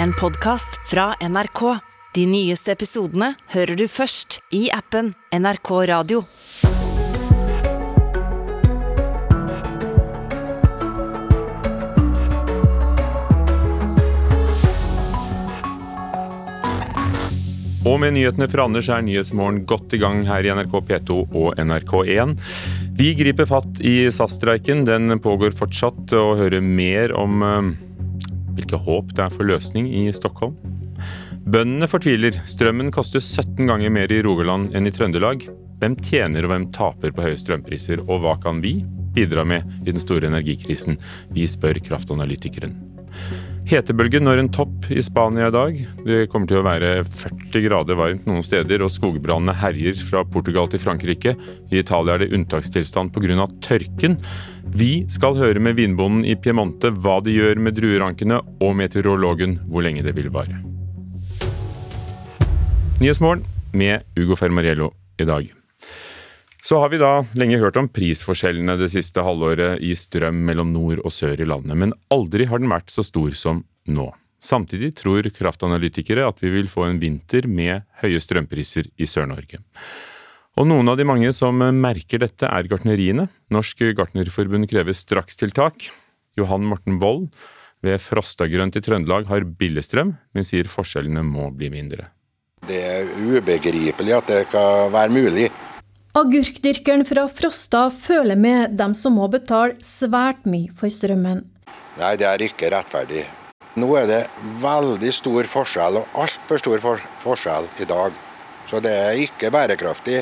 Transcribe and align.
en 0.00 0.12
podkast 0.12 0.80
fra 0.90 1.14
NRK. 1.20 1.78
De 2.14 2.26
nyeste 2.26 2.72
episodene 2.72 3.32
hører 3.52 3.76
du 3.76 3.86
først 3.88 4.40
i 4.54 4.66
appen 4.72 5.12
NRK 5.32 5.70
Radio. 5.88 6.22
Og 17.82 17.98
med 17.98 18.14
nyhetene 18.14 18.46
fra 18.46 18.68
Anders 18.68 18.88
er 18.92 19.02
Nyhetsmorgen 19.02 19.64
godt 19.66 19.96
i 19.96 19.98
gang 20.00 20.22
her 20.28 20.46
i 20.46 20.52
NRK 20.54 20.76
P2 20.86 21.16
og 21.26 21.58
NRK1. 21.58 22.36
Vi 22.96 23.14
griper 23.18 23.48
fatt 23.48 23.80
i 23.82 24.04
SAS-streiken. 24.12 24.84
Den 24.86 25.18
pågår 25.20 25.56
fortsatt, 25.56 26.12
og 26.14 26.38
hører 26.38 26.62
mer 26.62 27.16
om 27.18 27.42
hvilke 28.72 28.86
håp 28.86 29.12
det 29.14 29.24
er 29.26 29.32
for 29.32 29.48
løsning 29.48 29.88
i 29.92 30.10
Stockholm. 30.12 30.56
Bøndene 31.44 31.88
fortviler. 31.90 32.40
Strømmen 32.46 32.92
koster 32.92 33.20
17 33.20 33.66
ganger 33.66 33.90
mer 33.90 34.12
i 34.12 34.22
Rogaland 34.22 34.74
enn 34.74 34.86
i 34.86 34.92
Trøndelag. 34.94 35.44
Hvem 35.82 35.96
tjener 35.98 36.44
og 36.44 36.52
hvem 36.52 36.68
taper 36.72 37.12
på 37.12 37.24
høye 37.24 37.36
strømpriser, 37.36 38.04
og 38.06 38.22
hva 38.22 38.36
kan 38.40 38.62
vi 38.62 38.84
bidra 39.12 39.44
med 39.44 39.66
i 39.82 39.90
den 39.90 40.00
store 40.00 40.30
energikrisen? 40.30 40.96
Vi 41.34 41.46
spør 41.50 41.82
kraftanalytikeren. 41.82 42.78
Hetebølgen 43.72 44.26
når 44.26 44.40
en 44.42 44.50
topp 44.52 44.90
i 44.92 45.00
Spania 45.00 45.46
i 45.48 45.52
dag. 45.54 45.76
Det 46.04 46.26
kommer 46.28 46.50
til 46.50 46.58
å 46.60 46.64
være 46.66 46.90
40 47.08 47.62
grader 47.64 47.96
varmt 47.96 48.26
noen 48.28 48.44
steder, 48.44 48.82
og 48.84 48.92
skogbrannene 48.92 49.54
herjer 49.56 49.96
fra 49.96 50.20
Portugal 50.28 50.68
til 50.68 50.82
Frankrike. 50.82 51.32
I 51.72 51.80
Italia 51.80 52.18
er 52.18 52.24
det 52.26 52.34
unntakstilstand 52.36 53.14
pga. 53.14 53.46
tørken. 53.64 54.18
Vi 54.76 55.06
skal 55.08 55.40
høre 55.40 55.60
med 55.60 55.80
vinbonden 55.80 56.26
i 56.28 56.36
Piemonte 56.36 56.92
hva 56.92 57.16
de 57.24 57.32
gjør 57.32 57.56
med 57.64 57.78
druerankene, 57.80 58.42
og 58.60 58.76
meteorologen 58.76 59.56
hvor 59.70 59.88
lenge 59.88 60.04
det 60.04 60.16
vil 60.20 60.28
vare. 60.28 60.60
Nyhetsmorgen 63.00 63.46
med 63.72 64.04
Ugo 64.20 64.36
Fermariello 64.36 64.92
i 65.16 65.24
dag. 65.24 65.61
Så 66.62 66.78
har 66.78 66.92
vi 66.92 67.00
da 67.02 67.24
lenge 67.34 67.58
hørt 67.58 67.76
om 67.80 67.88
prisforskjellene 67.90 68.76
det 68.78 68.92
siste 68.92 69.22
halvåret 69.26 69.80
i 69.82 69.96
strøm 69.98 70.44
mellom 70.46 70.70
nord 70.70 71.00
og 71.02 71.10
sør 71.10 71.40
i 71.42 71.48
landet, 71.48 71.74
men 71.74 71.94
aldri 72.14 72.46
har 72.46 72.62
den 72.62 72.70
vært 72.70 72.92
så 72.94 73.02
stor 73.02 73.34
som 73.34 73.64
nå. 73.90 74.12
Samtidig 74.42 74.92
tror 74.98 75.26
kraftanalytikere 75.34 76.26
at 76.26 76.38
vi 76.42 76.52
vil 76.54 76.70
få 76.70 76.86
en 76.86 77.00
vinter 77.02 77.48
med 77.50 77.82
høye 78.02 78.20
strømpriser 78.22 78.92
i 78.94 79.08
Sør-Norge. 79.10 79.58
Og 80.58 80.68
noen 80.68 80.90
av 80.92 80.98
de 81.00 81.06
mange 81.08 81.32
som 81.34 81.58
merker 81.58 82.22
dette, 82.22 82.46
er 82.46 82.68
gartneriene. 82.70 83.26
Norsk 83.54 83.82
Gartnerforbund 83.98 84.68
krever 84.70 84.94
strakstiltak. 84.94 85.88
Johan 86.38 86.66
Morten 86.68 86.98
Wold 87.02 87.30
ved 87.82 87.98
Frostagrønt 88.02 88.78
i 88.78 88.84
Trøndelag 88.84 89.26
har 89.30 89.46
billigstrøm, 89.46 90.14
men 90.34 90.46
sier 90.46 90.70
forskjellene 90.70 91.24
må 91.26 91.50
bli 91.56 91.72
mindre. 91.72 92.10
Det 92.68 92.78
er 92.78 93.08
ubegripelig 93.18 94.14
at 94.14 94.30
det 94.30 94.42
skal 94.46 94.92
være 94.94 95.14
mulig. 95.16 95.50
Agurkdyrkeren 96.12 97.06
fra 97.08 97.22
Frosta 97.24 97.86
føler 97.88 98.36
med 98.36 98.74
dem 98.76 98.92
som 98.92 99.14
må 99.16 99.30
betale 99.32 99.78
svært 99.80 100.42
mye 100.44 100.68
for 100.76 100.92
strømmen. 100.92 101.40
Nei, 101.96 102.10
det 102.20 102.26
er 102.28 102.44
ikke 102.44 102.68
rettferdig. 102.74 103.22
Nå 103.80 103.88
er 103.96 104.10
det 104.10 104.18
veldig 104.60 105.14
stor 105.16 105.48
forskjell, 105.48 105.96
og 106.02 106.20
altfor 106.26 106.60
stor 106.60 106.84
for 106.84 107.06
forskjell 107.24 107.70
i 107.80 107.88
dag. 107.88 108.20
Så 108.68 108.82
det 108.84 108.92
er 108.92 109.22
ikke 109.24 109.48
bærekraftig 109.56 110.20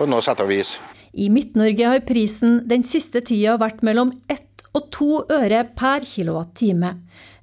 på 0.00 0.10
noe 0.10 0.18
sett 0.26 0.42
og 0.42 0.50
vis. 0.50 0.80
I 1.14 1.30
Midt-Norge 1.30 1.94
har 1.94 2.02
prisen 2.10 2.64
den 2.66 2.82
siste 2.82 3.22
tida 3.22 3.54
vært 3.62 3.86
mellom 3.86 4.10
ett 4.26 4.66
og 4.74 4.90
to 4.90 5.24
øre 5.30 5.62
per 5.78 6.10
kilowattime, 6.10 6.96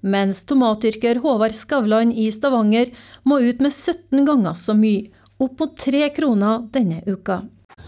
mens 0.04 0.44
tomatdyrker 0.44 1.24
Håvard 1.24 1.56
Skavlan 1.56 2.12
i 2.12 2.28
Stavanger 2.36 2.92
må 3.24 3.40
ut 3.48 3.64
med 3.64 3.72
17 3.72 4.28
ganger 4.28 4.60
så 4.60 4.76
mye, 4.76 5.08
opp 5.40 5.62
mot 5.62 5.80
tre 5.80 6.10
kroner 6.12 6.68
denne 6.76 7.06
uka. 7.08 7.46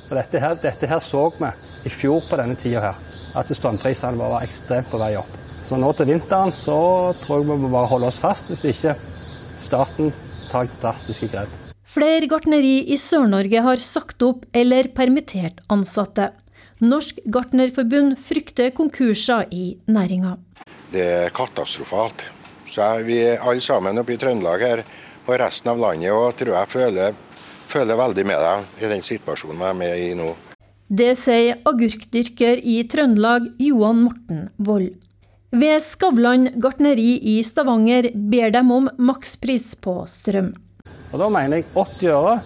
Og 0.10 0.18
dette 0.18 0.42
her, 0.42 0.56
dette 0.58 0.88
her 0.90 1.02
så 1.06 1.28
vi 1.38 1.50
i 1.86 1.92
fjor 1.94 2.24
på 2.26 2.38
denne 2.40 2.58
tida 2.58 2.82
her, 2.82 2.98
at 3.38 3.52
strømprisene 3.54 4.18
var 4.18 4.42
ekstremt 4.42 4.90
på 4.90 4.98
vei 5.02 5.14
opp. 5.20 5.36
Så 5.66 5.78
nå 5.78 5.92
til 5.94 6.10
vinteren 6.10 6.54
så 6.56 6.80
tror 7.22 7.44
jeg 7.44 7.46
vi 7.46 7.58
må 7.62 7.70
bare 7.70 7.92
holde 7.92 8.10
oss 8.10 8.22
fast, 8.22 8.50
hvis 8.50 8.66
ikke 8.72 8.96
staten 9.60 10.10
tar 10.50 10.70
drastiske 10.82 11.30
grep. 11.30 11.54
Flere 11.90 12.30
gartneri 12.30 12.80
i 12.90 12.98
Sør-Norge 13.02 13.62
har 13.66 13.82
sagt 13.82 14.22
opp 14.26 14.48
eller 14.54 14.90
permittert 14.98 15.62
ansatte. 15.74 16.32
Norsk 16.82 17.18
Gartnerforbund 17.28 18.16
frykter 18.24 18.70
konkurser 18.74 19.50
i 19.52 19.74
næringa. 19.92 20.38
Det 20.94 21.06
er 21.06 21.34
katastrofalt. 21.36 22.24
Så 22.70 22.86
er 22.86 23.06
vi 23.06 23.18
alle 23.36 23.62
sammen 23.62 23.98
oppe 24.00 24.16
i 24.16 24.22
Trøndelag 24.22 24.64
her 24.64 24.84
og 25.26 25.34
resten 25.42 25.74
av 25.74 25.82
landet 25.82 26.14
og 26.14 26.38
tror 26.38 26.56
jeg 26.56 26.72
føler 26.72 27.18
føler 27.70 28.00
veldig 28.00 28.26
med 28.28 28.42
deg 28.44 28.86
i 28.86 28.92
den 28.92 29.04
situasjonen 29.06 29.62
jeg 29.62 29.74
er 29.74 29.78
med 29.78 30.04
i 30.04 30.14
nå. 30.18 30.30
Det 30.90 31.12
sier 31.20 31.60
agurkdyrker 31.70 32.64
i 32.66 32.80
Trøndelag 32.90 33.46
Johan 33.62 34.02
Morten 34.08 34.48
Wold. 34.58 34.96
Ved 35.54 35.82
Skavlan 35.82 36.48
gartneri 36.62 37.16
i 37.26 37.40
Stavanger 37.46 38.10
ber 38.14 38.52
de 38.54 38.62
om 38.62 38.90
makspris 39.02 39.76
på 39.82 39.96
strøm. 40.10 40.52
Og 41.12 41.20
Da 41.22 41.30
mener 41.30 41.62
jeg 41.62 41.70
80 41.74 42.10
øre. 42.14 42.40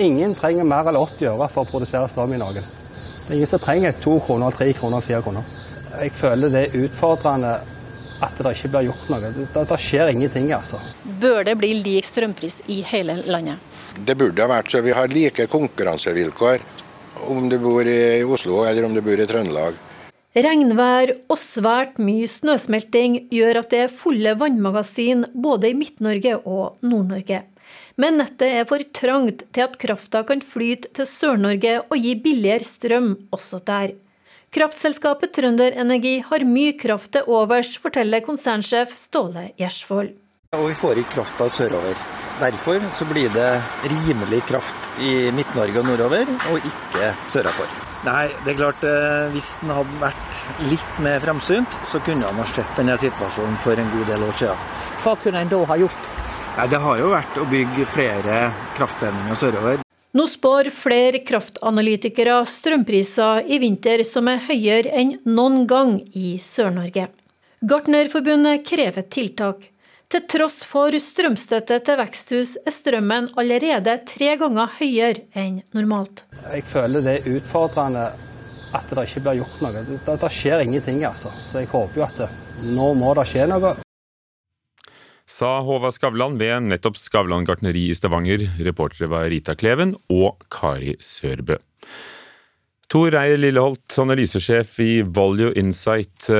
Ingen 0.00 0.34
trenger 0.36 0.64
mer 0.64 0.88
enn 0.88 0.96
80 1.00 1.32
øre 1.32 1.48
for 1.52 1.64
å 1.64 1.68
produsere 1.68 2.08
strøm 2.08 2.36
i 2.36 2.40
Norge. 2.40 2.62
Det 2.62 3.32
er 3.32 3.40
ingen 3.40 3.50
som 3.50 3.60
trenger 3.60 3.96
2 4.04 4.14
kroner, 4.24 4.52
3 4.56 4.70
kroner, 4.78 5.04
4 5.04 5.24
kroner. 5.24 5.56
Jeg 5.98 6.12
føler 6.16 6.52
det 6.52 6.62
er 6.68 6.78
utfordrende 6.84 7.56
at 8.24 8.40
det 8.40 8.54
ikke 8.56 8.70
blir 8.72 8.88
gjort 8.88 9.10
noe. 9.12 9.32
Det, 9.34 9.48
det 9.54 9.80
skjer 9.82 10.12
ingenting, 10.12 10.48
altså. 10.56 10.80
Bør 11.20 11.44
det 11.46 11.56
bli 11.60 11.74
lik 11.82 12.08
strømpris 12.08 12.62
i 12.72 12.80
hele 12.86 13.20
landet? 13.28 13.60
Det 14.06 14.14
burde 14.18 14.42
ha 14.42 14.50
vært 14.50 14.72
så 14.72 14.82
vi 14.84 14.94
har 14.94 15.10
like 15.12 15.48
konkurransevilkår 15.50 16.64
om 17.26 17.48
du 17.50 17.58
bor 17.58 17.86
i 17.86 18.22
Oslo 18.22 18.62
eller 18.64 18.86
om 18.86 18.94
du 18.94 19.02
bor 19.02 19.18
i 19.18 19.26
Trøndelag. 19.26 19.76
Regnvær 20.38 21.14
og 21.26 21.38
svært 21.40 21.96
mye 21.98 22.28
snøsmelting 22.30 23.16
gjør 23.34 23.62
at 23.62 23.70
det 23.72 23.80
er 23.86 23.94
fulle 23.94 24.34
vannmagasin 24.38 25.24
både 25.34 25.72
i 25.72 25.78
Midt-Norge 25.78 26.36
og 26.44 26.78
Nord-Norge. 26.84 27.42
Men 27.98 28.20
nettet 28.20 28.60
er 28.60 28.68
for 28.68 28.84
trangt 28.94 29.42
til 29.50 29.64
at 29.64 29.74
krafta 29.80 30.22
kan 30.28 30.44
flyte 30.44 30.92
til 30.94 31.08
Sør-Norge 31.08 31.80
og 31.88 31.96
gi 31.98 32.14
billigere 32.22 32.64
strøm 32.64 33.10
også 33.34 33.60
der. 33.66 33.96
Kraftselskapet 34.54 35.34
Trønder 35.36 35.74
Energi 35.76 36.18
har 36.24 36.46
mye 36.48 36.76
kraft 36.78 37.12
til 37.16 37.26
overs, 37.28 37.74
forteller 37.76 38.24
konsernsjef 38.24 38.94
Ståle 38.96 39.50
Gjersvold. 39.60 40.14
Og 40.56 40.70
vi 40.70 40.78
får 40.78 41.02
ikke 41.02 41.18
krafta 41.18 41.50
sørover. 41.52 42.27
Derfor 42.38 42.80
så 42.96 43.04
blir 43.04 43.30
det 43.34 43.62
rimelig 43.82 44.44
kraft 44.46 44.90
i 45.02 45.30
Midt-Norge 45.34 45.80
og 45.80 45.88
nordover, 45.88 46.28
og 46.52 46.66
ikke 46.70 47.10
sørafor. 47.34 47.70
Nei, 48.06 48.28
det 48.44 48.52
er 48.52 48.58
klart 48.60 48.84
eh, 48.86 49.24
hvis 49.34 49.48
den 49.58 49.72
hadde 49.74 49.98
vært 49.98 50.36
litt 50.70 51.00
mer 51.02 51.18
fremsynt, 51.24 51.78
så 51.90 51.98
kunne 52.06 52.28
han 52.28 52.38
ha 52.38 52.46
sett 52.54 52.70
denne 52.78 52.94
situasjonen 53.02 53.58
for 53.58 53.74
en 53.74 53.90
god 53.90 54.06
del 54.12 54.22
år 54.28 54.36
siden. 54.38 54.68
Hva 55.02 55.16
kunne 55.18 55.42
en 55.42 55.50
da 55.50 55.58
ha 55.66 55.78
gjort? 55.80 56.10
Nei, 56.58 56.66
Det 56.70 56.80
har 56.84 57.00
jo 57.02 57.10
vært 57.10 57.40
å 57.42 57.46
bygge 57.50 57.86
flere 57.90 58.36
kraftledninger 58.78 59.40
sørover. 59.42 59.82
Nå 60.14 60.26
spår 60.30 60.70
flere 60.72 61.20
kraftanalytikere 61.26 62.38
strømpriser 62.48 63.50
i 63.50 63.58
vinter 63.62 64.04
som 64.06 64.30
er 64.30 64.44
høyere 64.46 64.94
enn 64.94 65.16
noen 65.26 65.66
gang 65.68 65.98
i 66.14 66.36
Sør-Norge. 66.42 67.08
Gartnerforbundet 67.66 68.62
krever 68.66 69.04
tiltak. 69.10 69.68
Til 70.08 70.22
tross 70.24 70.62
for 70.64 70.94
strømstøtte 71.04 71.76
til 71.84 71.98
veksthus 72.00 72.54
er 72.64 72.72
strømmen 72.72 73.26
allerede 73.36 73.92
tre 74.08 74.38
ganger 74.40 74.70
høyere 74.78 75.26
enn 75.36 75.58
normalt. 75.76 76.22
Jeg 76.48 76.64
føler 76.64 77.04
det 77.04 77.16
er 77.18 77.36
utfordrende 77.36 78.06
at 78.72 78.88
det 78.88 79.04
ikke 79.04 79.22
blir 79.26 79.42
gjort 79.42 79.58
noe. 79.66 79.82
Det, 79.84 79.98
det 80.22 80.30
skjer 80.32 80.64
ingenting, 80.64 81.02
altså. 81.04 81.28
Så 81.28 81.60
jeg 81.60 81.68
håper 81.74 82.00
jo 82.00 82.06
at 82.06 82.16
det, 82.22 82.30
nå 82.72 82.88
må 82.96 83.12
det 83.20 83.26
skje 83.28 83.44
noe. 83.52 83.74
Sa 85.28 85.58
Håvard 85.60 85.92
Skavlan 85.92 86.40
ved 86.40 86.70
nettopp 86.70 86.96
Skavlan 86.96 87.44
gartneri 87.44 87.90
i 87.90 87.96
Stavanger. 87.96 88.46
Reportere 88.64 89.12
var 89.12 89.28
Rita 89.28 89.52
Kleven 89.60 89.92
og 90.08 90.40
Kari 90.48 90.96
Sørbø. 91.04 91.60
Tor 92.88 93.12
Reier 93.12 93.36
Lilleholt, 93.36 93.92
analysesjef 94.00 94.78
i 94.80 94.92
Volue 95.04 95.52
Insight. 95.60 96.30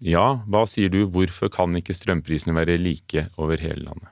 Eh, 0.00 0.12
ja, 0.12 0.42
hva 0.48 0.64
sier 0.66 0.90
du, 0.92 1.04
hvorfor 1.06 1.50
kan 1.52 1.76
ikke 1.76 1.96
strømprisene 1.96 2.54
være 2.56 2.78
like 2.80 3.28
over 3.38 3.60
hele 3.60 3.84
landet? 3.84 4.10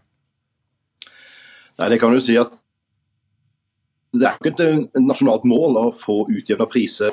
Nei, 1.78 1.88
det 1.88 2.00
kan 2.00 2.12
du 2.12 2.20
si 2.20 2.36
at 2.36 2.56
Det 4.12 4.24
er 4.24 4.38
ikke 4.40 4.64
et 4.64 4.94
nasjonalt 5.04 5.44
mål 5.44 5.76
å 5.76 5.88
få 5.92 6.22
utjevna 6.32 6.64
priser 6.66 7.12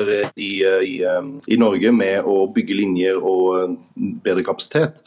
i, 0.00 0.64
i, 0.64 0.92
i, 1.04 1.56
Norge 1.60 1.92
med 1.92 2.24
å 2.24 2.46
bygge 2.48 2.78
linjer 2.78 3.18
og 3.20 3.76
bedre 4.24 4.42
kapasitet. 4.42 5.02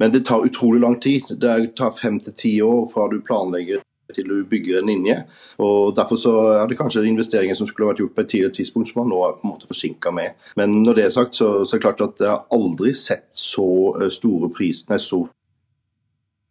Men 0.00 0.14
det 0.14 0.24
tar 0.26 0.46
utrolig 0.48 0.80
lang 0.80 0.96
tid. 0.96 1.28
Det 1.44 1.76
tar 1.76 1.92
fem 1.92 2.16
til 2.24 2.32
ti 2.32 2.54
år 2.64 2.88
fra 2.88 3.04
du 3.12 3.20
planlegger 3.20 3.84
til 4.14 4.28
du 4.28 4.44
bygger 4.50 4.80
en 4.80 4.90
linje. 4.90 5.16
og 5.58 5.96
Derfor 5.96 6.20
så 6.20 6.34
er 6.56 6.66
det 6.66 6.78
kanskje 6.78 7.04
investeringer 7.08 7.58
som 7.58 7.68
skulle 7.68 7.90
vært 7.90 8.02
gjort 8.02 8.14
på 8.16 8.24
et 8.24 8.32
tidligere 8.34 8.56
tidspunkt, 8.58 8.90
som 8.90 9.02
man 9.02 9.12
nå 9.12 9.20
er 9.24 9.36
på 9.38 9.46
en 9.46 9.54
måte 9.54 9.70
forsinka 9.70 10.12
med. 10.14 10.38
Men 10.56 10.82
når 10.84 10.98
det 10.98 11.04
er 11.04 11.16
sagt, 11.16 11.36
så, 11.36 11.64
så, 11.64 11.76
er 11.76 11.80
det 11.80 11.86
klart 11.86 12.06
at 12.06 12.24
jeg 12.24 12.30
har 12.30 12.46
aldri 12.52 12.94
sett 12.94 13.28
så 13.36 13.68
eh, 14.00 14.10
store 14.12 14.50
priser, 14.54 14.98
så 14.98 15.24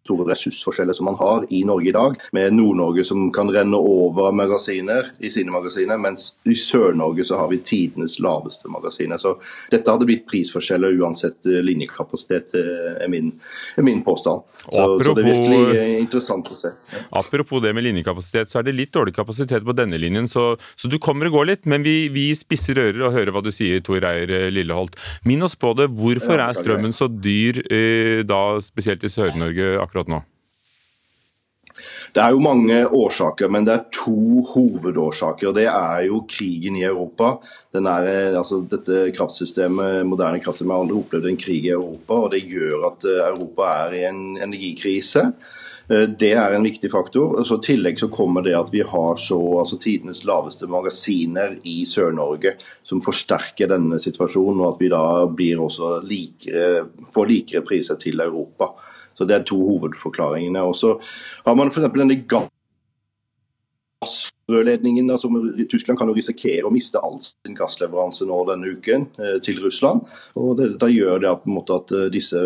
store 0.09 0.29
ressursforskjeller 0.31 0.97
som 0.97 1.09
man 1.09 1.19
har 1.19 1.45
i 1.53 1.61
Norge 1.67 1.89
i 1.89 1.95
dag, 1.95 2.17
med 2.35 2.53
Nord-Norge 2.57 3.05
som 3.05 3.29
kan 3.35 3.49
renne 3.53 3.77
over 3.77 4.33
magasiner 4.35 5.11
i 5.19 5.29
sine 5.29 5.53
magasiner, 5.53 5.99
mens 6.01 6.33
i 6.49 6.55
Sør-Norge 6.57 7.25
så 7.27 7.39
har 7.39 7.49
vi 7.51 7.61
tidenes 7.65 8.17
laveste 8.23 8.71
magasiner. 8.71 9.21
Så 9.21 9.35
dette 9.71 9.91
hadde 9.91 10.07
blitt 10.09 10.25
prisforskjeller 10.29 10.97
uansett 10.99 11.47
eh, 11.49 11.61
linjekapasitet, 11.65 12.55
eh, 12.57 13.03
er 13.05 13.11
min, 13.11 13.31
er 13.77 13.85
min 13.85 14.01
påstand. 14.05 14.45
Så, 14.63 14.69
apropos, 14.73 15.05
så, 15.05 15.15
det 15.17 15.25
er 15.25 15.29
virkelig 15.29 15.79
eh, 15.79 15.95
interessant 15.99 16.53
å 16.53 16.57
se. 16.57 16.73
Ja. 16.93 17.03
Apropos 17.21 17.63
det 17.63 17.73
med 17.77 17.85
linjekapasitet, 17.87 18.51
så 18.51 18.61
er 18.61 18.69
det 18.69 18.77
litt 18.77 18.93
dårlig 18.95 19.15
kapasitet 19.17 19.65
på 19.65 19.75
denne 19.77 19.99
linjen, 20.01 20.29
så, 20.31 20.51
så 20.79 20.91
du 20.91 20.97
kommer 21.01 21.29
og 21.29 21.39
går 21.39 21.51
litt. 21.51 21.67
Men 21.69 21.85
vi, 21.85 21.97
vi 22.13 22.29
spisser 22.37 22.79
ører 22.79 23.07
og 23.07 23.15
hører 23.17 23.35
hva 23.35 23.43
du 23.45 23.51
sier, 23.53 23.81
Tor 23.85 24.05
Eier 24.07 24.49
Lilleholt. 24.53 24.97
Minn 25.29 25.43
oss 25.45 25.57
på 25.59 25.73
det. 25.77 25.89
Hvorfor 25.99 26.39
er 26.41 26.55
strømmen 26.57 26.93
så 26.95 27.09
dyr 27.09 27.61
da, 28.27 28.41
spesielt 28.63 29.03
i 29.05 29.11
Sør-Norge 29.11 29.75
akkurat 29.81 29.98
nå? 30.07 30.23
Det 32.15 32.21
er 32.23 32.33
jo 32.33 32.41
mange 32.41 32.77
årsaker, 32.87 33.51
men 33.53 33.67
det 33.67 33.75
er 33.75 33.87
to 33.93 34.41
hovedårsaker. 34.49 35.51
og 35.51 35.55
Det 35.55 35.67
er 35.69 36.05
jo 36.07 36.23
krigen 36.29 36.75
i 36.79 36.85
Europa. 36.87 37.37
Er, 37.73 38.37
altså, 38.39 38.63
dette 38.65 39.11
kraftsystemet, 39.15 40.05
moderne 40.09 40.41
kraftsystemet 40.41 40.75
har 40.75 40.85
aldri 40.85 40.99
opplevd 41.03 41.29
en 41.29 41.37
krig 41.37 41.67
i 41.67 41.75
Europa, 41.75 42.13
og 42.13 42.31
det 42.33 42.47
gjør 42.49 42.87
at 42.89 43.05
eh, 43.05 43.25
Europa 43.29 43.69
er 43.85 43.97
i 43.99 44.05
en 44.09 44.23
energikrise. 44.41 45.27
Eh, 45.89 46.07
det 46.09 46.33
er 46.33 46.57
en 46.57 46.65
viktig 46.65 46.89
faktor. 46.91 47.37
Så 47.45 47.59
I 47.59 47.65
tillegg 47.69 48.01
så 48.01 48.09
kommer 48.09 48.45
det 48.45 48.57
at 48.57 48.73
vi 48.73 48.81
har 48.81 49.21
så, 49.21 49.39
altså 49.61 49.77
tidenes 49.77 50.23
laveste 50.25 50.69
magasiner 50.69 51.59
i 51.63 51.83
Sør-Norge, 51.85 52.57
som 52.83 53.05
forsterker 53.05 53.69
denne 53.69 54.01
situasjonen, 54.01 54.63
og 54.63 54.73
at 54.73 54.81
vi 54.81 54.89
da 54.89 55.05
blir 55.29 55.61
også 55.61 55.99
likere, 56.09 56.87
får 57.13 57.35
likere 57.35 57.65
priser 57.69 58.01
til 58.01 58.25
Europa. 58.25 58.73
Så 59.19 59.27
Det 59.27 59.35
er 59.35 59.43
to 59.43 59.59
hovedforklaringene. 59.59 60.61
Og 60.63 60.75
så 60.79 60.95
har 61.45 61.55
man 61.59 61.67
f.eks. 61.67 61.91
denne 61.91 62.15
gassrørledningen. 63.99 65.11
altså 65.11 65.27
Tyskland 65.69 65.99
kan 65.99 66.07
jo 66.07 66.15
risikere 66.15 66.63
å 66.63 66.71
miste 66.71 67.01
all 67.03 67.19
sin 67.19 67.55
gassleveranse 67.57 68.23
nå 68.29 68.39
denne 68.47 68.71
uken 68.79 69.09
eh, 69.19 69.37
til 69.43 69.59
Russland. 69.65 70.07
og 70.39 70.57
det, 70.57 70.79
Da 70.79 70.87
gjør 70.87 71.19
det 71.19 71.29
at, 71.35 71.43
måte, 71.45 71.73
at 71.75 71.91
eh, 71.91 72.07
disse, 72.15 72.39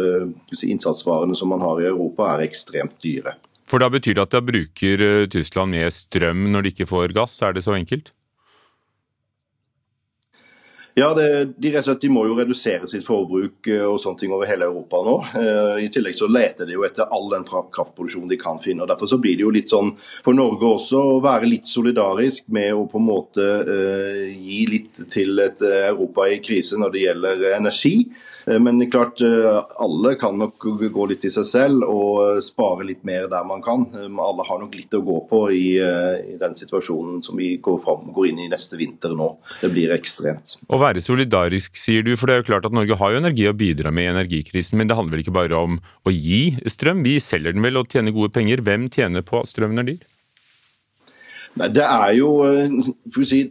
disse 0.49 0.67
innsatsvarene 0.67 1.37
som 1.37 1.53
man 1.53 1.61
har 1.61 1.77
i 1.81 1.89
Europa 1.93 2.33
er 2.33 2.47
ekstremt 2.49 2.97
dyre. 3.05 3.37
For 3.69 3.77
da 3.79 3.87
betyr 3.93 4.17
det 4.17 4.25
at 4.25 4.33
da 4.33 4.41
bruker 4.41 5.01
eh, 5.01 5.29
Tyskland 5.29 5.71
mer 5.77 5.93
strøm 5.93 6.51
når 6.51 6.61
de 6.61 6.69
ikke 6.73 6.89
får 6.89 7.13
gass, 7.13 7.41
er 7.45 7.53
det 7.53 7.63
så 7.69 7.77
enkelt? 7.77 8.11
Ja, 10.95 11.13
det, 11.17 11.45
de, 11.57 11.71
rett 11.73 11.87
og 11.87 11.87
slett, 11.87 12.03
de 12.03 12.09
må 12.13 12.27
jo 12.27 12.35
redusere 12.37 12.85
sitt 12.89 13.01
forbruk 13.07 13.65
eh, 13.65 13.81
og 13.81 13.97
sånne 14.01 14.19
ting 14.19 14.33
over 14.35 14.45
hele 14.45 14.67
Europa 14.67 14.99
nå. 15.01 15.15
Eh, 15.39 15.79
I 15.87 15.89
tillegg 15.89 16.13
så 16.19 16.27
leter 16.29 16.69
de 16.69 16.75
jo 16.75 16.83
etter 16.85 17.09
all 17.09 17.31
den 17.31 17.47
kraftproduksjonen 17.49 18.29
de 18.29 18.37
kan 18.37 18.59
finne. 18.61 18.85
og 18.85 18.91
Derfor 18.91 19.09
så 19.09 19.17
blir 19.21 19.39
det 19.39 19.41
jo 19.41 19.53
litt 19.55 19.73
sånn 19.73 19.89
for 19.97 20.37
Norge 20.37 20.69
også 20.69 21.01
å 21.15 21.17
være 21.23 21.49
litt 21.49 21.65
solidarisk 21.65 22.45
med 22.53 22.75
å 22.77 22.85
på 22.91 23.01
en 23.01 23.07
måte 23.07 23.41
uh, 23.65 24.21
gi 24.29 24.59
litt 24.69 25.01
til 25.09 25.41
et 25.41 25.63
Europa 25.63 26.27
i 26.29 26.37
krise 26.45 26.77
når 26.77 26.93
det 26.93 27.03
gjelder 27.07 27.43
energi. 27.55 27.93
Men 28.43 28.81
klart 28.91 29.21
alle 29.23 30.13
kan 30.19 30.35
nok 30.37 30.65
gå 30.93 31.05
litt 31.07 31.23
i 31.25 31.31
seg 31.31 31.45
selv 31.47 31.85
og 31.87 32.41
spare 32.43 32.83
litt 32.87 33.05
mer 33.07 33.29
der 33.31 33.45
man 33.47 33.63
kan. 33.63 33.85
Alle 33.95 34.45
har 34.45 34.59
nok 34.59 34.75
litt 34.75 34.97
å 34.97 35.03
gå 35.05 35.19
på 35.29 35.39
i, 35.55 35.63
i 35.79 36.35
den 36.41 36.57
situasjonen 36.57 37.21
som 37.23 37.39
vi 37.39 37.53
går, 37.63 37.79
fram, 37.85 38.09
går 38.13 38.29
inn 38.29 38.43
i 38.43 38.49
neste 38.51 38.79
vinter 38.79 39.15
nå. 39.15 39.29
Det 39.61 39.71
blir 39.71 39.95
ekstremt. 39.95 40.57
Og 40.67 40.82
være 40.83 41.03
solidarisk, 41.03 41.77
sier 41.79 42.05
du. 42.05 42.13
For 42.19 42.29
det 42.29 42.35
er 42.35 42.41
jo 42.41 42.49
klart 42.51 42.67
at 42.67 42.75
Norge 42.75 42.97
har 42.99 43.13
jo 43.13 43.21
energi 43.21 43.47
å 43.49 43.55
bidra 43.57 43.91
med 43.95 44.07
i 44.07 44.11
energikrisen, 44.13 44.79
men 44.79 44.89
det 44.89 44.97
handler 44.99 45.17
vel 45.17 45.25
ikke 45.25 45.35
bare 45.35 45.59
om 45.59 45.79
å 45.79 46.13
gi 46.13 46.57
strøm? 46.69 47.03
Vi 47.07 47.17
selger 47.23 47.55
den 47.55 47.65
vel 47.65 47.79
og 47.81 47.89
tjener 47.91 48.15
gode 48.15 48.33
penger. 48.35 48.63
Hvem 48.65 48.89
tjener 48.93 49.25
på 49.25 49.41
at 49.41 49.51
strømmen 49.51 49.83
er 49.83 49.89
dyr? 49.93 50.03
Nei, 51.61 51.69
det 51.69 51.85
er 51.85 52.13
jo 52.17 52.29
eh, 52.47 52.77
for 53.13 53.21
å 53.21 53.29
si, 53.29 53.43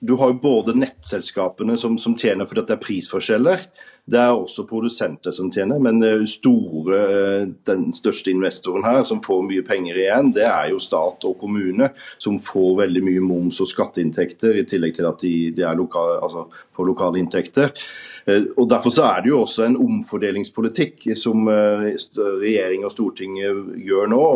Du 0.00 0.14
har 0.16 0.30
jo 0.32 0.38
både 0.40 0.72
nettselskapene 0.80 1.74
som, 1.78 1.98
som 2.00 2.14
tjener 2.16 2.48
fordi 2.48 2.62
det 2.64 2.76
er 2.78 2.80
prisforskjeller. 2.80 3.64
Det 4.10 4.18
er 4.18 4.32
også 4.32 4.64
produsenter 4.66 5.34
som 5.34 5.50
tjener, 5.52 5.78
men 5.82 6.00
eh, 6.02 6.24
store, 6.26 7.00
eh, 7.04 7.42
den 7.68 7.90
største 7.92 8.32
investoren 8.32 8.86
her, 8.86 9.02
som 9.04 9.20
får 9.22 9.44
mye 9.46 9.64
penger 9.66 10.00
igjen, 10.00 10.32
det 10.34 10.46
er 10.48 10.70
jo 10.72 10.80
stat 10.80 11.26
og 11.28 11.36
kommune, 11.42 11.90
som 12.18 12.40
får 12.40 12.80
veldig 12.80 13.04
mye 13.10 13.26
moms- 13.26 13.60
og 13.60 13.68
skatteinntekter, 13.70 14.56
i 14.56 14.64
tillegg 14.68 14.96
til 14.96 15.10
at 15.10 15.20
de, 15.20 15.34
de 15.54 15.68
lokal, 15.76 16.16
altså 16.24 16.46
får 16.76 16.90
lokale 16.90 17.20
inntekter. 17.20 17.76
Eh, 18.24 18.48
og 18.56 18.72
Derfor 18.72 18.96
så 18.96 19.04
er 19.12 19.20
det 19.20 19.34
jo 19.34 19.44
også 19.44 19.68
en 19.68 19.78
omfordelingspolitikk 19.84 21.10
som 21.18 21.44
regjering 21.50 22.88
og 22.88 22.96
storting 22.96 23.36
gjør 23.36 24.10
nå. 24.16 24.26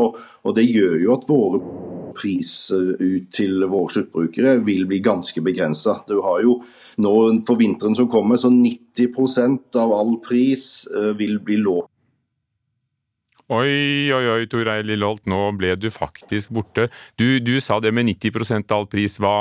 og 0.44 0.56
Det 0.56 0.68
gjør 0.68 0.98
jo 1.02 1.16
at 1.16 1.28
våre 1.30 1.62
priser 2.16 2.94
ut 3.00 3.30
til 3.34 3.64
våre 3.64 3.92
sluttbrukere 3.92 4.58
vil 4.66 4.86
bli 4.90 5.00
ganske 5.04 5.42
begrensa. 5.44 5.98
Du 6.08 6.20
har 6.24 6.42
jo 6.44 6.60
nå 7.02 7.14
for 7.46 7.60
vinteren 7.60 7.96
som 7.98 8.10
kommer, 8.10 8.40
så 8.40 8.52
90% 8.52 9.80
av 9.80 9.92
all 9.94 10.16
pris 10.24 10.86
eh, 10.94 11.12
vil 11.18 11.40
bli 11.44 11.60
lov. 11.62 11.88
Oi, 13.52 14.08
oi, 14.08 14.24
oi, 14.32 14.44
Tor 14.48 14.68
Eil 14.72 14.86
Lilleholt, 14.88 15.26
nå 15.28 15.38
ble 15.58 15.74
du 15.76 15.90
faktisk 15.92 16.54
borte. 16.56 16.86
Du, 17.20 17.26
du, 17.44 17.58
sa 17.60 17.76
det 17.82 17.92
med 17.92 18.08
90% 18.08 18.72
av 18.72 18.78
all 18.78 18.86
pris. 18.88 19.18
Hva, 19.20 19.34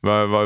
hva, 0.00 0.14
hva, 0.32 0.44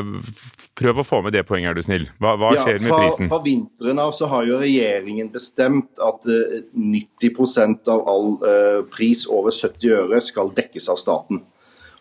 prøv 0.79 0.99
å 0.99 1.05
få 1.07 1.21
med 1.23 1.31
det 1.37 1.45
poenget, 1.47 1.71
er 1.71 1.79
du 1.79 1.85
snill. 1.85 2.09
Hva, 2.19 2.33
hva 2.41 2.51
skjer 2.57 2.75
ja, 2.75 2.81
fra, 2.83 2.89
med 2.89 3.05
prisen? 3.05 3.29
Fra 3.31 3.39
vinteren 3.45 4.03
av 4.03 4.11
så 4.17 4.27
har 4.31 4.43
jo 4.49 4.59
regjeringen 4.59 5.31
bestemt 5.31 6.03
at 6.03 6.27
uh, 6.27 6.59
eh, 6.59 6.67
90 6.75 7.87
av 7.87 8.03
all 8.03 8.29
uh, 8.43 8.81
pris 8.91 9.23
over 9.31 9.55
70 9.55 9.95
øre 10.01 10.19
skal 10.25 10.51
dekkes 10.59 10.91
av 10.91 10.99
staten. 10.99 11.43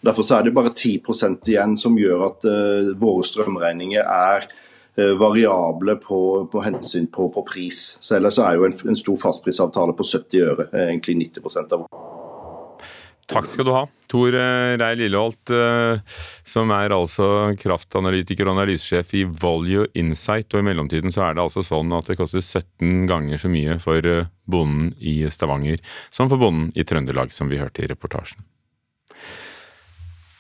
Derfor 0.05 0.27
er 0.37 0.47
det 0.47 0.55
bare 0.55 0.71
10% 0.71 1.49
igjen 1.51 1.75
som 1.79 1.99
gjør 1.99 2.29
at 2.29 2.47
uh, 2.47 2.91
våre 3.01 3.25
strømregninger 3.27 4.05
er 4.05 4.47
uh, 4.47 5.15
variable 5.19 5.97
på, 6.05 6.21
på 6.53 6.63
hensyn 6.63 7.09
på, 7.11 7.27
på, 7.35 7.45
pris. 7.49 7.97
Så 7.99 8.19
ellers 8.19 8.39
er 8.39 8.59
jo 8.59 8.69
en, 8.69 8.77
en 8.93 8.99
stor 8.99 9.19
fastprisavtale 9.25 9.97
på 9.99 10.07
70 10.07 10.47
øre 10.47 10.71
egentlig 10.87 11.19
90% 11.27 11.77
av 11.79 11.89
Takk 13.29 13.45
skal 13.45 13.67
du 13.69 13.75
ha, 13.75 13.83
Tor 14.09 14.33
Reier 14.33 14.97
Lilleholt, 14.97 15.51
som 16.49 16.71
er 16.73 16.95
altså 16.97 17.27
kraftanalytiker 17.61 18.49
og 18.49 18.55
analysesjef 18.55 19.13
i 19.21 19.27
Volue 19.29 19.85
Insight. 20.01 20.49
Og 20.57 20.63
i 20.63 20.65
mellomtiden 20.71 21.13
så 21.13 21.27
er 21.27 21.37
det 21.37 21.45
altså 21.45 21.61
sånn 21.61 21.93
at 21.93 22.09
det 22.09 22.17
koster 22.17 22.41
17 22.41 23.05
ganger 23.11 23.45
så 23.45 23.53
mye 23.53 23.77
for 23.85 24.01
bonden 24.49 24.95
i 24.97 25.19
Stavanger 25.29 25.85
som 26.09 26.33
for 26.33 26.41
bonden 26.41 26.73
i 26.73 26.89
Trøndelag, 26.89 27.29
som 27.29 27.53
vi 27.53 27.61
hørte 27.61 27.85
i 27.85 27.93
reportasjen. 27.93 28.41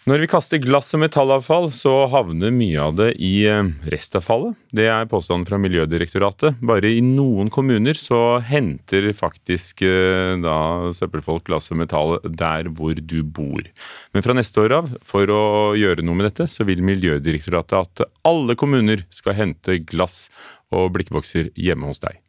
Når 0.08 0.22
vi 0.22 0.28
kaster 0.30 0.60
glass 0.62 0.94
og 0.96 1.02
metallavfall, 1.02 1.66
så 1.74 1.90
havner 2.08 2.52
mye 2.54 2.78
av 2.80 2.94
det 2.96 3.08
i 3.20 3.42
eh, 3.50 3.66
restavfallet. 3.92 4.54
Det 4.72 4.86
er 4.88 5.08
påstanden 5.10 5.44
fra 5.44 5.58
Miljødirektoratet. 5.60 6.62
Bare 6.64 6.92
i 6.94 7.02
noen 7.04 7.50
kommuner 7.52 7.98
så 7.98 8.38
henter 8.40 9.10
faktisk 9.12 9.82
eh, 9.84 10.38
da 10.40 10.94
søppelfolk 10.96 11.44
glass 11.50 11.68
og 11.74 11.82
metall 11.82 12.14
der 12.24 12.70
hvor 12.78 12.96
du 12.96 13.20
bor. 13.20 13.68
Men 14.16 14.24
fra 14.24 14.38
neste 14.38 14.64
år 14.64 14.78
av, 14.78 14.90
for 15.04 15.28
å 15.28 15.44
gjøre 15.76 16.06
noe 16.06 16.22
med 16.22 16.30
dette, 16.30 16.48
så 16.48 16.64
vil 16.64 16.80
Miljødirektoratet 16.88 17.76
at 17.82 18.06
alle 18.30 18.56
kommuner 18.56 19.04
skal 19.12 19.36
hente 19.42 19.82
glass 19.84 20.30
og 20.72 20.94
blikkbokser 20.96 21.52
hjemme 21.52 21.92
hos 21.92 22.00
deg. 22.06 22.22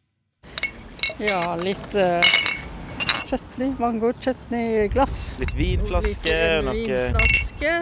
Ja, 1.23 1.55
litt 1.63 1.93
uh 1.95 2.48
chutney, 3.29 3.73
mango 3.79 4.13
chutney-glass. 4.17 5.35
Litt 5.39 5.53
vinflaske. 5.57 6.37
Litt 6.69 6.87
vinflaske. 6.89 7.75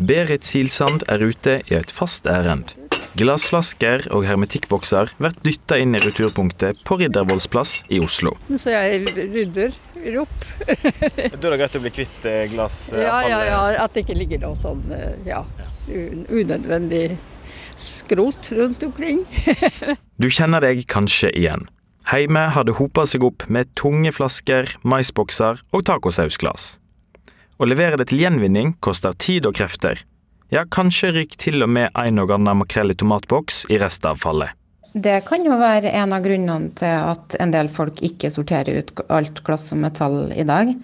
Berit 0.00 0.46
Silsand 0.48 1.02
er 1.12 1.24
ute 1.26 1.60
i 1.66 1.74
et 1.76 1.90
fast 1.92 2.28
ærend. 2.30 2.76
Glassflasker 3.18 4.06
og 4.14 4.22
hermetikkbokser 4.24 5.10
blir 5.18 5.34
dytta 5.42 5.80
inn 5.82 5.96
i 5.98 6.00
returpunktet 6.00 6.84
på 6.86 7.00
Riddervoldsplass 7.00 7.80
i 7.90 7.98
Oslo. 8.00 8.36
Så 8.54 8.70
jeg 8.70 9.02
rydder 9.18 9.74
opp. 10.22 10.46
da 10.70 11.34
er 11.34 11.50
det 11.50 11.58
greit 11.58 11.76
å 11.76 11.82
bli 11.82 11.92
kvitt 11.98 12.28
eh. 12.30 12.54
Ja, 12.54 13.18
ja, 13.26 13.42
ja, 13.48 13.58
at 13.82 13.96
det 13.96 14.06
ikke 14.06 14.16
ligger 14.16 14.44
noe 14.46 14.56
sånn 14.56 14.86
eh, 14.94 15.18
ja, 15.26 15.42
unødvendig 15.90 17.18
skrot 17.80 18.52
rundt 18.56 18.86
omkring. 18.86 19.24
du 20.22 20.30
kjenner 20.30 20.62
deg 20.64 20.86
kanskje 20.88 21.34
igjen. 21.34 21.66
Heime 22.10 22.48
hadde 22.50 22.72
hopa 22.74 23.04
seg 23.06 23.22
opp 23.22 23.44
med 23.46 23.68
tunge 23.78 24.10
flasker, 24.10 24.66
maisbokser 24.82 25.60
og 25.70 25.84
tacosausglass. 25.86 26.64
Å 27.60 27.68
levere 27.68 28.00
det 28.00 28.08
til 28.10 28.24
gjenvinning 28.24 28.72
koster 28.82 29.14
tid 29.14 29.46
og 29.46 29.54
krefter. 29.54 30.00
Ja, 30.50 30.64
kanskje 30.66 31.12
ryker 31.14 31.38
til 31.38 31.62
og 31.62 31.70
med 31.70 31.94
en 31.94 32.18
og 32.18 32.32
annen 32.34 32.58
makrell 32.64 32.90
i 32.90 32.96
tomatboks 32.98 33.62
i 33.70 33.78
restavfallet. 33.78 34.56
Det 34.90 35.20
kan 35.28 35.46
jo 35.46 35.54
være 35.60 35.92
en 36.00 36.16
av 36.16 36.24
grunnene 36.24 36.72
til 36.80 37.06
at 37.12 37.36
en 37.38 37.54
del 37.54 37.70
folk 37.70 38.02
ikke 38.02 38.32
sorterer 38.34 38.82
ut 38.82 38.90
alt 39.06 39.44
glass 39.46 39.68
og 39.70 39.78
metall 39.84 40.32
i 40.34 40.42
dag. 40.48 40.74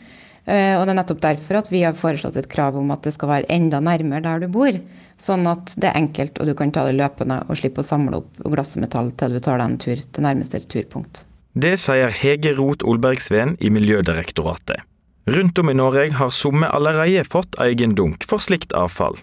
Eh, 0.46 0.78
og 0.78 0.84
det 0.86 0.92
er 0.94 0.98
nettopp 1.00 1.22
derfor 1.24 1.58
at 1.58 1.70
vi 1.72 1.82
har 1.82 1.96
foreslått 1.98 2.38
et 2.38 2.48
krav 2.50 2.76
om 2.78 2.92
at 2.94 3.02
det 3.02 3.12
skal 3.16 3.32
være 3.32 3.50
enda 3.50 3.80
nærmere 3.82 4.22
der 4.22 4.44
du 4.44 4.50
bor. 4.54 4.78
Sånn 5.18 5.46
at 5.50 5.74
det 5.80 5.90
er 5.90 5.98
enkelt, 5.98 6.38
og 6.38 6.46
du 6.46 6.54
kan 6.54 6.70
ta 6.74 6.84
det 6.86 6.94
løpende 6.98 7.40
og 7.48 7.58
slippe 7.58 7.82
å 7.82 7.86
samle 7.86 8.20
opp 8.20 8.42
glass 8.44 8.76
og 8.76 8.84
metall 8.84 9.10
til 9.18 9.34
du 9.34 9.40
tar 9.42 9.58
deg 9.58 9.66
en 9.66 9.80
tur 9.82 10.02
til 10.04 10.26
nærmeste 10.26 10.60
turpunkt. 10.70 11.24
Det 11.56 11.74
sier 11.80 12.12
Hege 12.12 12.52
Roth 12.58 12.84
Olbergsveen 12.86 13.56
i 13.64 13.72
Miljødirektoratet. 13.72 14.84
Rundt 15.26 15.58
om 15.58 15.72
i 15.72 15.74
Norge 15.74 16.10
har 16.14 16.30
somme 16.30 16.68
allerede 16.70 17.24
fått 17.26 17.56
egen 17.64 17.96
dunk 17.98 18.28
for 18.28 18.38
slikt 18.44 18.76
avfall. 18.76 19.16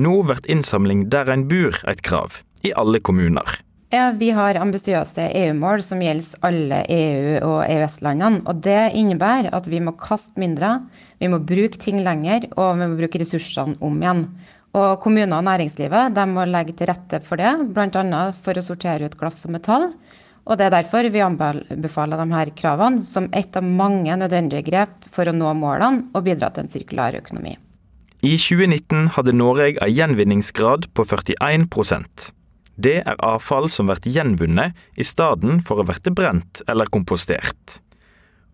Nå 0.00 0.22
blir 0.24 0.40
innsamling 0.48 1.10
der 1.12 1.28
en 1.28 1.44
bor 1.50 1.76
et 1.90 2.00
krav, 2.06 2.38
i 2.64 2.72
alle 2.72 3.02
kommuner. 3.04 3.58
Ja, 3.92 4.06
Vi 4.16 4.30
har 4.32 4.56
ambisiøse 4.56 5.26
EU-mål 5.36 5.82
som 5.84 6.00
gjelder 6.00 6.46
alle 6.48 6.78
EU- 6.88 7.42
og 7.44 7.58
EØS-landene. 7.66 8.40
og 8.48 8.62
Det 8.64 8.92
innebærer 8.96 9.52
at 9.52 9.68
vi 9.68 9.80
må 9.80 9.92
kaste 9.92 10.40
mindre, 10.40 10.80
vi 11.20 11.28
må 11.28 11.38
bruke 11.38 11.76
ting 11.78 12.00
lenger, 12.00 12.48
og 12.56 12.78
vi 12.78 12.86
må 12.86 12.96
bruke 12.96 13.20
ressursene 13.20 13.76
om 13.82 14.00
igjen. 14.00 14.24
Og 14.72 14.98
Kommuner 15.00 15.36
og 15.36 15.44
næringslivet 15.44 16.14
de 16.14 16.26
må 16.26 16.46
legge 16.48 16.72
til 16.72 16.88
rette 16.88 17.20
for 17.20 17.36
det, 17.36 17.52
bl.a. 17.74 18.32
for 18.32 18.54
å 18.56 18.64
sortere 18.64 19.04
ut 19.04 19.18
glass 19.20 19.44
og 19.44 19.52
metall. 19.52 19.92
Og 20.46 20.56
Det 20.56 20.64
er 20.66 20.70
derfor 20.80 21.10
vi 21.12 21.20
anbefaler 21.20 22.16
de 22.16 22.32
her 22.32 22.50
kravene 22.56 23.02
som 23.02 23.28
et 23.30 23.54
av 23.54 23.62
mange 23.62 24.16
nødvendige 24.16 24.64
grep 24.72 25.04
for 25.10 25.28
å 25.28 25.36
nå 25.36 25.52
målene 25.52 26.08
og 26.14 26.24
bidra 26.24 26.48
til 26.48 26.64
en 26.64 26.72
sirkulær 26.72 27.20
økonomi. 27.20 27.58
I 28.24 28.38
2019 28.38 29.10
hadde 29.18 29.36
Norge 29.36 29.76
en 29.76 29.92
gjenvinningsgrad 29.92 30.88
på 30.94 31.04
41 31.04 31.68
Det 32.76 32.98
er 33.02 33.24
avfall 33.24 33.68
som 33.70 33.90
blir 33.90 34.12
gjenvunnet 34.14 34.76
i 34.96 35.04
stedet 35.04 35.58
for 35.68 35.80
å 35.82 35.86
bli 35.88 36.14
brent 36.14 36.62
eller 36.68 36.88
kompostert. 36.92 37.80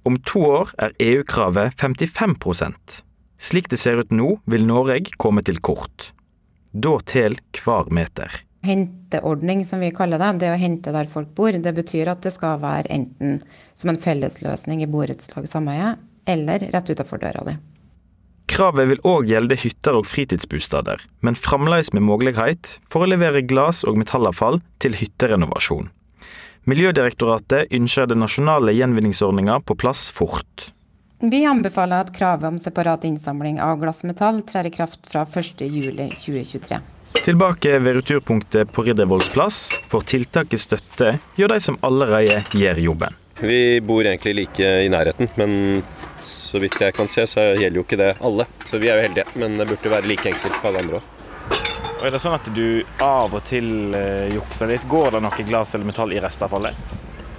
Om 0.08 0.16
to 0.26 0.40
år 0.46 0.72
er 0.78 0.96
EU-kravet 1.02 1.76
55% 1.78 3.02
Slik 3.38 3.70
det 3.70 3.78
ser 3.78 4.00
ut 4.02 4.10
nå, 4.10 4.32
vil 4.50 4.66
Norge 4.66 5.14
komme 5.16 5.44
til 5.46 5.60
kort. 5.62 6.10
Da 6.74 6.98
teller 7.06 7.38
hver 7.54 7.86
meter. 7.94 8.42
Henteordning, 8.66 9.62
som 9.64 9.78
vi 9.80 9.92
kaller 9.94 10.18
det, 10.18 10.32
det 10.42 10.50
å 10.50 10.58
hente 10.58 10.92
der 10.92 11.06
folk 11.10 11.30
bor, 11.38 11.54
det 11.54 11.72
betyr 11.76 12.10
at 12.10 12.24
det 12.26 12.34
skal 12.34 12.58
være 12.60 12.90
enten 12.90 13.38
som 13.78 13.92
en 13.92 14.00
fellesløsning 14.02 14.82
i 14.82 14.90
borettslag 14.90 15.46
sameie, 15.46 15.94
eller 16.26 16.66
rett 16.74 16.90
utenfor 16.90 17.22
døra 17.22 17.46
di. 17.46 17.54
Kravet 18.48 18.88
vil 18.90 19.02
òg 19.06 19.28
gjelde 19.28 19.58
hytter 19.60 19.98
og 20.00 20.06
fritidsbosteder, 20.08 21.04
men 21.20 21.36
fremdeles 21.38 21.92
med 21.92 22.06
mulighet 22.08 22.78
for 22.90 23.04
å 23.04 23.10
levere 23.10 23.44
glass- 23.44 23.84
og 23.86 24.00
metallavfall 24.00 24.62
til 24.82 24.96
hytterenovasjon. 24.98 25.90
Miljødirektoratet 26.68 27.70
ønsker 27.72 28.08
den 28.08 28.20
nasjonale 28.24 28.74
gjenvinningsordninga 28.76 29.60
på 29.64 29.76
plass 29.78 30.08
fort. 30.12 30.70
Vi 31.20 31.42
anbefaler 31.48 32.04
at 32.04 32.12
kravet 32.14 32.46
om 32.46 32.58
separat 32.62 33.06
innsamling 33.08 33.56
av 33.62 33.80
glassmetall 33.80 34.42
trer 34.46 34.68
i 34.68 34.74
kraft 34.74 35.08
fra 35.10 35.24
1.7.2023. 35.26 36.78
Tilbake 37.24 37.78
ved 37.82 37.96
returpunktet 37.98 38.70
på 38.72 38.84
Riddervolls 38.86 39.30
plass 39.32 39.62
får 39.90 40.04
tiltaket 40.12 40.62
støtte 40.62 41.14
gjør 41.36 41.54
de 41.54 41.58
som 41.64 41.78
allerede 41.84 42.42
gjør 42.54 42.84
jobben. 42.84 43.16
Vi 43.40 43.78
bor 43.84 44.02
egentlig 44.02 44.34
like 44.34 44.68
i 44.84 44.88
nærheten, 44.90 45.28
men 45.38 45.82
så 46.24 46.60
vidt 46.62 46.80
jeg 46.80 46.94
kan 46.96 47.08
se, 47.10 47.24
så 47.28 47.50
gjelder 47.58 47.80
jo 47.80 47.84
ikke 47.86 48.00
det 48.00 48.12
alle. 48.24 48.46
Så 48.68 48.80
vi 48.82 48.90
er 48.90 48.98
jo 48.98 49.06
heldige, 49.08 49.26
men 49.38 49.56
det 49.60 49.68
burde 49.70 49.92
være 49.92 50.10
like 50.10 50.30
enkelt 50.30 50.58
for 50.58 50.70
alle 50.70 50.84
andre 50.84 51.00
òg. 51.00 51.14
Og 51.98 52.06
Er 52.06 52.14
det 52.14 52.20
sånn 52.22 52.36
at 52.36 52.48
du 52.54 52.84
av 53.02 53.34
og 53.34 53.42
til 53.48 53.94
uh, 53.94 54.28
jukser 54.30 54.70
litt? 54.70 54.86
Går 54.90 55.16
det 55.16 55.22
noe 55.24 55.46
glass 55.48 55.74
eller 55.74 55.88
metall 55.88 56.14
i 56.14 56.20
restavfallet? 56.22 56.78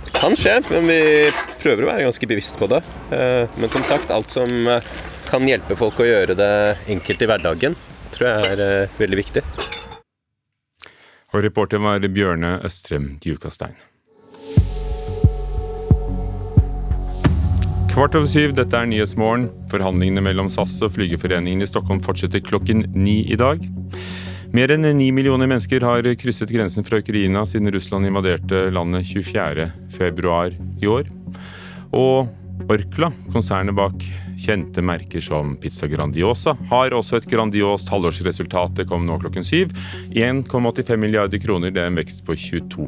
Det 0.04 0.12
kan 0.18 0.36
skje, 0.36 0.58
men 0.68 0.90
vi 0.90 1.00
prøver 1.62 1.86
å 1.86 1.92
være 1.94 2.08
ganske 2.10 2.28
bevisst 2.28 2.60
på 2.60 2.68
det. 2.72 2.82
Uh, 3.14 3.48
men 3.56 3.72
som 3.72 3.86
sagt, 3.88 4.12
alt 4.12 4.36
som 4.36 4.52
uh, 4.68 4.84
kan 5.30 5.48
hjelpe 5.48 5.80
folk 5.80 6.02
å 6.04 6.10
gjøre 6.10 6.36
det 6.36 6.54
enkelt 6.92 7.24
i 7.24 7.30
hverdagen, 7.32 7.78
tror 8.16 8.32
jeg 8.32 8.58
er 8.58 8.96
veldig 9.00 9.22
viktig. 9.22 9.46
Og 11.30 11.44
reporter 11.46 11.80
var 11.80 12.04
Bjørne 12.10 12.58
Østrem 12.66 13.14
Djukastein. 13.22 13.78
Kvart 18.00 18.16
over 18.16 18.30
syv, 18.32 18.54
dette 18.56 18.80
er 18.80 18.86
Nyhetsmorgen. 18.88 19.50
Forhandlingene 19.68 20.22
mellom 20.24 20.48
SAS 20.48 20.78
og 20.86 20.94
Flygerforeningen 20.96 21.60
i 21.60 21.68
Stockholm 21.68 22.00
fortsetter 22.00 22.40
klokken 22.40 22.86
ni 22.96 23.18
i 23.28 23.36
dag. 23.36 23.60
Mer 24.56 24.72
enn 24.72 24.88
ni 24.96 25.10
millioner 25.12 25.50
mennesker 25.52 25.84
har 25.84 26.08
krysset 26.22 26.48
grensen 26.56 26.88
fra 26.88 27.02
Ukraina 27.04 27.44
siden 27.44 27.68
Russland 27.76 28.08
invaderte 28.08 28.70
landet 28.72 29.04
24.2 29.04 30.40
i 30.80 30.88
år. 30.88 31.12
Og 31.92 32.32
Orkla, 32.72 33.12
konsernet 33.34 33.76
bak 33.76 34.00
kjente 34.40 34.80
merker 34.80 35.20
som 35.20 35.58
Pizza 35.60 35.92
Grandiosa, 35.92 36.56
har 36.72 36.96
også 36.96 37.20
et 37.20 37.28
grandiost 37.28 37.92
halvårsresultat. 37.92 38.78
Det 38.80 38.88
kom 38.88 39.04
nå 39.04 39.20
klokken 39.20 39.44
syv. 39.44 39.76
1,85 40.16 40.96
milliarder 41.04 41.44
kroner, 41.44 41.76
det 41.76 41.84
er 41.84 41.92
en 41.92 42.00
vekst 42.00 42.24
på 42.24 42.40
22 42.48 42.88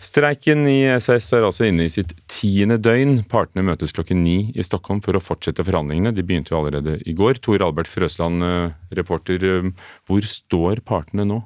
Streiken 0.00 0.64
i 0.64 0.78
SS 0.96 1.26
er 1.36 1.44
altså 1.44 1.66
inne 1.68 1.84
i 1.84 1.92
sitt 1.92 2.14
tiende 2.32 2.78
døgn. 2.80 3.18
Partene 3.28 3.66
møtes 3.68 3.92
klokken 3.92 4.22
ni 4.24 4.38
i 4.56 4.64
Stockholm 4.64 5.02
for 5.04 5.18
å 5.18 5.20
fortsette 5.20 5.64
forhandlingene. 5.66 6.14
De 6.16 6.24
begynte 6.24 6.54
jo 6.54 6.62
allerede 6.62 6.96
i 7.04 7.12
går. 7.16 7.36
Tor 7.44 7.60
Albert 7.66 7.90
Frøsland, 7.92 8.40
eh, 8.42 8.72
reporter. 8.96 9.44
Eh, 9.44 9.68
hvor 10.08 10.24
står 10.24 10.80
partene 10.80 11.28
nå? 11.28 11.42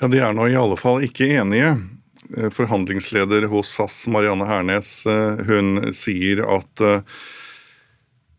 Ja, 0.00 0.08
De 0.08 0.18
er 0.18 0.32
nå 0.32 0.48
i 0.48 0.56
alle 0.56 0.76
fall 0.80 1.04
ikke 1.04 1.28
enige. 1.36 1.76
Eh, 2.34 2.48
forhandlingsleder 2.48 3.46
hos 3.52 3.68
SAS, 3.68 4.06
Marianne 4.08 4.48
Hernes, 4.48 5.04
hun 5.04 5.92
sier 5.92 6.48
at 6.48 6.80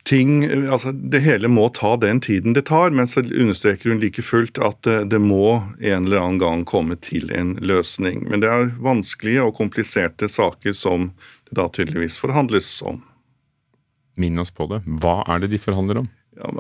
ting 0.08 0.46
altså 0.48 0.92
Det 0.96 1.20
hele 1.26 1.50
må 1.52 1.68
ta 1.76 1.96
den 2.00 2.22
tiden 2.24 2.56
det 2.56 2.68
tar, 2.70 2.94
men 2.96 3.08
så 3.08 3.22
understreker 3.26 3.92
hun 3.92 4.02
like 4.02 4.24
fullt 4.24 4.60
at 4.64 4.88
det 5.12 5.20
må 5.22 5.62
en 5.80 6.08
eller 6.08 6.24
annen 6.24 6.42
gang 6.42 6.64
komme 6.68 6.96
til 7.04 7.32
en 7.36 7.56
løsning. 7.60 8.24
Men 8.32 8.44
det 8.44 8.52
er 8.52 8.72
vanskelige 8.84 9.44
og 9.44 9.58
kompliserte 9.60 10.32
saker 10.32 10.76
som 10.78 11.12
det 11.50 11.60
da 11.60 11.68
tydeligvis 11.72 12.18
forhandles 12.20 12.70
om. 12.88 13.02
Minn 14.18 14.40
oss 14.42 14.52
på 14.52 14.66
det. 14.72 14.82
Hva 15.04 15.22
er 15.30 15.44
det 15.44 15.52
de 15.54 15.62
forhandler 15.62 16.02
om? 16.02 16.10
Ja, 16.38 16.52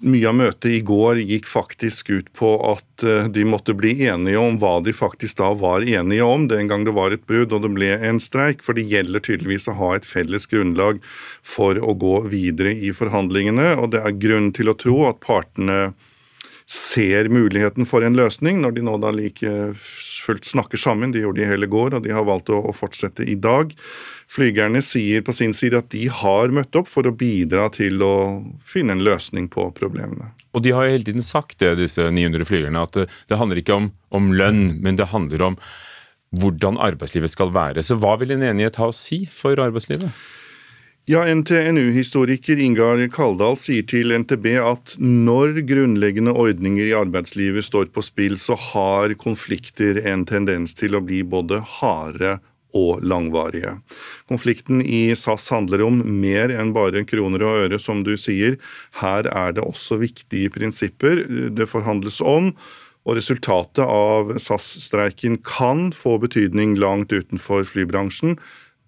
mye 0.00 0.28
av 0.30 0.36
møtet 0.38 0.70
i 0.72 0.78
går 0.86 1.18
gikk 1.20 1.48
faktisk 1.50 2.08
ut 2.08 2.28
på 2.36 2.48
at 2.70 3.04
eh, 3.04 3.26
de 3.28 3.44
måtte 3.44 3.74
bli 3.76 3.92
enige 4.08 4.40
om 4.40 4.56
hva 4.60 4.78
de 4.84 4.94
faktisk 4.96 5.42
da 5.42 5.50
var 5.58 5.84
enige 5.84 6.24
om 6.24 6.46
den 6.48 6.70
gang 6.70 6.86
det 6.86 6.94
var 6.96 7.12
et 7.12 7.26
brudd 7.28 7.52
og 7.52 7.66
det 7.66 7.72
ble 7.76 7.90
en 8.08 8.22
streik. 8.24 8.64
For 8.64 8.78
det 8.78 8.86
gjelder 8.88 9.24
tydeligvis 9.24 9.68
å 9.68 9.76
ha 9.82 9.90
et 9.98 10.08
felles 10.08 10.48
grunnlag 10.48 11.02
for 11.44 11.76
å 11.76 11.92
gå 11.92 12.22
videre 12.32 12.72
i 12.72 12.94
forhandlingene. 12.96 13.74
Og 13.82 13.92
det 13.92 14.00
er 14.00 14.16
grunn 14.16 14.48
til 14.56 14.72
å 14.72 14.78
tro 14.80 15.02
at 15.10 15.20
partene 15.26 15.92
ser 16.68 17.28
muligheten 17.32 17.88
for 17.88 18.04
en 18.04 18.16
løsning, 18.16 18.62
når 18.64 18.76
de 18.76 18.88
nå 18.88 18.96
da 19.00 19.12
like 19.12 19.52
fullt 20.28 20.48
snakker 20.48 20.80
sammen. 20.80 21.12
De 21.14 21.22
gjorde 21.24 21.40
det 21.40 21.48
i 21.48 21.50
hele 21.50 21.68
går, 21.70 21.96
og 21.96 22.04
de 22.04 22.14
har 22.14 22.26
valgt 22.28 22.52
å, 22.52 22.60
fortsette 22.76 23.24
i 23.24 23.36
dag. 23.40 23.72
Flygerne 24.30 24.82
sier 24.84 25.24
på 25.24 25.34
sin 25.36 25.54
side 25.56 25.80
at 25.80 25.90
de 25.94 26.06
har 26.12 26.54
møtt 26.54 26.76
opp 26.78 26.90
for 26.90 27.08
å 27.08 27.14
bidra 27.16 27.68
til 27.74 28.04
å 28.04 28.14
finne 28.60 28.96
en 28.96 29.04
løsning 29.06 29.48
på 29.52 29.70
problemene. 29.78 30.32
Og 30.56 30.64
de 30.64 30.74
har 30.76 30.86
jo 30.86 30.96
hele 30.96 31.08
tiden 31.08 31.24
sagt 31.24 31.60
det, 31.62 31.76
disse 31.80 32.08
900 32.12 32.48
flygerne, 32.48 32.84
at 32.84 32.96
det, 32.96 33.08
det 33.30 33.40
handler 33.40 33.62
ikke 33.62 33.78
om, 33.80 33.92
om 34.14 34.32
lønn, 34.36 34.66
men 34.84 35.00
det 35.00 35.10
handler 35.14 35.50
om 35.52 35.60
hvordan 36.36 36.76
arbeidslivet 36.84 37.32
skal 37.32 37.54
være. 37.54 37.84
Så 37.84 37.96
hva 38.00 38.18
vil 38.20 38.34
en 38.34 38.44
enighet 38.50 38.76
ha 38.80 38.90
å 38.90 38.96
si 38.96 39.22
for 39.32 39.56
arbeidslivet? 39.64 40.12
Ja, 41.08 41.22
NTNU-historiker 41.34 42.58
Ingar 42.60 43.00
Kaldal 43.08 43.54
sier 43.56 43.86
til 43.88 44.12
NTB 44.12 44.46
at 44.60 44.90
når 45.00 45.62
grunnleggende 45.64 46.34
ordninger 46.36 46.84
i 46.84 46.92
arbeidslivet 46.98 47.64
står 47.64 47.88
på 47.96 48.04
spill, 48.04 48.36
så 48.36 48.52
har 48.60 49.14
konflikter 49.16 50.02
en 50.04 50.26
tendens 50.28 50.76
til 50.76 50.98
å 50.98 51.00
bli 51.00 51.22
både 51.24 51.62
harde 51.78 52.34
og 52.76 53.00
langvarige. 53.00 53.78
Konflikten 54.28 54.84
i 54.84 55.16
SAS 55.16 55.48
handler 55.56 55.86
om 55.88 56.04
mer 56.20 56.52
enn 56.52 56.76
bare 56.76 57.06
kroner 57.08 57.40
og 57.40 57.64
øre, 57.64 57.80
som 57.80 58.04
du 58.04 58.12
sier. 58.20 58.60
Her 59.00 59.32
er 59.32 59.56
det 59.56 59.64
også 59.64 60.02
viktige 60.04 60.52
prinsipper 60.60 61.24
det 61.56 61.72
forhandles 61.72 62.20
om. 62.20 62.52
Og 63.08 63.16
resultatet 63.16 63.80
av 63.88 64.36
SAS-streiken 64.36 65.40
kan 65.40 65.88
få 65.88 66.18
betydning 66.20 66.76
langt 66.76 67.16
utenfor 67.16 67.64
flybransjen, 67.64 68.36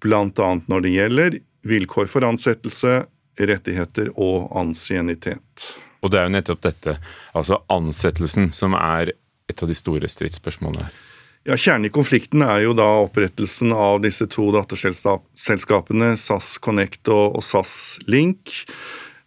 bl.a. 0.04 0.50
når 0.68 0.84
det 0.84 0.98
gjelder 1.00 1.44
vilkår 1.66 2.08
for 2.10 2.26
ansettelse, 2.26 3.04
rettigheter 3.40 4.10
og 4.16 4.50
ansiennitet. 4.58 5.70
Og 6.00 6.12
det 6.12 6.20
er 6.20 6.28
jo 6.28 6.34
nettopp 6.36 6.64
dette, 6.64 6.96
altså 7.36 7.60
ansettelsen, 7.72 8.50
som 8.54 8.76
er 8.78 9.12
et 9.50 9.62
av 9.62 9.68
de 9.68 9.76
store 9.76 10.08
stridsspørsmålene 10.08 10.88
her. 10.88 11.06
Ja, 11.48 11.56
Kjernen 11.56 11.88
i 11.88 11.92
konflikten 11.92 12.42
er 12.44 12.58
jo 12.66 12.74
da 12.76 12.86
opprettelsen 13.00 13.72
av 13.72 14.02
disse 14.04 14.26
to 14.28 14.50
datterselskapene, 14.52 16.12
SAS 16.20 16.58
Connect 16.60 17.08
og 17.08 17.38
SAS 17.44 17.72
Link. 18.12 18.52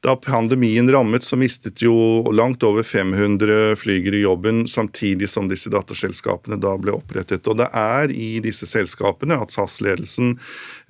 Da 0.04 0.16
pandemien 0.20 0.92
rammet, 0.92 1.24
så 1.24 1.38
mistet 1.40 1.80
jo 1.82 1.94
langt 2.36 2.64
over 2.68 2.84
500 2.84 3.76
flygere 3.80 4.20
jobben, 4.20 4.66
samtidig 4.68 5.30
som 5.32 5.48
disse 5.48 5.72
datterselskapene 5.72 6.58
da 6.60 6.74
ble 6.76 6.98
opprettet. 6.98 7.48
Og 7.48 7.62
det 7.62 7.70
er 7.72 8.12
i 8.12 8.42
disse 8.44 8.68
selskapene 8.68 9.38
at 9.40 9.56
SAS-ledelsen 9.56 10.36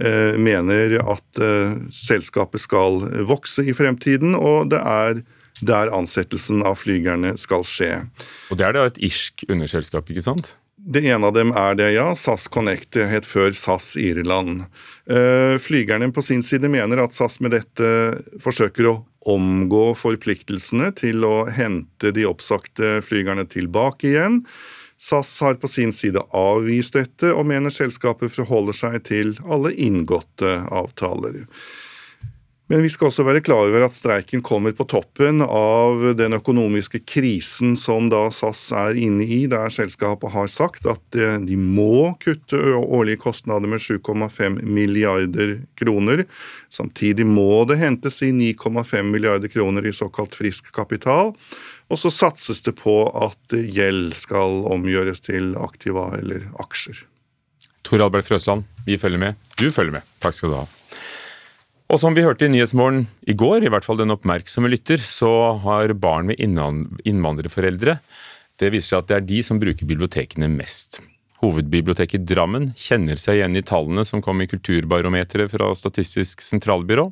eh, 0.02 0.34
mener 0.42 0.98
at 1.04 1.44
eh, 1.46 1.78
selskapet 1.94 2.66
skal 2.66 3.04
vokse 3.30 3.68
i 3.70 3.78
fremtiden, 3.78 4.34
og 4.34 4.74
det 4.74 4.82
er 4.82 5.22
der 5.62 5.94
ansettelsen 5.94 6.66
av 6.66 6.82
flygerne 6.82 7.36
skal 7.38 7.62
skje. 7.70 7.92
Og 8.50 8.58
det 8.58 8.66
er 8.66 8.74
da 8.80 8.88
et 8.90 8.98
irsk 9.12 9.46
underselskap, 9.46 10.10
ikke 10.10 10.26
sant? 10.26 10.56
Det 10.78 11.04
ene 11.06 11.30
av 11.30 11.36
dem 11.36 11.52
er 11.54 11.76
det, 11.78 11.92
ja. 11.94 12.08
SAS 12.18 12.48
Connect 12.52 12.96
det 12.98 13.06
het 13.12 13.28
før 13.30 13.54
SAS 13.56 13.94
Irland. 14.00 14.66
Eh, 15.06 15.56
flygerne 15.62 16.10
på 16.12 16.24
sin 16.26 16.42
side 16.44 16.70
mener 16.72 17.04
at 17.04 17.14
SAS 17.14 17.38
med 17.44 17.54
dette 17.54 17.90
forsøker 18.42 18.90
å 18.90 18.96
omgå 19.30 19.94
forpliktelsene 19.96 20.90
til 20.98 21.24
å 21.28 21.46
hente 21.54 22.12
de 22.16 22.26
oppsagte 22.28 22.98
flygerne 23.06 23.46
tilbake 23.48 24.10
igjen. 24.16 24.42
SAS 24.98 25.32
har 25.46 25.56
på 25.62 25.70
sin 25.70 25.94
side 25.94 26.22
avvist 26.34 26.98
dette, 26.98 27.32
og 27.32 27.48
mener 27.50 27.74
selskapet 27.74 28.34
forholder 28.34 28.78
seg 28.78 29.00
til 29.08 29.34
alle 29.46 29.74
inngåtte 29.78 30.58
avtaler. 30.74 31.44
Men 32.72 32.80
vi 32.82 32.90
skal 32.90 33.10
også 33.10 33.26
være 33.28 33.42
klar 33.44 33.68
over 33.68 33.84
at 33.84 33.96
streiken 33.96 34.42
kommer 34.46 34.72
på 34.76 34.86
toppen 34.88 35.44
av 35.44 36.00
den 36.16 36.38
økonomiske 36.38 37.02
krisen 37.04 37.76
som 37.80 38.08
da 38.12 38.22
SAS 38.32 38.62
er 38.80 39.00
inne 39.04 39.26
i, 39.28 39.42
der 39.52 39.68
selskapet 39.74 40.32
har 40.32 40.48
sagt 40.52 40.88
at 40.88 41.18
eh, 41.20 41.36
de 41.44 41.58
må 41.60 42.14
kutte 42.24 42.60
årlige 42.80 43.20
kostnader 43.26 43.68
med 43.68 43.84
7,5 43.84 44.62
milliarder 44.64 45.58
kroner. 45.80 46.24
Samtidig 46.72 47.28
må 47.28 47.66
det 47.68 47.82
hentes 47.84 48.22
i 48.24 48.32
9,5 48.32 49.12
milliarder 49.12 49.52
kroner 49.52 49.84
i 49.84 49.96
såkalt 49.96 50.38
frisk 50.40 50.72
kapital. 50.76 51.34
Og 51.92 52.00
så 52.00 52.10
satses 52.16 52.64
det 52.64 52.78
på 52.80 52.96
at 53.12 53.58
gjeld 53.60 54.16
skal 54.16 54.64
omgjøres 54.72 55.20
til 55.26 55.52
aktiva 55.60 56.14
eller 56.22 56.48
aksjer. 56.64 57.04
Tor 57.84 58.06
Albert 58.08 58.30
Frøsland, 58.30 58.64
vi 58.88 58.96
følger 58.98 59.20
med. 59.20 59.44
Du 59.60 59.68
følger 59.68 60.00
med. 60.00 60.08
Takk 60.24 60.40
skal 60.40 60.56
du 60.56 60.58
ha. 60.62 60.66
Og 61.94 62.00
som 62.02 62.16
vi 62.18 62.24
hørte 62.26 62.48
i 62.48 62.50
Nyhetsmorgen 62.50 63.04
i 63.30 63.36
går, 63.38 63.62
i 63.62 63.70
hvert 63.70 63.86
fall 63.86 64.00
den 64.00 64.10
oppmerksomme 64.10 64.72
lytter, 64.72 64.98
så 64.98 65.30
har 65.62 65.92
barn 65.94 66.32
med 66.32 66.40
innvandrerforeldre 66.42 68.00
Det 68.58 68.70
viser 68.74 68.96
seg 68.96 69.04
at 69.04 69.10
det 69.12 69.18
er 69.18 69.28
de 69.30 69.42
som 69.46 69.60
bruker 69.62 69.86
bibliotekene 69.86 70.50
mest. 70.50 71.04
Hovedbiblioteket 71.44 72.26
Drammen 72.26 72.72
kjenner 72.80 73.20
seg 73.20 73.38
igjen 73.38 73.60
i 73.60 73.66
tallene 73.66 74.06
som 74.08 74.24
kom 74.26 74.42
i 74.42 74.48
Kulturbarometeret 74.50 75.52
fra 75.52 75.70
Statistisk 75.78 76.42
sentralbyrå. 76.42 77.10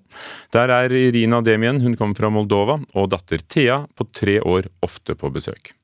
Der 0.56 0.74
er 0.74 0.96
Irina 0.98 1.44
Demien, 1.46 1.82
hun 1.84 1.98
kommer 2.00 2.18
fra 2.18 2.32
Moldova, 2.34 2.80
og 2.96 3.12
datter 3.14 3.44
Thea 3.44 3.84
på 3.94 4.08
tre 4.16 4.40
år 4.42 4.72
ofte 4.86 5.18
på 5.20 5.30
besøk. 5.34 5.76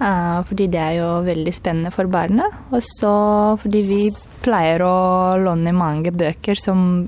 Ja, 0.00 0.42
fordi 0.48 0.66
det 0.72 0.80
er 0.80 0.96
jo 0.98 1.08
veldig 1.26 1.54
spennende 1.54 1.92
for 1.94 2.10
barna. 2.10 2.48
Og 2.74 2.82
så 2.82 3.14
fordi 3.62 3.82
vi 3.86 4.02
pleier 4.44 4.82
å 4.84 4.96
låne 5.40 5.74
mange 5.76 6.12
bøker 6.14 6.58
som 6.60 7.04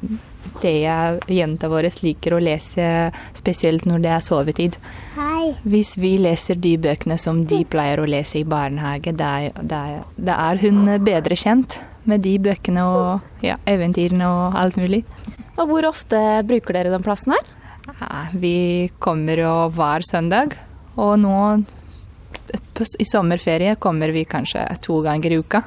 det 0.62 0.72
jenta 1.28 1.68
vår, 1.68 1.88
liker 2.02 2.36
å 2.36 2.40
lese, 2.40 3.10
spesielt 3.36 3.84
når 3.88 4.04
det 4.04 4.12
er 4.14 4.24
sovetid. 4.24 4.78
Hei. 5.16 5.52
Hvis 5.68 5.96
vi 6.00 6.14
leser 6.22 6.58
de 6.60 6.76
bøkene 6.80 7.18
som 7.20 7.42
de 7.48 7.60
pleier 7.68 8.00
å 8.00 8.08
lese 8.08 8.40
i 8.40 8.46
barnehage, 8.48 9.12
da 9.16 9.34
er, 9.44 10.00
er, 10.16 10.62
hun 10.62 10.88
bedre 11.04 11.36
kjent 11.36 11.78
med 12.08 12.24
de 12.24 12.36
bøkene 12.40 12.86
og 12.86 13.44
ja, 13.44 13.58
eventyrene 13.68 14.30
og 14.30 14.56
alt 14.58 14.80
mulig. 14.80 15.02
Og 15.56 15.68
hvor 15.70 15.88
ofte 15.88 16.20
bruker 16.46 16.78
dere 16.78 16.94
den 16.94 17.04
plassen 17.04 17.36
her? 17.36 17.52
Ja, 17.86 18.26
vi 18.34 18.56
kommer 19.02 19.38
jo 19.40 19.54
hver 19.74 20.04
søndag. 20.06 20.56
Og 20.96 21.18
nå 21.20 21.36
i 22.98 23.04
sommerferie 23.04 23.76
kommer 23.76 24.08
vi 24.08 24.24
kanskje 24.24 24.66
to 24.82 25.00
ganger 25.02 25.32
i 25.32 25.38
uka. 25.38 25.62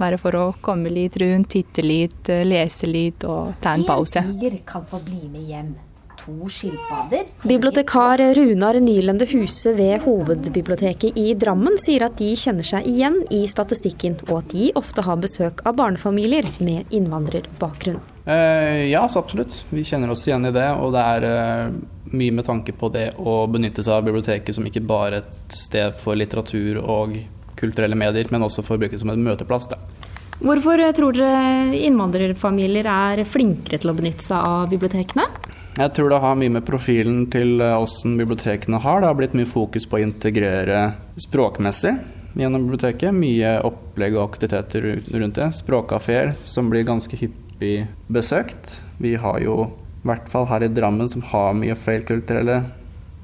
Bare 0.00 0.16
for 0.18 0.32
å 0.32 0.46
komme 0.60 0.88
litt 0.88 1.16
rundt, 1.20 1.50
titte 1.52 1.82
litt, 1.84 2.28
eh, 2.28 2.44
lese 2.44 2.86
litt 2.88 3.24
og 3.24 3.60
ta 3.60 3.74
en 3.76 3.84
pause. 3.84 4.22
Tiger 4.24 4.58
kan 4.64 4.86
få 4.86 5.02
bli 5.04 5.28
med 5.28 5.42
hjem. 5.42 5.74
To 6.20 6.48
skilpadder. 6.52 7.24
Bibliotekar 7.48 8.20
Runar 8.36 8.76
Nylende 8.80 9.26
Huse 9.30 9.72
ved 9.72 10.02
Hovedbiblioteket 10.04 11.16
i 11.18 11.34
Drammen 11.34 11.78
sier 11.80 12.04
at 12.06 12.18
de 12.20 12.34
kjenner 12.36 12.66
seg 12.66 12.86
igjen 12.88 13.22
i 13.32 13.46
statistikken, 13.48 14.18
og 14.28 14.42
at 14.42 14.52
de 14.52 14.70
ofte 14.76 15.04
har 15.06 15.20
besøk 15.22 15.64
av 15.64 15.78
barnefamilier 15.80 16.48
med 16.60 16.92
innvandrerbakgrunn. 16.92 18.02
Eh, 18.24 18.90
ja, 18.90 19.06
så 19.08 19.22
absolutt. 19.24 19.64
Vi 19.70 19.84
kjenner 19.84 20.12
oss 20.12 20.26
igjen 20.28 20.44
i 20.46 20.54
det. 20.54 20.68
Og 20.82 20.92
det 20.94 21.06
er 21.16 21.28
eh, 21.30 21.72
mye 22.12 22.36
med 22.36 22.46
tanke 22.46 22.74
på 22.76 22.90
det 22.92 23.12
å 23.18 23.42
benytte 23.50 23.84
seg 23.86 23.96
av 23.96 24.08
biblioteket 24.08 24.56
som 24.56 24.66
ikke 24.68 24.84
bare 24.84 25.22
et 25.22 25.56
sted 25.56 25.96
for 25.98 26.18
litteratur 26.18 26.82
og 26.82 27.16
kulturelle 27.60 27.96
medier, 27.98 28.28
men 28.32 28.44
også 28.44 28.64
for 28.64 28.76
å 28.76 28.82
bruke 28.82 28.96
det 28.96 29.02
som 29.02 29.12
en 29.12 29.24
møteplass. 29.24 29.70
Da. 29.72 29.80
Hvorfor 30.40 30.80
tror 30.96 31.16
dere 31.16 31.76
innvandrerfamilier 31.76 32.86
er 32.88 33.24
flinkere 33.28 33.80
til 33.80 33.92
å 33.92 33.96
benytte 33.96 34.24
seg 34.24 34.40
av 34.40 34.70
bibliotekene? 34.72 35.26
Jeg 35.80 35.94
tror 35.96 36.10
det 36.12 36.16
har 36.20 36.34
mye 36.36 36.52
med 36.52 36.64
profilen 36.68 37.22
til 37.32 37.62
åssen 37.64 38.18
bibliotekene 38.20 38.82
har. 38.84 38.98
Det 39.00 39.08
har 39.08 39.16
blitt 39.16 39.36
mye 39.38 39.48
fokus 39.48 39.86
på 39.88 39.96
å 39.96 40.02
integrere 40.04 40.80
språkmessig 41.24 41.94
gjennom 42.36 42.66
biblioteket. 42.66 43.16
Mye 43.16 43.54
opplegg 43.64 44.18
og 44.18 44.26
aktiviteter 44.26 44.90
rundt 44.90 45.38
det. 45.40 45.46
Språkkafeer 45.56 46.34
som 46.44 46.68
blir 46.68 46.84
ganske 46.84 47.16
hyppig 47.16 47.86
besøkt. 48.12 48.74
Vi 49.00 49.14
har 49.22 49.40
jo 49.40 49.56
i 50.02 50.10
hvert 50.10 50.28
fall 50.28 50.50
her 50.52 50.66
i 50.66 50.68
Drammen, 50.68 51.08
som 51.08 51.24
har 51.32 51.56
mye 51.56 51.78
feilkulturelle 51.78 52.58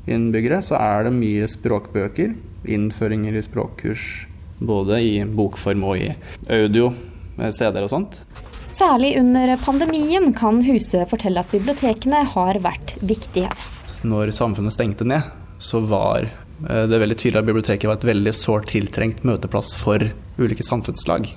innbyggere, 0.08 0.62
så 0.64 0.78
er 0.80 1.04
det 1.04 1.12
mye 1.18 1.50
språkbøker. 1.52 2.32
Innføringer 2.72 3.36
i 3.36 3.44
språkkurs 3.44 4.06
både 4.64 5.02
i 5.04 5.12
bokform 5.28 5.84
og 5.90 6.00
i 6.00 6.08
audio, 6.56 6.88
CD-er 7.36 7.84
og 7.84 7.92
sånt. 7.92 8.22
Særlig 8.76 9.14
under 9.16 9.54
pandemien 9.56 10.34
kan 10.36 10.58
Huse 10.66 11.06
fortelle 11.08 11.40
at 11.40 11.52
bibliotekene 11.54 12.18
har 12.28 12.58
vært 12.60 12.92
viktige. 13.00 13.48
Når 14.04 14.34
samfunnet 14.36 14.74
stengte 14.74 15.06
ned, 15.08 15.30
så 15.56 15.80
var 15.80 16.26
eh, 16.26 16.84
det 16.84 16.98
veldig 17.00 17.16
tydelig 17.16 17.40
at 17.40 17.48
biblioteket 17.48 17.88
var 17.88 17.96
et 17.96 18.04
veldig 18.10 18.34
sårt 18.36 18.68
tiltrengt 18.74 19.24
møteplass 19.24 19.72
for 19.80 20.04
ulike 20.36 20.66
samfunnslag. 20.66 21.30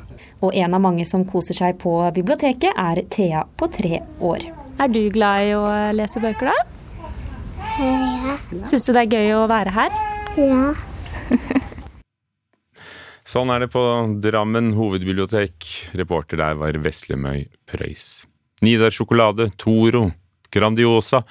Og 0.43 0.52
en 0.52 0.75
av 0.75 0.84
mange 0.84 1.08
som 1.08 1.23
koser 1.28 1.56
seg 1.56 1.80
på 1.80 1.95
biblioteket, 2.15 2.75
er 2.75 3.06
Thea 3.08 3.45
på 3.56 3.71
tre 3.71 4.02
år. 4.19 4.43
Er 4.80 4.91
du 4.91 5.02
glad 5.12 5.47
i 5.47 5.56
å 5.56 5.63
lese 5.95 6.19
bøker, 6.23 6.52
da? 6.52 6.60
Ja. 7.80 8.36
Syns 8.67 8.84
du 8.84 8.91
det 8.91 9.06
er 9.06 9.15
gøy 9.15 9.36
å 9.39 9.47
være 9.47 9.71
her? 9.80 9.99
Ja. 10.36 10.75
Sånn 13.29 13.51
er 13.53 13.63
det 13.63 13.69
på 13.73 13.83
Drammen 14.23 14.73
hovedbibliotek. 14.77 15.67
Reporter 15.99 16.41
der 16.41 16.57
var 16.59 16.77
Veslemøy 16.81 17.45
Prøys. 17.69 18.25
Nidar 18.65 18.93
sjokolade, 18.93 19.51
Toro, 19.61 20.07
Grandiosa. 20.51 21.21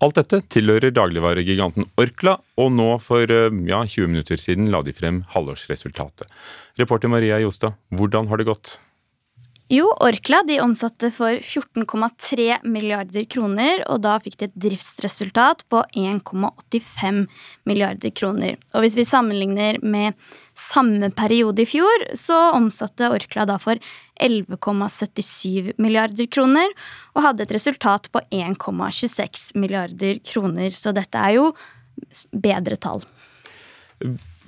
Alt 0.00 0.16
dette 0.16 0.40
tilhører 0.48 0.94
dagligvaregiganten 0.96 1.84
Orkla, 2.00 2.38
og 2.56 2.70
nå 2.72 2.94
for 3.04 3.28
ja, 3.28 3.82
20 3.84 4.08
minutter 4.08 4.40
siden 4.40 4.70
la 4.72 4.80
de 4.86 4.94
frem 4.96 5.20
halvårsresultatet. 5.34 6.30
Reporter 6.80 7.12
Maria 7.12 7.40
Jostad, 7.42 7.76
hvordan 7.92 8.30
har 8.30 8.40
det 8.40 8.48
gått? 8.48 8.78
Jo, 9.70 9.86
Orkla 10.02 10.40
de 10.42 10.56
omsatte 10.60 11.12
for 11.14 11.30
14,3 11.30 12.56
milliarder 12.66 13.22
kroner, 13.30 13.84
og 13.86 14.00
da 14.02 14.16
fikk 14.18 14.40
de 14.40 14.48
et 14.48 14.56
driftsresultat 14.64 15.62
på 15.70 15.84
1,85 15.94 17.20
milliarder 17.70 18.10
kroner. 18.10 18.56
Og 18.74 18.82
hvis 18.82 18.96
vi 18.98 19.04
sammenligner 19.06 19.78
med 19.86 20.18
samme 20.58 21.12
periode 21.14 21.62
i 21.62 21.68
fjor, 21.70 22.02
så 22.18 22.38
omsatte 22.56 23.12
Orkla 23.14 23.46
da 23.46 23.60
for 23.62 23.78
11,77 24.18 25.70
milliarder 25.78 26.26
kroner, 26.26 26.74
og 27.14 27.28
hadde 27.28 27.46
et 27.46 27.54
resultat 27.54 28.10
på 28.10 28.24
1,26 28.26 29.52
milliarder 29.54 30.18
kroner. 30.32 30.74
Så 30.74 30.90
dette 30.98 31.22
er 31.30 31.38
jo 31.38 31.46
bedre 32.34 32.74
tall. 32.74 33.06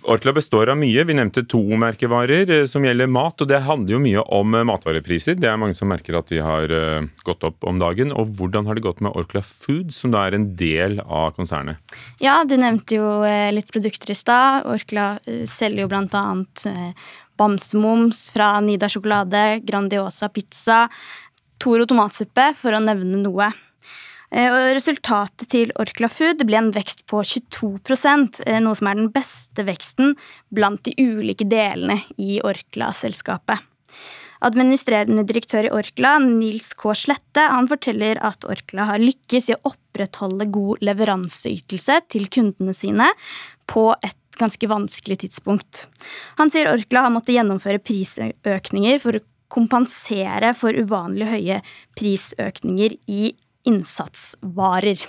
Orkla 0.03 0.33
består 0.33 0.67
av 0.67 0.77
mye. 0.81 1.05
Vi 1.05 1.15
nevnte 1.15 1.45
to 1.47 1.61
merkevarer 1.79 2.51
eh, 2.51 2.65
som 2.67 2.83
gjelder 2.85 3.07
mat. 3.07 3.39
og 3.39 3.49
Det 3.49 3.61
handler 3.63 3.95
jo 3.95 4.01
mye 4.03 4.25
om 4.35 4.57
eh, 4.59 4.65
matvarepriser. 4.67 5.37
Det 5.39 5.47
er 5.47 5.61
mange 5.61 5.77
som 5.79 5.91
merker 5.93 6.19
at 6.19 6.33
de 6.33 6.41
har 6.43 6.75
eh, 6.75 7.07
gått 7.23 7.47
opp 7.47 7.63
om 7.69 7.79
dagen. 7.79 8.11
Og 8.19 8.33
Hvordan 8.39 8.67
har 8.67 8.79
det 8.79 8.83
gått 8.83 9.03
med 9.05 9.15
Orkla 9.15 9.45
Food, 9.47 9.95
som 9.95 10.11
da 10.15 10.25
er 10.27 10.35
en 10.39 10.49
del 10.59 10.99
av 11.05 11.37
konsernet? 11.39 11.79
Ja, 12.23 12.41
Du 12.43 12.57
nevnte 12.59 12.99
jo 12.99 13.23
litt 13.55 13.71
produkter 13.71 14.11
i 14.11 14.19
stad. 14.19 14.67
Orkla 14.67 15.15
selger 15.47 15.85
jo 15.85 15.91
bl.a. 15.93 16.25
Bamsemums 17.39 18.27
fra 18.35 18.57
Nida 18.61 18.91
sjokolade, 18.91 19.63
Grandiosa 19.67 20.29
pizza, 20.35 20.89
Toro 21.63 21.87
tomatsuppe, 21.87 22.53
for 22.59 22.75
å 22.75 22.83
nevne 22.83 23.23
noe. 23.23 23.53
Eh, 24.33 24.49
og 24.49 24.71
resultatet 24.79 25.51
til 25.53 25.73
Orkla 25.81 26.09
Food 26.09 26.41
ble 26.49 26.57
en 26.57 26.73
vekst 26.73 27.05
på 27.11 27.21
22 27.21 27.69
eh, 28.47 28.61
noe 28.65 28.79
som 28.79 28.89
er 28.89 28.97
den 28.97 29.11
beste 29.13 29.67
veksten 29.69 30.15
blant 30.49 30.81
de 30.89 30.95
ulike 30.97 31.45
delene 31.45 32.01
i 32.17 32.39
Orkla-selskapet. 32.41 33.61
Administrerende 34.43 35.23
direktør 35.29 35.69
i 35.69 35.75
Orkla, 35.77 36.17
Nils 36.25 36.73
K. 36.75 36.97
Slette, 36.99 37.45
han 37.53 37.69
forteller 37.71 38.19
at 38.25 38.49
Orkla 38.49 38.89
har 38.89 39.05
lykkes 39.05 39.53
i 39.53 39.55
å 39.55 39.61
opprettholde 39.71 40.49
god 40.51 40.83
leveranseytelse 40.83 42.01
til 42.11 42.27
kundene 42.33 42.75
sine 42.75 43.13
på 43.71 43.93
et 44.01 44.19
ganske 44.41 44.67
vanskelig 44.67 45.21
tidspunkt. 45.27 45.85
Han 46.41 46.51
sier 46.51 46.73
Orkla 46.73 47.05
har 47.05 47.15
måttet 47.15 47.37
gjennomføre 47.37 47.85
prisøkninger 47.85 48.99
for 49.05 49.21
å 49.21 49.25
kompensere 49.53 50.55
for 50.57 50.75
uvanlig 50.75 51.29
høye 51.29 51.63
prisøkninger 52.01 52.97
i 53.13 53.35
innsatsvarer. 53.69 55.05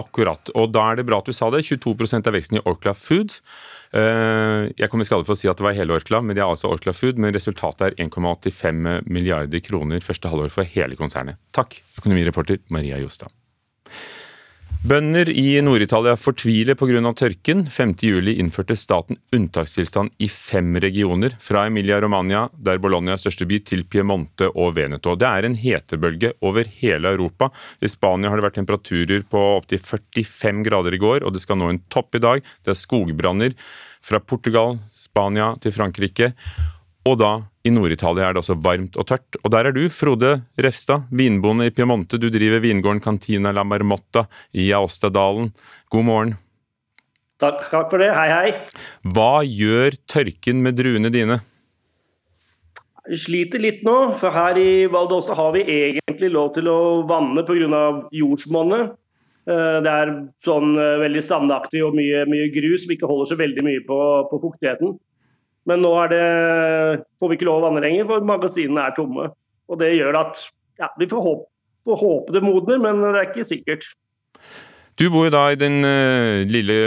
Akkurat. 0.00 0.48
Og 0.56 0.70
da 0.72 0.86
er 0.88 0.98
det 0.98 1.06
bra 1.08 1.18
at 1.20 1.28
du 1.28 1.34
sa 1.36 1.50
det. 1.52 1.64
22 1.68 1.92
av 2.22 2.32
veksten 2.32 2.58
i 2.58 2.64
Orkla 2.64 2.94
Food. 2.96 3.36
Jeg 3.92 4.88
kom 4.88 5.04
i 5.04 5.04
skade 5.04 5.26
for 5.28 5.36
å 5.36 5.38
si 5.38 5.50
at 5.52 5.60
det 5.60 5.66
var 5.66 5.76
hele 5.76 5.92
Orkla, 5.98 6.22
men 6.24 6.32
det 6.36 6.40
er 6.40 6.48
altså 6.48 6.70
Orkla 6.72 6.94
Food. 6.96 7.20
Men 7.20 7.34
resultatet 7.36 7.90
er 7.90 7.98
1,85 8.06 9.04
milliarder 9.04 9.60
kroner 9.60 10.00
første 10.00 10.32
halvår 10.32 10.48
for 10.54 10.72
hele 10.78 10.96
konsernet. 10.96 11.36
Takk, 11.52 11.76
økonomireporter 12.00 12.62
Maria 12.72 13.02
Jostad. 13.04 13.28
Bønder 14.82 15.28
i 15.30 15.60
Nord-Italia 15.62 16.16
fortviler 16.18 16.74
pga. 16.74 17.12
tørken. 17.14 17.60
5.7 17.70 18.32
innførte 18.34 18.74
staten 18.74 19.14
unntakstilstand 19.30 20.10
i 20.18 20.26
fem 20.26 20.74
regioner, 20.82 21.36
fra 21.38 21.68
Emilia-Romagna, 21.68 22.48
der 22.58 22.80
Bologna 22.82 23.14
er 23.14 23.20
største 23.22 23.46
by, 23.46 23.60
til 23.62 23.84
Piemonte 23.86 24.48
og 24.50 24.74
Veneto. 24.74 25.14
Det 25.14 25.28
er 25.28 25.46
en 25.46 25.54
hetebølge 25.54 26.32
over 26.42 26.66
hele 26.80 27.14
Europa. 27.14 27.52
I 27.78 27.86
Spania 27.86 28.32
har 28.32 28.42
det 28.42 28.46
vært 28.48 28.58
temperaturer 28.58 29.22
på 29.22 29.44
opptil 29.60 29.78
45 29.78 30.66
grader 30.66 30.98
i 30.98 31.02
går, 31.04 31.22
og 31.22 31.30
det 31.36 31.44
skal 31.44 31.62
nå 31.62 31.70
en 31.70 31.82
topp 31.86 32.18
i 32.18 32.24
dag. 32.26 32.42
Det 32.42 32.74
er 32.74 32.82
skogbranner 32.82 33.54
fra 34.02 34.18
Portugal, 34.18 34.80
Spania 34.90 35.52
til 35.62 35.78
Frankrike. 35.78 36.32
Og 37.06 37.22
da, 37.22 37.36
i 37.62 37.70
Nord-Italia, 37.70 38.28
er 38.28 38.34
det 38.34 38.42
også 38.42 38.56
varmt 38.62 38.96
og 38.98 39.06
tørt. 39.08 39.38
Og 39.42 39.52
der 39.54 39.68
er 39.68 39.76
du, 39.76 39.84
Frode 39.92 40.32
Refstad, 40.58 41.06
vinbonde 41.14 41.68
i 41.68 41.74
Piemonte. 41.74 42.18
Du 42.18 42.28
driver 42.32 42.62
vingården 42.64 43.02
Cantina 43.02 43.52
la 43.54 43.64
Marmotta 43.64 44.26
i 44.58 44.70
Aostadalen. 44.74 45.52
God 45.92 46.08
morgen. 46.08 46.34
Takk, 47.42 47.64
takk 47.70 47.88
for 47.90 48.02
det. 48.02 48.10
Hei, 48.14 48.28
hei. 48.30 48.82
Hva 49.14 49.42
gjør 49.46 49.96
tørken 50.10 50.62
med 50.62 50.78
druene 50.78 51.10
dine? 51.14 51.40
Vi 53.10 53.18
sliter 53.18 53.58
litt 53.62 53.80
nå, 53.86 53.96
for 54.18 54.34
her 54.34 54.58
i 54.62 54.86
Valdosta 54.90 55.34
har 55.34 55.54
vi 55.56 55.64
egentlig 55.66 56.30
lov 56.30 56.52
til 56.54 56.68
å 56.70 56.80
vanne 57.08 57.42
pga. 57.46 57.86
jordsmonnet. 58.14 58.94
Eh, 59.50 59.78
det 59.82 59.90
er 59.90 60.12
sånn 60.38 60.76
eh, 60.78 61.00
veldig 61.02 61.22
sandaktig 61.26 61.82
og 61.82 61.96
mye, 61.98 62.22
mye 62.30 62.46
grus 62.54 62.84
som 62.84 62.94
ikke 62.94 63.10
holder 63.10 63.32
så 63.32 63.38
veldig 63.40 63.64
mye 63.66 63.82
på, 63.88 63.98
på 64.30 64.38
fuktigheten. 64.44 64.94
Men 65.68 65.82
nå 65.84 65.92
det, 66.10 66.22
får 67.20 67.30
vi 67.30 67.38
ikke 67.38 67.48
lov 67.48 67.60
å 67.60 67.66
vanne 67.68 67.82
lenger, 67.84 68.08
for 68.08 68.26
magasinene 68.26 68.88
er 68.88 68.94
tomme. 68.96 69.30
Og 69.70 69.78
Det 69.80 69.92
gjør 69.94 70.18
at 70.18 70.40
ja, 70.80 70.88
vi 70.98 71.08
får 71.10 71.22
håpe, 71.22 71.46
får 71.86 72.00
håpe, 72.00 72.34
det 72.34 72.42
modner, 72.44 72.80
men 72.82 73.02
det 73.04 73.18
er 73.20 73.28
ikke 73.30 73.46
sikkert. 73.46 73.86
Du 75.00 75.06
bor 75.12 75.28
jo 75.28 75.34
da 75.34 75.46
i 75.52 75.58
den 75.58 75.80
uh, 75.86 76.42
lille, 76.48 76.78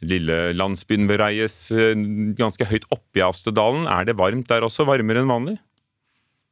lille, 0.00 0.38
landsbyen 0.56 1.06
ved 1.10 1.20
Reies, 1.22 1.60
uh, 1.74 1.92
ganske 2.38 2.66
høyt 2.66 2.88
oppe 2.94 3.20
i 3.20 3.24
Astedalen. 3.26 3.86
Er 3.90 4.08
det 4.08 4.18
varmt 4.18 4.48
der 4.50 4.66
også? 4.66 4.88
Varmere 4.88 5.22
enn 5.22 5.30
vanlig? 5.30 5.58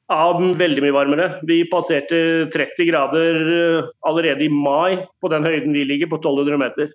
Ja, 0.06 0.28
veldig 0.38 0.84
mye 0.84 0.94
varmere. 0.94 1.26
Vi 1.48 1.64
passerte 1.70 2.46
30 2.54 2.90
grader 2.92 3.40
uh, 3.48 3.88
allerede 4.06 4.46
i 4.46 4.52
mai 4.52 5.02
på 5.22 5.32
den 5.32 5.46
høyden 5.46 5.74
vi 5.74 5.88
ligger, 5.88 6.12
på 6.12 6.20
1200 6.20 6.62
meter. 6.62 6.94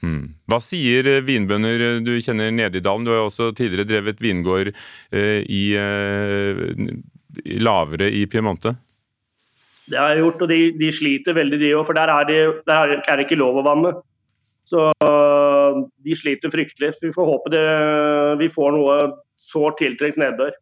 Hmm. 0.00 0.32
Hva 0.48 0.58
sier 0.64 1.08
eh, 1.08 1.24
vinbønder 1.24 1.82
eh, 1.86 1.98
du 2.04 2.14
kjenner 2.24 2.52
nede 2.54 2.80
i 2.80 2.84
dalen? 2.84 3.04
Du 3.04 3.12
har 3.12 3.20
jo 3.20 3.28
også 3.28 3.50
tidligere 3.56 3.88
drevet 3.88 4.22
vingård 4.24 4.70
eh, 4.72 5.40
i, 5.44 5.64
eh, 5.76 6.62
lavere 7.60 8.08
i 8.08 8.24
Piemonte. 8.30 8.74
Det 9.90 9.98
har 9.98 10.14
jeg 10.14 10.22
gjort, 10.22 10.46
og 10.46 10.52
de, 10.52 10.60
de 10.78 10.88
sliter 10.94 11.36
veldig 11.36 11.58
de 11.60 11.74
òg, 11.74 11.84
for 11.88 11.98
der 11.98 12.12
er, 12.14 12.28
det, 12.28 12.40
der 12.70 12.96
er 13.00 13.18
det 13.18 13.26
ikke 13.26 13.40
lov 13.40 13.58
å 13.58 13.66
vanne. 13.66 13.92
Så 14.70 14.84
de 14.94 16.14
sliter 16.14 16.52
fryktelig. 16.52 16.92
Vi 17.02 17.10
får 17.10 17.26
håpe 17.26 17.50
det, 17.50 17.62
vi 18.38 18.46
får 18.54 18.76
noe 18.76 18.98
sårt 19.34 19.80
tiltrengt 19.80 20.20
nedbør. 20.20 20.52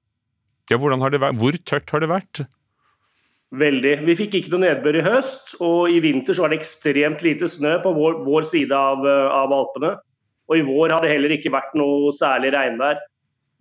Ja, 0.73 0.79
Hvor 0.81 1.59
tørt 1.69 1.93
har 1.93 2.01
det 2.01 2.09
vært? 2.09 2.41
Veldig. 3.57 3.95
Vi 4.05 4.17
fikk 4.19 4.35
ikke 4.37 4.53
noe 4.53 4.67
nedbør 4.67 4.99
i 4.99 5.05
høst, 5.07 5.55
og 5.65 5.89
i 5.89 6.03
vinter 6.05 6.37
så 6.37 6.45
var 6.45 6.53
det 6.53 6.59
ekstremt 6.61 7.23
lite 7.25 7.49
snø 7.49 7.79
på 7.85 7.95
vår, 7.97 8.19
vår 8.27 8.45
side 8.51 8.77
av, 8.77 9.07
av, 9.09 9.55
Alpene. 9.57 9.95
Og 10.53 10.59
i 10.59 10.67
vår 10.67 10.93
har 10.93 11.05
det 11.05 11.15
heller 11.15 11.33
ikke 11.33 11.53
vært 11.55 11.73
noe 11.79 12.13
særlig 12.17 12.53
regnvær. 12.53 13.01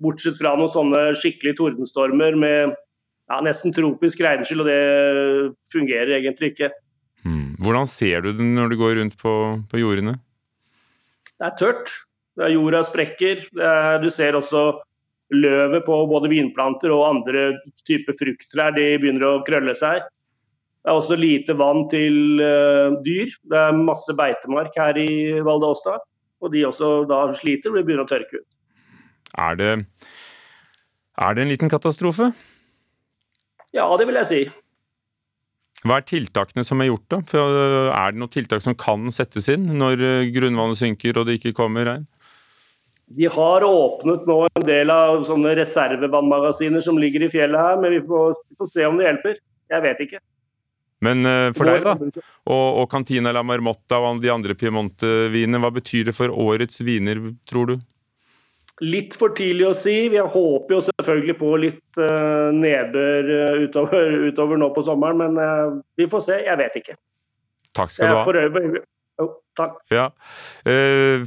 Bortsett 0.04 0.40
fra 0.40 0.54
noen 0.60 0.72
sånne 0.74 1.06
skikkelige 1.18 1.60
tordenstormer 1.62 2.36
med 2.40 2.76
ja, 2.76 3.40
nesten 3.44 3.76
tropisk 3.76 4.22
regnskyll, 4.24 4.66
og 4.66 4.70
det 4.70 4.82
fungerer 5.72 6.18
egentlig 6.20 6.52
ikke. 6.54 6.72
Hmm. 7.24 7.56
Hvordan 7.64 7.88
ser 7.90 8.28
du 8.28 8.34
den 8.36 8.54
når 8.60 8.74
du 8.74 8.80
går 8.80 9.00
rundt 9.00 9.16
på, 9.20 9.34
på 9.72 9.82
jordene? 9.82 10.18
Det 11.38 11.48
er 11.48 11.58
tørt. 11.60 11.96
Jorda 12.38 12.84
sprekker. 12.86 13.48
Er, 13.56 13.98
du 14.04 14.12
ser 14.14 14.36
også 14.38 14.82
løvet 15.34 15.86
på 15.86 15.96
både 16.08 16.30
vinplanter 16.32 16.94
og 16.96 17.08
andre 17.10 17.50
typer 17.88 18.16
frukttrær 18.16 18.76
de 18.76 18.94
begynner 19.02 19.26
å 19.28 19.42
krølle 19.48 19.76
seg. 19.78 20.06
Det 20.84 20.94
er 20.94 21.00
også 21.02 21.18
lite 21.20 21.56
vann 21.60 21.84
til 21.92 22.40
uh, 22.40 22.96
dyr. 23.04 23.34
Det 23.52 23.58
er 23.60 23.76
masse 23.76 24.14
beitemark 24.16 24.78
her 24.80 25.00
i 25.02 25.10
Val 25.44 25.60
d'Aosta. 25.60 25.98
Og 26.40 26.54
de 26.54 26.62
også 26.64 27.02
da 27.10 27.26
sliter 27.36 27.74
og 27.74 27.82
begynner 27.82 28.06
å 28.06 28.12
tørke 28.12 28.40
ut. 28.40 28.48
Er 29.36 29.58
det, 29.60 29.74
er 31.20 31.36
det 31.36 31.44
en 31.44 31.52
liten 31.52 31.72
katastrofe? 31.72 32.30
Ja, 33.76 33.90
det 34.00 34.08
vil 34.08 34.22
jeg 34.22 34.30
si. 34.30 34.42
Hva 35.86 36.00
er 36.00 36.08
tiltakene 36.08 36.64
som 36.66 36.82
er 36.82 36.90
gjort, 36.90 37.06
da? 37.12 37.20
For 37.30 37.58
eh, 37.60 37.92
er 37.94 38.14
det 38.14 38.22
noen 38.22 38.34
tiltak 38.34 38.64
som 38.66 38.78
kan 38.80 39.12
settes 39.14 39.50
inn 39.54 39.68
når 39.78 40.02
eh, 40.02 40.30
grunnvannet 40.34 40.80
synker 40.80 41.20
og 41.20 41.28
det 41.28 41.38
ikke 41.38 41.56
kommer 41.58 41.86
regn? 41.86 42.08
De 43.08 43.28
har 43.32 43.64
åpnet 43.64 44.26
nå 44.28 44.40
en 44.48 44.66
del 44.68 44.92
av 44.92 45.22
sånne 45.24 45.54
reservevannmagasiner 45.56 46.84
som 46.84 46.98
ligger 47.00 47.24
i 47.24 47.30
fjellet 47.32 47.62
her, 47.62 47.78
men 47.80 47.94
vi 47.96 48.02
får, 48.04 48.42
vi 48.50 48.58
får 48.60 48.70
se 48.74 48.88
om 48.88 48.98
det 49.00 49.08
hjelper. 49.08 49.38
Jeg 49.72 49.84
vet 49.86 50.02
ikke. 50.04 50.20
Men 51.06 51.22
uh, 51.30 51.52
for 51.56 51.70
deg, 51.70 51.86
da, 51.86 52.24
og, 52.50 52.66
og 52.82 52.88
Cantina 52.92 53.32
la 53.36 53.44
Marmotta 53.46 54.00
og 54.02 54.20
de 54.24 54.32
andre 54.34 54.58
Piemonte-vinene, 54.58 55.62
hva 55.62 55.70
betyr 55.76 56.10
det 56.10 56.16
for 56.18 56.34
årets 56.34 56.82
viner, 56.84 57.22
tror 57.48 57.72
du? 57.72 57.76
Litt 58.86 59.16
for 59.18 59.34
tidlig 59.38 59.66
å 59.70 59.76
si. 59.78 59.96
Vi 60.14 60.22
håper 60.22 60.76
jo 60.76 60.82
selvfølgelig 60.86 61.36
på 61.40 61.52
litt 61.64 62.02
uh, 62.02 62.50
nedbør 62.54 63.32
uh, 63.32 63.62
utover, 63.64 64.18
utover, 64.32 64.60
nå 64.62 64.72
på 64.76 64.84
sommeren, 64.86 65.22
men 65.22 65.40
uh, 65.40 65.80
vi 65.98 66.10
får 66.10 66.26
se. 66.28 66.42
Jeg 66.46 66.60
vet 66.60 66.82
ikke. 66.82 66.98
Takk 67.78 67.94
skal 67.94 68.12
du 68.12 68.20
ha. 68.20 68.26
For 68.26 68.42
øvrig, 68.42 68.84
oh, 69.22 69.32
takk. 69.58 69.80
Ja. 69.94 70.10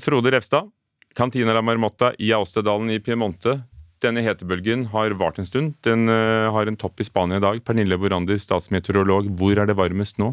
Frode 0.03 0.33
Refstad, 0.35 0.66
Cantina 1.14 1.53
la 1.53 1.62
Marmotta 1.62 2.12
i 2.18 2.33
Austedalen 2.33 2.90
i 2.90 3.01
Piemonte. 3.03 3.59
Denne 4.01 4.23
hetebølgen 4.25 4.87
har 4.94 5.12
vart 5.20 5.40
en 5.40 5.49
stund. 5.49 5.75
Den 5.85 6.09
uh, 6.09 6.49
har 6.55 6.70
en 6.70 6.79
topp 6.81 7.03
i 7.03 7.07
Spania 7.09 7.40
i 7.40 7.44
dag. 7.44 7.61
Pernille 7.66 7.99
Borander, 8.01 8.38
statsmeteorolog, 8.40 9.29
hvor 9.37 9.59
er 9.61 9.68
det 9.68 9.77
varmest 9.77 10.20
nå? 10.23 10.33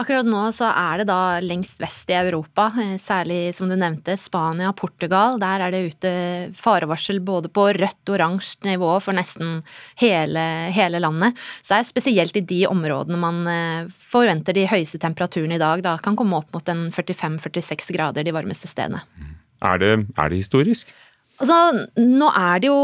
Akkurat 0.00 0.24
nå 0.24 0.46
så 0.56 0.70
er 0.70 1.02
det 1.02 1.10
da 1.10 1.40
lengst 1.44 1.80
vest 1.82 2.08
i 2.08 2.14
Europa, 2.16 2.70
eh, 2.80 2.94
særlig 2.96 3.50
som 3.52 3.68
du 3.68 3.74
nevnte 3.76 4.14
Spania, 4.16 4.70
Portugal. 4.72 5.36
Der 5.42 5.60
er 5.60 5.74
det 5.74 5.80
ute 5.90 6.12
farevarsel 6.56 7.18
både 7.20 7.50
på 7.52 7.66
rødt 7.76 8.08
og 8.08 8.14
oransje 8.16 8.64
nivå 8.64 8.94
for 9.04 9.12
nesten 9.16 9.58
hele, 10.00 10.46
hele, 10.72 11.02
landet. 11.04 11.36
Så 11.60 11.74
det 11.74 11.82
er 11.82 11.90
spesielt 11.90 12.40
i 12.40 12.46
de 12.54 12.62
områdene 12.70 13.20
man 13.20 13.42
eh, 13.50 13.92
forventer 13.92 14.56
de 14.56 14.64
høyeste 14.70 15.02
temperaturene 15.02 15.58
i 15.58 15.60
dag. 15.60 15.84
Da 15.84 15.98
kan 16.00 16.16
komme 16.16 16.40
opp 16.40 16.48
mot 16.56 16.72
en 16.72 16.88
45-46 16.94 17.92
grader 17.92 18.24
de 18.24 18.32
varmeste 18.32 18.72
stedene. 18.72 19.04
Er 19.60 19.80
det, 19.80 19.92
er 20.16 20.32
det 20.32 20.40
historisk? 20.40 20.92
Altså, 21.40 21.86
nå 22.00 22.28
er 22.36 22.60
det 22.62 22.68
jo 22.72 22.80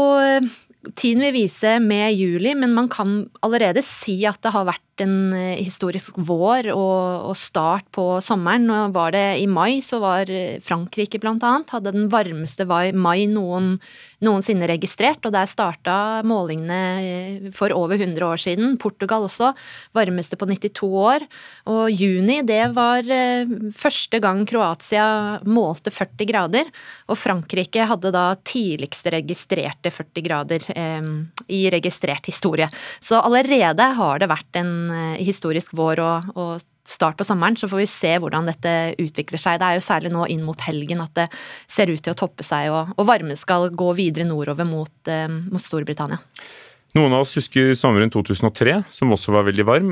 Tiden 0.95 1.19
vil 1.25 1.33
vise 1.35 1.77
med 1.83 2.15
juli, 2.15 2.53
men 2.55 2.71
man 2.71 2.87
kan 2.87 3.25
allerede 3.43 3.81
si 3.83 4.21
at 4.29 4.39
det 4.45 4.53
har 4.53 4.67
vært 4.69 4.86
en 5.03 5.33
eh, 5.35 5.59
historisk 5.61 6.17
vår 6.17 6.71
og, 6.73 7.33
start 7.37 7.87
på 7.93 8.05
sommeren. 8.23 8.67
Nå 8.67 8.79
var 8.95 9.13
det 9.13 9.25
I 9.41 9.47
mai 9.47 9.79
så 9.85 9.99
var 10.01 10.29
Frankrike 10.63 11.19
blant 11.21 11.43
annet, 11.45 11.73
hadde 11.75 11.93
den 11.93 12.07
varmeste 12.11 12.65
mai 12.67 13.27
noen, 13.29 13.75
noensinne 14.23 14.67
registrert. 14.69 15.21
Og 15.25 15.33
der 15.35 15.49
starta 15.49 16.23
målingene 16.27 16.79
eh, 17.01 17.49
for 17.55 17.73
over 17.75 17.97
100 17.99 18.25
år 18.25 18.41
siden. 18.41 18.77
Portugal 18.81 19.27
også. 19.27 19.53
Varmeste 19.97 20.39
på 20.39 20.47
92 20.49 20.89
år. 21.01 21.25
Og 21.69 21.91
juni 21.93 22.39
det 22.47 22.63
var 22.75 23.05
eh, 23.05 23.49
første 23.75 24.21
gang 24.23 24.43
Kroatia 24.49 25.07
målte 25.47 25.93
40 25.93 26.29
grader. 26.29 26.71
Og 27.11 27.19
Frankrike 27.19 27.87
hadde 27.89 28.13
da 28.15 28.29
tidligste 28.47 29.13
registrerte 29.17 29.93
40 29.93 30.25
grader 30.25 30.69
eh, 30.73 31.11
i 31.53 31.65
registrert 31.73 32.29
historie. 32.29 32.69
Så 32.99 33.21
allerede 33.21 33.91
har 33.97 34.21
det 34.21 34.31
vært 34.31 34.61
en 34.61 34.73
Eh, 34.93 35.21
historisk 35.25 35.73
vår 35.77 36.01
og, 36.03 36.33
og, 36.37 36.65
start 36.87 37.17
på 37.19 37.25
sommeren. 37.27 37.57
Så 37.59 37.67
får 37.67 37.81
vi 37.81 37.87
se 37.91 38.13
hvordan 38.23 38.47
dette 38.47 38.73
utvikler 39.03 39.41
seg. 39.41 39.57
Det 39.59 39.67
er 39.67 39.75
jo 39.75 39.83
særlig 39.83 40.11
nå 40.13 40.23
inn 40.31 40.45
mot 40.47 40.61
helgen 40.63 41.01
at 41.03 41.11
det 41.19 41.25
ser 41.67 41.91
ut 41.91 41.99
til 41.99 42.13
å 42.13 42.19
toppe 42.19 42.45
seg, 42.47 42.69
og, 42.71 42.93
og 42.95 43.09
varme 43.09 43.35
skal 43.35 43.67
gå 43.75 43.89
videre 43.97 44.27
nordover 44.29 44.67
mot, 44.69 44.93
eh, 45.11 45.27
mot 45.27 45.63
Storbritannia. 45.63 46.21
Noen 46.95 47.13
av 47.13 47.25
oss 47.25 47.35
husker 47.37 47.73
sommeren 47.75 48.13
2003, 48.13 48.79
som 48.89 49.11
også 49.11 49.35
var 49.35 49.49
veldig 49.49 49.67
varm. 49.67 49.91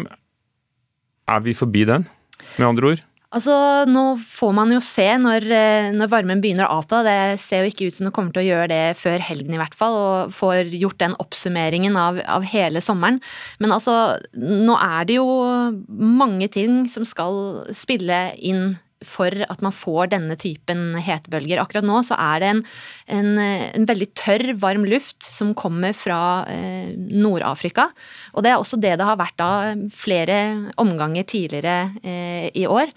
Er 1.28 1.44
vi 1.44 1.58
forbi 1.58 1.84
den, 1.90 2.08
med 2.56 2.70
andre 2.70 2.94
ord? 2.94 3.04
Altså, 3.36 3.56
Nå 3.92 4.04
får 4.22 4.54
man 4.56 4.72
jo 4.72 4.80
se 4.84 5.06
når, 5.20 5.46
eh, 5.52 5.90
når, 5.92 6.08
varmen 6.12 6.40
begynner 6.44 6.70
å 6.70 6.80
avta. 6.80 7.02
Det 7.04 7.40
ser 7.42 7.64
jo 7.64 7.72
ikke 7.72 7.90
ut 7.90 7.98
som 7.98 8.08
det 8.08 8.14
kommer 8.16 8.32
til 8.32 8.46
å 8.46 8.48
gjøre 8.48 8.70
det 8.72 8.96
før 8.96 9.20
helgen 9.20 9.58
i 9.58 9.60
hvert 9.60 9.76
fall, 9.76 9.98
og 10.00 10.36
får 10.36 10.72
gjort 10.72 11.02
den 11.04 11.18
oppsummeringen 11.20 12.00
av, 12.00 12.22
av 12.32 12.48
hele 12.48 12.80
sommeren. 12.84 13.20
Men 13.60 13.76
altså, 13.76 14.16
nå 14.40 14.80
er 14.80 15.10
det 15.10 15.20
jo 15.20 15.28
mange 15.92 16.48
ting 16.54 16.86
som 16.92 17.04
skal 17.08 17.66
spille 17.76 18.30
inn 18.40 18.78
for 19.08 19.46
at 19.46 19.64
man 19.66 19.76
får 19.76 20.12
denne 20.14 20.38
typen 20.40 20.98
hetebølger. 21.02 21.62
Akkurat 21.62 21.88
nå 21.88 22.02
så 22.08 22.18
er 22.20 22.42
det 22.44 22.52
en, 22.54 22.64
en, 23.18 23.32
en 23.40 23.90
veldig 23.90 24.10
tørr, 24.18 24.48
varm 24.62 24.88
luft 24.90 25.26
som 25.26 25.54
kommer 25.58 25.96
fra 25.98 26.20
eh, 26.52 26.94
Nord-Afrika. 26.96 27.90
Og 28.36 28.46
det 28.46 28.54
er 28.54 28.60
også 28.60 28.82
det 28.82 28.96
det 29.00 29.08
har 29.08 29.20
vært 29.20 29.38
da 29.42 29.52
flere 29.94 30.40
omganger 30.82 31.28
tidligere 31.30 31.78
eh, 32.04 32.50
i 32.56 32.66
år. 32.70 32.92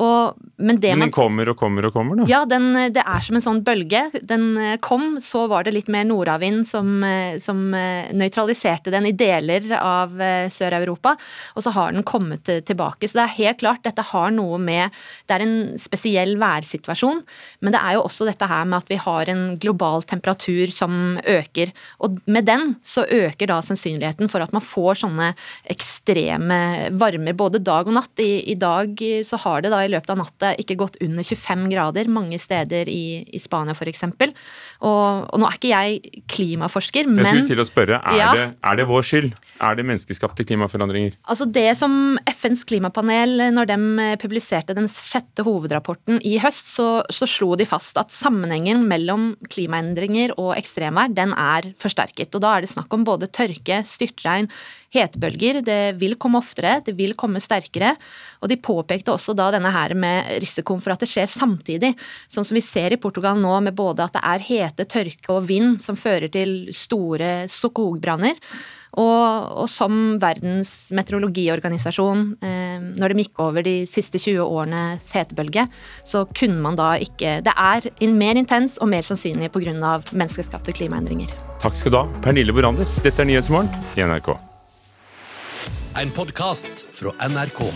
Og, 0.00 0.38
men, 0.56 0.78
men 0.80 1.02
den 1.04 1.12
kommer 1.12 1.50
og 1.52 1.58
kommer 1.60 1.84
og 1.88 1.92
kommer, 1.92 2.22
da? 2.22 2.26
Ja, 2.30 2.40
den, 2.48 2.72
det 2.94 3.02
er 3.02 3.24
som 3.24 3.36
en 3.36 3.44
sånn 3.44 3.60
bølge. 3.66 4.06
Den 4.24 4.54
eh, 4.56 4.76
kom, 4.80 5.18
så 5.20 5.44
var 5.50 5.66
det 5.66 5.74
litt 5.76 5.90
mer 5.92 6.06
nordavind 6.08 6.64
som, 6.68 7.02
eh, 7.04 7.36
som 7.42 7.60
eh, 7.76 8.08
nøytraliserte 8.16 8.92
den 8.94 9.10
i 9.10 9.14
deler 9.16 9.66
av 9.76 10.14
Sør-Europa, 10.52 11.14
og 11.54 11.64
så 11.64 11.72
har 11.76 11.92
den 11.92 12.06
kommet 12.06 12.48
tilbake. 12.48 13.08
Så 13.08 13.18
det 13.18 13.26
er 13.26 13.36
helt 13.36 13.60
klart, 13.60 13.82
dette 13.84 14.04
har 14.12 14.32
noe 14.34 14.58
med 14.60 14.94
Det 15.28 15.36
er 15.36 15.44
en 15.44 15.56
spesiell 15.80 16.36
værsituasjon, 16.40 17.20
men 17.60 17.74
det 17.74 17.80
er 17.80 17.96
jo 17.96 18.04
også 18.06 18.26
dette 18.28 18.48
her 18.48 18.66
med 18.68 18.80
at 18.80 18.90
vi 18.90 18.98
har 19.00 19.30
en 19.30 19.44
global 19.60 20.04
temperatur 20.08 20.72
som 20.74 21.18
øker. 21.20 21.74
Og 22.00 22.18
med 22.30 22.48
den 22.48 22.74
så 22.86 23.04
øker 23.04 23.50
da 23.50 23.60
sannsynligheten 23.64 24.30
for 24.32 24.44
at 24.44 24.54
man 24.56 24.64
får 24.64 25.02
sånne 25.04 25.30
ekstreme 25.70 26.90
varmer 27.00 27.36
både 27.36 27.62
dag 27.64 27.88
og 27.88 27.96
natt. 27.98 28.12
I, 28.22 28.52
i 28.52 28.56
dag 28.58 28.96
så 29.26 29.40
har 29.44 29.64
det 29.64 29.74
da 29.74 29.82
i 29.84 29.89
i 29.90 29.94
løpet 29.96 30.12
av 30.14 30.20
natta 30.22 30.52
ikke 30.60 30.78
gått 30.80 30.98
under 31.04 31.26
25 31.26 31.66
grader 31.72 32.10
mange 32.12 32.38
steder 32.40 32.88
i, 32.90 33.22
i 33.26 33.40
Spania 33.42 33.74
f.eks. 33.74 34.06
Og, 34.06 34.30
og 34.86 35.40
nå 35.40 35.48
er 35.48 35.58
ikke 35.58 35.72
jeg 35.72 36.22
klimaforsker, 36.30 37.10
men 37.10 37.24
Jeg 37.24 37.34
skulle 37.34 37.50
til 37.50 37.62
å 37.64 37.68
spørre, 37.68 38.00
er, 38.00 38.18
ja, 38.20 38.30
det, 38.36 38.46
er 38.70 38.80
det 38.80 38.86
vår 38.88 39.06
skyld? 39.10 39.30
Er 39.60 39.76
det 39.76 39.86
menneskeskapte 39.88 40.46
klimaforandringer? 40.48 41.18
Altså 41.26 41.48
Det 41.50 41.66
som 41.78 42.18
FNs 42.30 42.64
klimapanel, 42.68 43.50
når 43.54 43.70
de 43.72 44.08
publiserte 44.22 44.76
den 44.78 44.88
sjette 44.90 45.44
hovedrapporten 45.46 46.20
i 46.26 46.36
høst, 46.42 46.72
så, 46.76 46.88
så 47.12 47.28
slo 47.28 47.52
de 47.58 47.66
fast 47.68 47.98
at 48.00 48.14
sammenhengen 48.14 48.86
mellom 48.88 49.32
klimaendringer 49.50 50.36
og 50.38 50.54
ekstremvær, 50.56 51.12
den 51.16 51.34
er 51.36 51.72
forsterket. 51.80 52.32
Og 52.36 52.44
da 52.44 52.56
er 52.56 52.64
det 52.64 52.72
snakk 52.72 52.92
om 52.96 53.06
både 53.06 53.30
tørke, 53.34 53.82
styrtregn, 53.86 54.50
hetebølger. 54.94 55.60
Det 55.66 55.80
vil 56.00 56.16
komme 56.20 56.40
oftere, 56.40 56.78
det 56.84 56.96
vil 56.98 57.14
komme 57.18 57.42
sterkere. 57.42 57.94
Og 58.40 58.50
de 58.50 58.58
påpekte 58.60 59.14
også 59.14 59.36
da 59.38 59.50
denne 59.54 59.72
her 59.74 59.94
med 59.98 60.32
risikoen 60.42 60.82
for 60.82 60.94
at 60.94 61.04
det 61.04 61.10
skjer 61.10 61.30
samtidig. 61.30 61.94
Sånn 62.30 62.46
som 62.46 62.58
vi 62.58 62.64
ser 62.64 62.94
i 62.94 63.00
Portugal 63.00 63.38
nå 63.40 63.54
med 63.66 63.76
både 63.78 64.06
at 64.06 64.18
det 64.18 64.26
er 64.32 64.48
hete, 64.50 64.88
tørke 64.90 65.36
og 65.36 65.48
vind 65.48 65.80
som 65.82 65.98
fører 65.98 66.30
til 66.32 66.74
store 66.74 67.48
skogbranner. 67.50 68.38
Og, 68.98 69.52
og, 69.62 69.68
som 69.70 70.18
Verdens 70.18 70.90
meteorologiorganisasjon, 70.98 72.24
eh, 72.42 72.80
når 72.98 73.14
de 73.14 73.22
gikk 73.22 73.38
over 73.44 73.62
de 73.62 73.76
siste 73.86 74.18
20 74.18 74.42
årenes 74.42 75.12
hetebølge, 75.14 75.68
så 76.02 76.24
kunne 76.26 76.58
man 76.64 76.78
da 76.80 76.96
ikke 76.98 77.38
Det 77.46 77.54
er 77.54 77.86
mer 78.10 78.40
intens 78.40 78.80
og 78.82 78.90
mer 78.90 79.06
sannsynlig 79.06 79.52
pga. 79.54 80.02
menneskeskapte 80.10 80.74
klimaendringer. 80.74 81.30
Takk 81.62 81.76
skal 81.76 81.92
du 81.92 82.02
ha, 82.02 82.06
Pernille 82.24 82.52
Borander. 82.52 82.88
Dette 83.04 83.22
er 83.22 83.30
Nyhetsmorgen 83.30 83.70
i 83.94 84.02
NRK. 84.02 84.49
En 86.00 86.10
podkast 86.10 86.84
fra 86.92 87.28
NRK. 87.28 87.72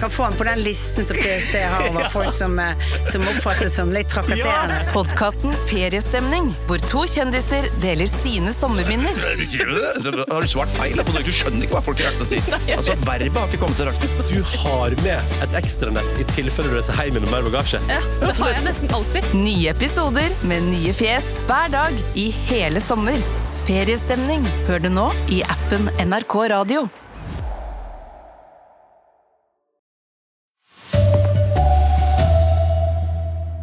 Kan 0.00 0.10
få 0.10 0.22
den 0.22 0.32
på 0.32 0.44
den 0.44 0.58
listen 0.60 1.04
som 1.04 1.16
PST 1.16 1.54
har 1.54 1.88
over 1.88 2.08
folk 2.12 2.34
som, 2.34 2.58
eh, 2.58 2.76
som 3.12 3.22
oppfattes 3.22 3.74
som 3.74 3.88
litt 3.90 4.10
trakasserende. 4.12 4.76
Ja. 4.86 4.92
Podkasten 4.92 5.54
Feriestemning, 5.70 6.50
hvor 6.68 6.84
to 6.90 7.06
kjendiser 7.08 7.70
deler 7.80 8.10
sine 8.12 8.52
sommerminner. 8.52 9.16
Har 9.24 10.44
du 10.44 10.50
svart 10.50 10.74
feil? 10.76 11.00
Du 11.00 11.32
skjønner 11.32 11.64
ikke 11.64 11.78
hva 11.78 11.84
folk 11.88 12.04
har 12.04 12.12
rett 12.12 12.20
å 12.20 12.28
si. 12.28 12.42
Altså, 12.76 12.98
Verbet 13.06 13.40
har 13.40 13.48
ikke 13.48 13.64
kommet 13.64 13.80
til 13.80 13.88
rakt. 13.88 14.08
Du 14.28 14.56
har 14.66 14.96
med 15.06 15.36
et 15.46 15.60
ekstranett 15.64 16.20
i 16.20 16.28
tilfelle 16.28 16.68
du 16.68 16.76
reiser 16.76 17.00
hjem 17.00 17.22
med 17.22 17.30
mer 17.32 17.48
bagasje. 17.48 17.80
Ja, 17.88 18.02
det 18.20 18.34
har 18.36 18.52
jeg 18.52 18.66
nesten 18.68 18.92
alltid. 18.92 19.32
Nye 19.32 19.72
episoder 19.72 20.34
med 20.44 20.68
nye 20.68 20.92
fjes 21.00 21.24
hver 21.48 21.72
dag 21.72 22.04
i 22.20 22.28
hele 22.52 22.84
sommer. 22.84 23.16
Feriestemning 23.64 24.44
hører 24.66 24.90
du 24.90 24.92
nå 24.92 25.08
i 25.32 25.40
appen 25.56 25.88
NRK 26.02 26.36
Radio. 26.52 26.90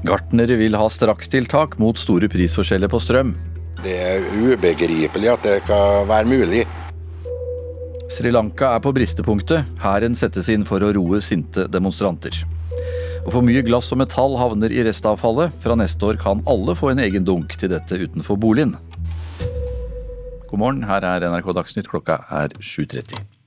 Gartnere 0.09 0.57
vil 0.57 0.73
ha 0.73 0.89
strakstiltak 0.89 1.77
mot 1.77 1.97
store 2.01 2.29
prisforskjeller 2.31 2.89
på 2.89 3.01
strøm. 3.03 3.35
Det 3.83 3.93
er 3.93 4.25
ubegripelig 4.41 5.29
at 5.31 5.45
det 5.45 5.57
kan 5.67 6.07
være 6.09 6.27
mulig. 6.27 6.63
Sri 8.09 8.31
Lanka 8.33 8.73
er 8.73 8.81
på 8.81 8.91
bristepunktet. 8.95 9.69
Hæren 9.83 10.17
settes 10.17 10.49
inn 10.49 10.65
for 10.65 10.81
å 10.81 10.89
roe 10.97 11.21
sinte 11.21 11.67
demonstranter. 11.69 12.41
Og 13.21 13.31
For 13.35 13.45
mye 13.45 13.61
glass 13.61 13.91
og 13.93 14.01
metall 14.01 14.37
havner 14.39 14.73
i 14.73 14.81
restavfallet. 14.87 15.53
Fra 15.61 15.77
neste 15.77 16.09
år 16.09 16.17
kan 16.21 16.41
alle 16.49 16.73
få 16.75 16.89
en 16.91 17.03
egen 17.05 17.27
dunk 17.27 17.53
til 17.61 17.69
dette 17.75 18.01
utenfor 18.01 18.39
boligen. 18.41 18.73
God 20.49 20.57
morgen, 20.57 20.87
her 20.89 21.05
er 21.05 21.29
NRK 21.29 21.53
Dagsnytt. 21.53 21.91
Klokka 21.91 22.23
er 22.33 22.57
7.30. 22.57 23.38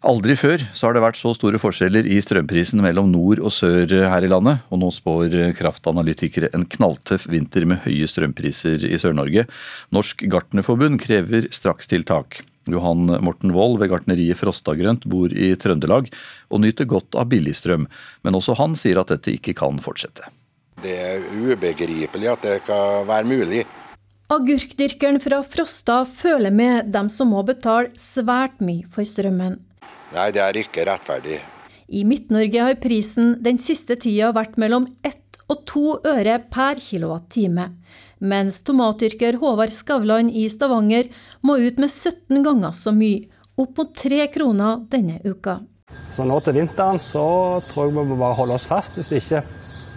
Aldri 0.00 0.32
før 0.32 0.62
så 0.72 0.86
har 0.86 0.94
det 0.96 1.02
vært 1.04 1.18
så 1.20 1.34
store 1.36 1.58
forskjeller 1.60 2.06
i 2.08 2.16
strømprisen 2.24 2.80
mellom 2.80 3.10
nord 3.12 3.42
og 3.44 3.52
sør 3.52 3.84
her 4.08 4.24
i 4.24 4.30
landet, 4.32 4.62
og 4.72 4.80
nå 4.80 4.88
spår 4.96 5.52
kraftanalytikere 5.58 6.48
en 6.56 6.64
knalltøff 6.64 7.26
vinter 7.28 7.66
med 7.68 7.82
høye 7.84 8.08
strømpriser 8.08 8.86
i 8.88 8.96
Sør-Norge. 8.96 9.44
Norsk 9.92 10.24
Gartnerforbund 10.32 11.02
krever 11.04 11.50
strakstiltak. 11.52 12.40
Johan 12.70 13.12
Morten 13.20 13.52
Wold 13.52 13.76
ved 13.82 13.92
gartneriet 13.92 14.40
Frostagrønt 14.40 15.04
bor 15.10 15.28
i 15.36 15.52
Trøndelag 15.60 16.08
og 16.48 16.64
nyter 16.64 16.88
godt 16.88 17.20
av 17.20 17.28
billigstrøm, 17.28 17.84
men 18.24 18.40
også 18.40 18.56
han 18.56 18.80
sier 18.80 19.04
at 19.04 19.12
dette 19.12 19.36
ikke 19.36 19.58
kan 19.60 19.84
fortsette. 19.84 20.32
Det 20.80 20.96
er 20.96 21.24
ubegripelig 21.36 22.36
at 22.38 22.46
det 22.48 22.60
kan 22.64 23.04
være 23.04 23.28
mulig. 23.28 23.66
Agurkdyrkeren 24.32 25.20
fra 25.20 25.44
Frosta 25.44 26.06
føler 26.08 26.54
med 26.54 26.88
dem 26.94 27.12
som 27.12 27.34
må 27.34 27.44
betale 27.44 27.92
svært 28.00 28.62
mye 28.64 28.88
for 28.88 29.04
strømmen. 29.04 29.60
Nei, 30.10 30.28
det 30.34 30.42
er 30.42 30.58
ikke 30.58 30.84
rettferdig. 30.88 31.38
I 31.90 32.04
Midt-Norge 32.06 32.66
har 32.66 32.78
prisen 32.82 33.36
den 33.42 33.58
siste 33.62 33.96
tida 33.98 34.30
vært 34.34 34.58
mellom 34.58 34.88
ett 35.06 35.38
og 35.50 35.64
to 35.66 35.84
øre 36.06 36.36
per 36.50 36.78
kilowattime, 36.82 37.66
mens 38.22 38.60
tomatdyrker 38.66 39.40
Håvard 39.42 39.72
Skavlan 39.74 40.30
i 40.30 40.46
Stavanger 40.50 41.08
må 41.46 41.58
ut 41.58 41.80
med 41.82 41.90
17 41.90 42.44
ganger 42.46 42.74
så 42.76 42.94
mye, 42.94 43.26
opp 43.58 43.78
mot 43.78 43.90
tre 43.96 44.22
kroner 44.32 44.84
denne 44.92 45.18
uka. 45.26 45.60
Så 46.14 46.26
nå 46.26 46.38
til 46.44 46.60
vinteren 46.60 47.00
så 47.02 47.24
tror 47.70 47.88
jeg 47.88 47.96
vi 47.96 48.06
må 48.12 48.20
bare 48.20 48.38
holde 48.38 48.58
oss 48.60 48.68
fast, 48.70 48.98
hvis 48.98 49.10
ikke 49.18 49.42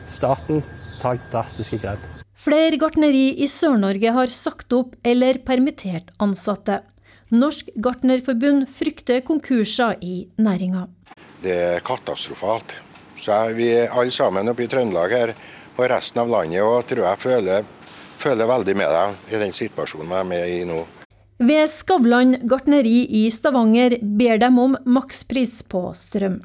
staten 0.10 0.64
tar 1.00 1.22
drastiske 1.32 1.80
grep. 1.84 2.02
Flere 2.44 2.76
gartneri 2.82 3.30
i 3.40 3.48
Sør-Norge 3.48 4.12
har 4.18 4.34
sagt 4.34 4.74
opp 4.76 4.98
eller 5.08 5.38
permittert 5.46 6.10
ansatte. 6.24 6.82
Norsk 7.34 7.72
Gartnerforbund 7.82 8.68
frykter 8.70 9.24
konkurser 9.26 9.96
i 10.06 10.28
næringa. 10.38 10.84
Det 11.42 11.54
er 11.58 11.80
katastrofalt. 11.82 12.76
Så 13.18 13.34
vi 13.58 13.72
alle 13.88 14.14
sammen 14.14 14.52
oppe 14.52 14.68
i 14.68 14.70
Trøndelag 14.70 15.16
her 15.18 15.34
og 15.74 15.88
resten 15.90 16.22
av 16.22 16.30
landet 16.30 16.62
og 16.62 16.86
tror 16.86 17.08
jeg 17.08 17.22
føler, 17.24 17.66
føler 18.22 18.52
veldig 18.52 18.78
med 18.78 18.94
deg 18.94 19.34
i 19.34 19.42
den 19.42 19.56
situasjonen 19.58 20.14
jeg 20.14 20.22
er 20.22 20.30
med 20.30 20.54
i 20.54 20.62
nå. 20.70 20.80
Ved 21.42 21.74
Skavlan 21.74 22.38
gartneri 22.46 23.02
i 23.24 23.26
Stavanger 23.34 23.98
ber 24.04 24.38
de 24.38 24.54
om 24.68 24.78
makspris 24.86 25.64
på 25.66 25.88
strøm. 25.98 26.38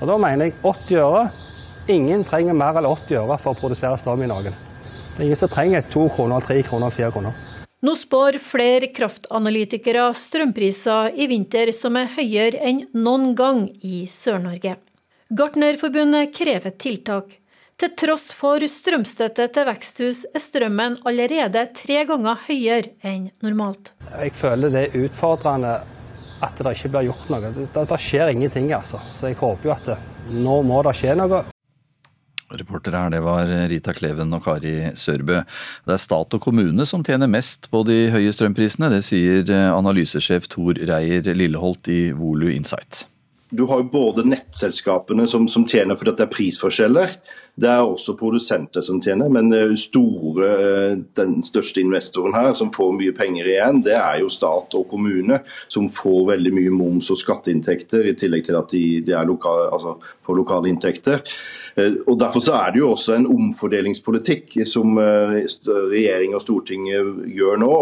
Og 0.00 0.06
Da 0.10 0.18
mener 0.18 0.50
jeg 0.50 0.58
80 0.64 1.02
øre. 1.04 1.28
Ingen 1.94 2.26
trenger 2.26 2.58
mer 2.58 2.82
enn 2.82 2.90
80 2.90 3.22
øre 3.22 3.38
for 3.38 3.54
å 3.54 3.60
produsere 3.62 4.02
strøm 4.02 4.26
i 4.26 4.34
Norge. 4.34 4.50
Det 5.14 5.20
er 5.22 5.28
ingen 5.28 5.38
som 5.38 5.52
trenger 5.52 5.86
2 5.94 6.08
kroner, 6.16 6.42
3 6.42 6.62
kroner, 6.66 6.90
4 6.90 7.14
kroner. 7.14 7.53
Nå 7.84 7.92
spår 8.00 8.38
flere 8.40 8.88
kraftanalytikere 8.96 10.06
strømpriser 10.16 11.18
i 11.20 11.26
vinter 11.28 11.68
som 11.76 11.98
er 12.00 12.08
høyere 12.14 12.62
enn 12.64 12.78
noen 12.96 13.34
gang 13.36 13.66
i 13.84 14.06
Sør-Norge. 14.08 14.78
Gartnerforbundet 15.28 16.32
krever 16.32 16.72
tiltak. 16.80 17.34
Til 17.76 17.92
tross 18.00 18.30
for 18.32 18.64
strømstøtte 18.70 19.50
til 19.52 19.68
veksthus 19.68 20.22
er 20.32 20.40
strømmen 20.40 20.96
allerede 21.04 21.66
tre 21.76 22.06
ganger 22.08 22.40
høyere 22.46 22.94
enn 23.04 23.28
normalt. 23.44 23.92
Jeg 24.14 24.32
føler 24.38 24.72
det 24.72 24.86
er 24.86 25.04
utfordrende 25.04 25.74
at 26.40 26.64
det 26.64 26.78
ikke 26.78 26.94
blir 26.94 27.10
gjort 27.10 27.32
noe. 27.34 27.52
Det, 27.52 27.68
det 27.74 28.00
skjer 28.00 28.32
ingenting, 28.32 28.72
altså. 28.72 29.02
Så 29.18 29.28
jeg 29.28 29.42
håper 29.42 29.68
jo 29.68 29.76
at 29.76 29.90
det, 29.92 29.98
nå 30.40 30.62
må 30.64 30.80
det 30.88 30.96
skje 31.02 31.18
noe. 31.20 31.44
Reportere 32.60 33.00
her, 33.04 33.14
det 33.14 33.22
var 33.24 33.50
Rita 33.70 33.94
Kleven 33.96 34.34
og 34.36 34.44
Kari 34.44 34.74
Sørbø. 34.98 35.40
Det 35.86 35.96
er 35.96 36.02
stat 36.02 36.36
og 36.36 36.42
kommune 36.44 36.86
som 36.88 37.04
tjener 37.06 37.30
mest 37.30 37.70
på 37.72 37.82
de 37.88 38.10
høye 38.14 38.32
strømprisene. 38.34 38.92
Det 38.92 39.02
sier 39.06 39.50
analysesjef 39.70 40.48
Tor 40.52 40.78
Reier 40.78 41.34
Lilleholt 41.34 41.90
i 41.92 42.12
Volu 42.16 42.50
Insight. 42.54 43.04
du 43.54 43.66
har 43.70 43.82
jo 43.82 43.90
både 43.90 44.24
nettselskapene 44.26 45.28
som, 45.30 45.46
som 45.48 45.66
tjener 45.68 45.98
fordi 45.98 46.16
det 46.18 46.26
er 46.26 46.32
prisforskjeller. 46.32 47.12
Det 47.54 47.68
er 47.70 47.84
også 47.86 48.16
produsenter 48.18 48.82
som 48.82 48.98
tjener, 49.02 49.28
men 49.30 49.52
store, 49.78 50.46
eh, 50.50 50.96
den 51.14 51.36
største 51.42 51.78
investoren 51.84 52.34
her 52.34 52.54
som 52.58 52.72
får 52.74 52.90
mye 52.98 53.14
penger 53.14 53.46
igjen, 53.46 53.82
det 53.86 53.94
er 53.94 54.18
jo 54.24 54.32
stat 54.32 54.74
og 54.74 54.88
kommune, 54.90 55.38
som 55.68 55.86
får 55.86 56.32
veldig 56.32 56.52
mye 56.56 56.72
moms- 56.74 57.12
og 57.14 57.20
skatteinntekter, 57.20 58.08
i 58.10 58.16
tillegg 58.18 58.48
til 58.48 58.58
at 58.58 58.74
de, 58.74 59.00
de 59.06 59.20
lokal, 59.28 59.68
altså 59.70 59.94
får 60.26 60.38
lokale 60.40 60.72
inntekter. 60.72 61.22
Eh, 61.76 62.00
og 62.08 62.18
Derfor 62.18 62.42
så 62.42 62.56
er 62.58 62.74
det 62.74 62.82
jo 62.82 62.90
også 62.96 63.14
en 63.14 63.28
omfordelingspolitikk 63.30 64.58
som 64.66 64.98
eh, 64.98 65.46
regjering 65.94 66.34
og 66.34 66.42
storting 66.42 66.90
gjør 66.90 67.62
nå. 67.62 67.78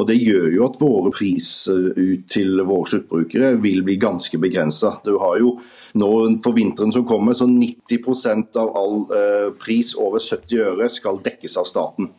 og 0.00 0.08
Det 0.08 0.16
gjør 0.16 0.48
jo 0.54 0.64
at 0.64 0.80
våre 0.80 1.12
priser 1.12 1.92
ut 1.92 2.24
til 2.32 2.56
våre 2.64 2.88
sluttbrukere 2.88 3.52
vil 3.60 3.84
bli 3.84 4.00
ganske 4.00 4.40
begrensa. 4.40 4.96
Du 5.04 5.18
har 5.20 5.36
jo 5.42 5.58
nå 5.98 6.10
For 6.44 6.54
vinteren 6.54 6.92
som 6.94 7.06
kommer, 7.06 7.34
så 7.34 7.48
90 7.50 8.56
av 8.58 8.76
all 8.76 8.96
eh, 9.16 9.48
pris 9.58 9.94
over 9.98 10.22
70 10.22 10.62
øre 10.66 10.90
skal 10.92 11.22
dekkes 11.24 11.56
av 11.58 11.66
staten. 11.66 12.10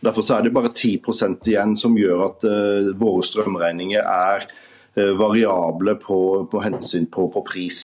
Derfor 0.00 0.24
er 0.32 0.46
det 0.46 0.54
bare 0.56 0.72
10% 0.72 1.48
igjen 1.50 1.76
som 1.76 1.98
gjør 1.98 2.24
at 2.30 2.46
eh, 2.48 2.90
våre 2.96 3.24
strømregninger 3.26 4.00
er 4.00 4.46
eh, 4.96 5.12
variable 5.18 5.98
på, 6.00 6.20
på 6.50 6.64
hensyn 6.64 7.06
på, 7.12 7.28
på 7.34 7.44
pris. 7.44 7.82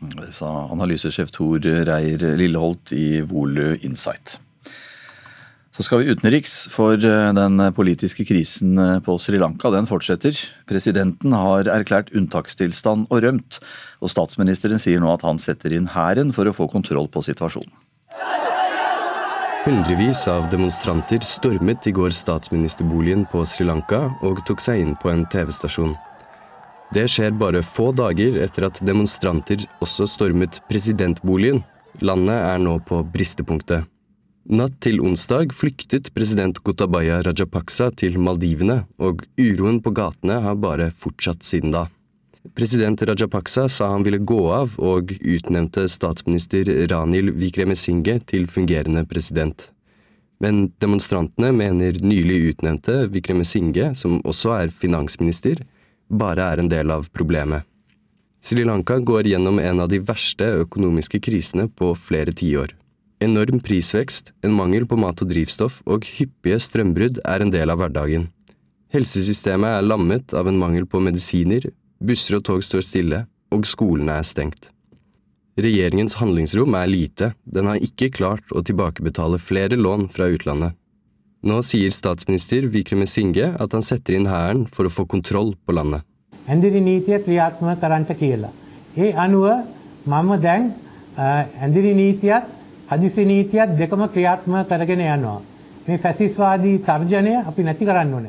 Det 0.00 0.32
sa 0.36 0.68
analysesjef 0.72 1.30
Tor 1.32 1.60
Reier 1.60 2.24
Lilleholt 2.36 2.92
i 2.96 3.20
Volu 3.24 3.76
Insight. 3.84 4.38
Så 5.76 5.84
skal 5.84 6.00
vi 6.00 6.12
utenriks, 6.16 6.54
for 6.72 6.96
eh, 6.96 7.32
den 7.36 7.60
politiske 7.76 8.24
krisen 8.24 8.78
eh, 8.80 8.94
på 9.04 9.18
Sri 9.20 9.36
Lanka 9.36 9.68
den 9.74 9.84
fortsetter. 9.84 10.32
Presidenten 10.64 11.34
har 11.36 11.68
erklært 11.68 12.08
unntakstilstand 12.16 13.10
og 13.10 13.20
rømt, 13.20 13.58
og 14.00 14.08
statsministeren 14.08 14.80
sier 14.80 15.02
nå 15.04 15.10
at 15.12 15.24
han 15.26 15.36
setter 15.36 15.74
inn 15.76 15.90
hæren 15.92 16.32
for 16.32 16.48
å 16.48 16.54
få 16.56 16.70
kontroll 16.72 17.10
på 17.12 17.20
situasjonen. 17.26 17.74
Hundrevis 19.66 20.22
av 20.32 20.46
demonstranter 20.48 21.20
stormet 21.26 21.84
i 21.90 21.92
går 21.92 22.14
statsministerboligen 22.14 23.26
på 23.28 23.42
Sri 23.44 23.66
Lanka 23.68 24.06
og 24.24 24.40
tok 24.48 24.62
seg 24.64 24.80
inn 24.80 24.94
på 25.02 25.10
en 25.12 25.26
TV-stasjon. 25.28 25.92
Det 26.94 27.04
skjer 27.10 27.36
bare 27.36 27.60
få 27.66 27.90
dager 27.98 28.38
etter 28.46 28.68
at 28.70 28.80
demonstranter 28.86 29.66
også 29.84 30.06
stormet 30.08 30.62
presidentboligen. 30.70 31.60
Landet 32.00 32.38
er 32.38 32.64
nå 32.64 32.78
på 32.86 33.02
bristepunktet. 33.12 33.90
Natt 34.46 34.76
til 34.78 35.00
onsdag 35.02 35.50
flyktet 35.50 36.12
president 36.14 36.60
Gotabaya 36.62 37.16
Rajapaksa 37.26 37.88
til 37.98 38.14
Maldivene, 38.22 38.84
og 39.02 39.24
uroen 39.34 39.80
på 39.82 39.90
gatene 39.90 40.36
har 40.44 40.60
bare 40.62 40.92
fortsatt 40.94 41.42
siden 41.42 41.74
da. 41.74 41.88
President 42.54 43.02
Rajapaksa 43.02 43.64
sa 43.66 43.88
han 43.90 44.06
ville 44.06 44.22
gå 44.22 44.38
av, 44.54 44.76
og 44.78 45.10
utnevnte 45.18 45.88
statsminister 45.90 46.70
Ranil 46.92 47.32
Vikremesinghe 47.34 48.20
til 48.22 48.46
fungerende 48.46 49.02
president. 49.10 49.72
Men 50.38 50.68
demonstrantene 50.78 51.50
mener 51.50 51.98
nylig 51.98 52.52
utnevnte 52.52 53.08
Vikremesinghe, 53.10 53.96
som 53.98 54.20
også 54.22 54.54
er 54.60 54.70
finansminister, 54.70 55.66
bare 56.06 56.52
er 56.52 56.62
en 56.62 56.70
del 56.70 56.94
av 56.94 57.10
problemet. 57.10 57.66
Sri 58.38 58.62
Lanka 58.62 59.00
går 59.02 59.26
gjennom 59.32 59.58
en 59.58 59.82
av 59.82 59.90
de 59.90 59.98
verste 60.06 60.52
økonomiske 60.62 61.18
krisene 61.18 61.66
på 61.66 61.96
flere 61.98 62.30
tiår. 62.30 62.76
Enorm 63.16 63.62
prisvekst, 63.64 64.34
en 64.44 64.52
mangel 64.52 64.84
på 64.84 64.98
mat 65.00 65.22
og 65.24 65.30
drivstoff 65.30 65.78
og 65.88 66.04
hyppige 66.18 66.58
strømbrudd 66.60 67.22
er 67.24 67.40
en 67.40 67.52
del 67.52 67.72
av 67.72 67.80
hverdagen. 67.80 68.26
Helsesystemet 68.92 69.78
er 69.78 69.86
lammet 69.86 70.34
av 70.36 70.48
en 70.50 70.58
mangel 70.60 70.84
på 70.84 71.00
medisiner, 71.00 71.64
busser 71.96 72.36
og 72.36 72.44
tog 72.44 72.64
står 72.64 72.84
stille, 72.84 73.22
og 73.48 73.64
skolene 73.64 74.18
er 74.20 74.26
stengt. 74.26 74.68
Regjeringens 75.56 76.18
handlingsrom 76.20 76.76
er 76.76 76.90
lite, 76.90 77.30
den 77.48 77.70
har 77.70 77.80
ikke 77.80 78.10
klart 78.12 78.52
å 78.52 78.60
tilbakebetale 78.60 79.40
flere 79.40 79.78
lån 79.80 80.10
fra 80.12 80.28
utlandet. 80.28 80.76
Nå 81.46 81.62
sier 81.64 81.94
statsminister 81.94 82.66
Vikremesinghe 82.68 83.54
at 83.56 83.72
han 83.72 83.84
setter 83.86 84.18
inn 84.18 84.28
hæren 84.28 84.66
for 84.68 84.84
å 84.88 84.92
få 84.92 85.06
kontroll 85.08 85.54
på 85.64 85.72
landet. 85.78 86.04
endiri 91.64 91.94
නීතිය 92.91 93.65
ක්‍රියාත්මක 93.77 94.11
කරන්නට 94.11 94.13
කියලා. 94.13 94.21
ඒ 94.21 94.27
අනුව 94.27 94.41
මම 94.47 94.51
දැන් 94.51 94.51
ඇඳිරි 94.51 94.51
නීතියත් 94.51 94.51
හදිසි 94.51 94.51
නීතියත් 94.55 94.59
දෙකම 94.61 94.61
ක්‍රියාත්මක 94.63 94.67
කරගෙන 94.69 95.01
යනවා. 95.17 95.41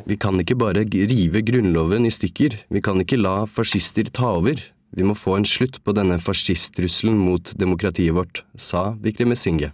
Vi 0.06 0.16
kan 0.16 0.40
ikke 0.40 0.54
bare 0.54 0.82
rive 0.85 1.42
grunnloven 1.42 2.06
i 2.06 2.11
stykker, 2.11 2.52
vi 2.70 2.80
kan 2.80 3.00
ikke 3.00 3.16
la 3.16 3.44
fascister 3.46 4.04
ta 4.04 4.30
over. 4.38 4.56
Vi 4.96 5.02
må 5.04 5.14
få 5.14 5.37
en 5.37 5.44
slutt 5.44 5.85
på 5.85 5.92
denne 5.92 6.18
fascisttrusselen 6.18 7.16
mot 7.16 7.52
demokratiet 7.56 8.14
vårt, 8.14 8.44
sa 8.56 8.96
Vikremesinghe. 9.02 9.72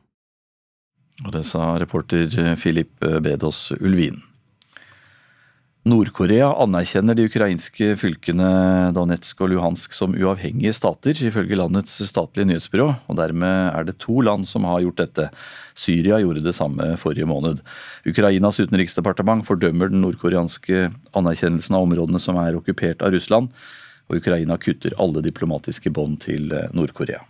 Og 1.27 1.33
det 1.33 1.45
sa 1.47 1.79
reporter 1.79 2.55
Filip 2.57 2.91
Bedås 3.01 3.73
Ulvin. 3.81 4.23
Nord-Korea 5.84 6.48
anerkjenner 6.64 7.18
de 7.18 7.26
ukrainske 7.28 7.90
fylkene 8.00 8.46
Donetsk 8.96 9.42
og 9.44 9.50
Luhansk 9.52 9.92
som 9.92 10.14
uavhengige 10.16 10.72
stater, 10.78 11.20
ifølge 11.28 11.58
landets 11.60 11.98
statlige 12.08 12.48
nyhetsbyrå. 12.48 12.86
og 13.12 13.18
Dermed 13.20 13.76
er 13.76 13.90
det 13.90 13.98
to 14.00 14.22
land 14.24 14.48
som 14.48 14.64
har 14.64 14.80
gjort 14.86 15.02
dette. 15.02 15.28
Syria 15.76 16.22
gjorde 16.24 16.46
det 16.46 16.56
samme 16.56 16.94
forrige 17.02 17.28
måned. 17.28 17.60
Ukrainas 18.08 18.62
utenriksdepartement 18.64 19.44
fordømmer 19.44 19.92
den 19.92 20.00
nordkoreanske 20.06 20.88
anerkjennelsen 21.20 21.76
av 21.76 21.84
områdene 21.90 22.24
som 22.24 22.40
er 22.40 22.56
okkupert 22.56 23.04
av 23.04 23.12
Russland, 23.12 23.52
og 24.08 24.24
Ukraina 24.24 24.56
kutter 24.56 24.96
alle 25.04 25.20
diplomatiske 25.26 25.92
bånd 25.92 26.22
til 26.24 26.48
Nord-Korea. 26.72 27.26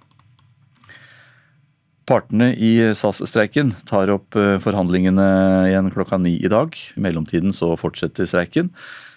Partene 2.09 2.49
i 2.59 2.75
SAS-streiken 2.91 3.71
tar 3.87 4.11
opp 4.11 4.35
eh, 4.35 4.57
forhandlingene 4.59 5.25
igjen 5.69 5.91
klokka 5.93 6.19
ni 6.19 6.35
i 6.35 6.51
dag. 6.51 6.75
I 6.75 7.03
mellomtiden 7.03 7.55
så 7.55 7.71
fortsetter 7.79 8.27
streiken. 8.27 8.73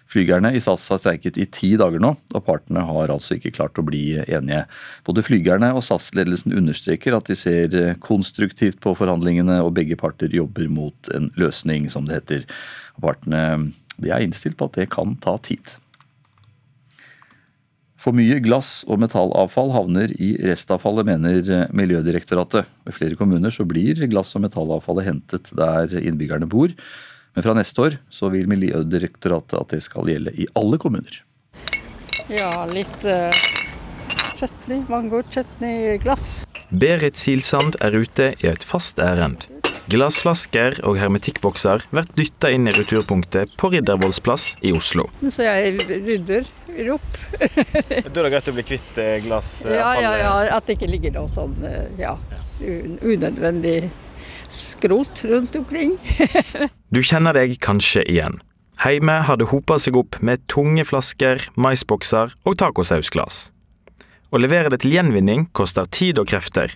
Flygerne 0.07 0.53
i 0.55 0.61
SAS 0.63 0.85
har 0.93 1.01
streiket 1.03 1.39
i 1.43 1.49
ti 1.51 1.73
dager 1.81 1.99
nå, 1.99 2.13
og 2.15 2.45
partene 2.47 2.85
har 2.87 3.11
altså 3.11 3.35
ikke 3.35 3.57
klart 3.57 3.81
å 3.81 3.85
bli 3.87 4.21
enige. 4.23 4.63
Både 5.07 5.25
flygerne 5.27 5.73
og 5.75 5.83
SAS-ledelsen 5.83 6.55
understreker 6.55 7.17
at 7.17 7.27
de 7.27 7.35
ser 7.35 7.75
konstruktivt 8.05 8.79
på 8.85 8.95
forhandlingene, 8.95 9.59
og 9.67 9.75
begge 9.81 9.99
parter 9.99 10.31
jobber 10.31 10.71
mot 10.71 11.11
en 11.17 11.33
løsning, 11.35 11.91
som 11.91 12.07
det 12.07 12.21
heter. 12.21 12.47
Partene 13.03 13.43
de 13.99 14.15
er 14.15 14.23
innstilt 14.23 14.59
på 14.61 14.71
at 14.71 14.79
det 14.79 14.87
kan 14.95 15.19
ta 15.25 15.35
tid. 15.43 15.75
For 18.07 18.15
mye 18.15 18.37
glass- 18.39 18.85
og 18.87 19.01
metallavfall 19.03 19.73
havner 19.75 20.13
i 20.23 20.37
restavfallet, 20.47 21.09
mener 21.09 21.49
eh, 21.51 21.73
Miljødirektoratet. 21.75 22.69
I 22.87 22.95
flere 22.95 23.19
kommuner 23.19 23.51
så 23.51 23.67
blir 23.67 23.99
glass- 24.07 24.31
og 24.39 24.45
metallavfallet 24.45 25.09
hentet 25.09 25.51
der 25.59 25.91
innbyggerne 25.99 26.47
bor. 26.47 26.71
Men 27.35 27.43
fra 27.43 27.57
neste 27.59 27.83
år 27.83 27.97
så 28.07 28.31
vil 28.31 28.47
Miljødirektoratet 28.47 29.59
at 29.59 29.75
det 29.75 29.83
skal 29.83 30.07
gjelde 30.07 30.37
i 30.39 30.47
alle 30.55 30.79
kommuner. 30.79 31.19
Ja, 32.31 32.63
litt 32.71 33.03
uh, 33.03 33.35
chutney, 34.39 34.87
mango-chutney 34.87 35.99
glass. 36.07 36.45
Berit 36.71 37.19
Silsand 37.19 37.75
er 37.83 37.99
ute 37.99 38.37
i 38.39 38.53
et 38.55 38.63
fast 38.63 39.03
ærend. 39.03 39.49
Glassflasker 39.87 40.81
og 40.83 40.97
hermetikkbokser 40.99 41.85
blir 41.93 42.07
dytta 42.19 42.49
inn 42.51 42.67
i 42.67 42.73
returpunktet 42.75 43.53
på 43.61 43.69
Riddervollsplass 43.71 44.57
i 44.67 44.73
Oslo. 44.75 45.05
Så 45.31 45.45
jeg 45.47 45.77
rydder 45.87 46.49
opp. 46.91 47.07
da 47.39 48.01
er 48.01 48.11
det 48.11 48.33
greit 48.33 48.51
å 48.51 48.55
bli 48.57 48.65
kvitt 48.67 48.99
eh, 48.99 49.21
glassfallet? 49.23 49.79
Ja, 49.79 49.93
ja, 50.03 50.17
ja, 50.19 50.33
at 50.57 50.67
det 50.67 50.75
ikke 50.81 50.91
ligger 50.91 51.15
noe 51.15 51.31
sånn 51.31 51.55
eh, 51.63 51.87
ja, 52.01 52.17
unødvendig 52.59 53.93
skrot 54.51 55.23
rundt 55.31 55.55
omkring. 55.61 55.95
du 56.95 57.01
kjenner 57.07 57.39
deg 57.39 57.55
kanskje 57.63 58.03
igjen. 58.11 58.41
Heime 58.83 59.21
har 59.29 59.39
det 59.39 59.53
hopa 59.53 59.79
seg 59.81 59.97
opp 60.03 60.19
med 60.19 60.43
tunge 60.51 60.83
flasker, 60.89 61.47
maisbokser 61.55 62.35
og 62.43 62.59
tacosausglass. 62.59 63.53
Å 64.35 64.43
levere 64.43 64.75
det 64.75 64.83
til 64.83 64.99
gjenvinning 64.99 65.47
koster 65.55 65.87
tid 65.87 66.19
og 66.19 66.27
krefter, 66.35 66.75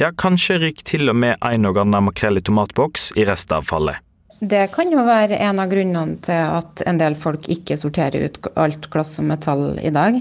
ja, 0.00 0.10
kanskje 0.16 0.58
ryker 0.62 0.86
til 0.88 1.12
og 1.12 1.18
med 1.20 1.36
en 1.44 1.68
og 1.68 1.78
annen 1.82 2.08
makrell 2.08 2.40
i 2.40 2.44
tomatboks 2.44 3.10
i 3.20 3.26
restavfallet. 3.28 4.00
Det 4.40 4.70
kan 4.72 4.88
jo 4.88 5.02
være 5.04 5.36
en 5.44 5.58
av 5.60 5.68
grunnene 5.68 6.16
til 6.24 6.46
at 6.60 6.80
en 6.88 7.00
del 7.00 7.16
folk 7.20 7.44
ikke 7.52 7.76
sorterer 7.76 8.24
ut 8.24 8.38
alt 8.56 8.88
glass 8.92 9.18
og 9.20 9.28
metall 9.28 9.74
i 9.84 9.92
dag. 9.92 10.16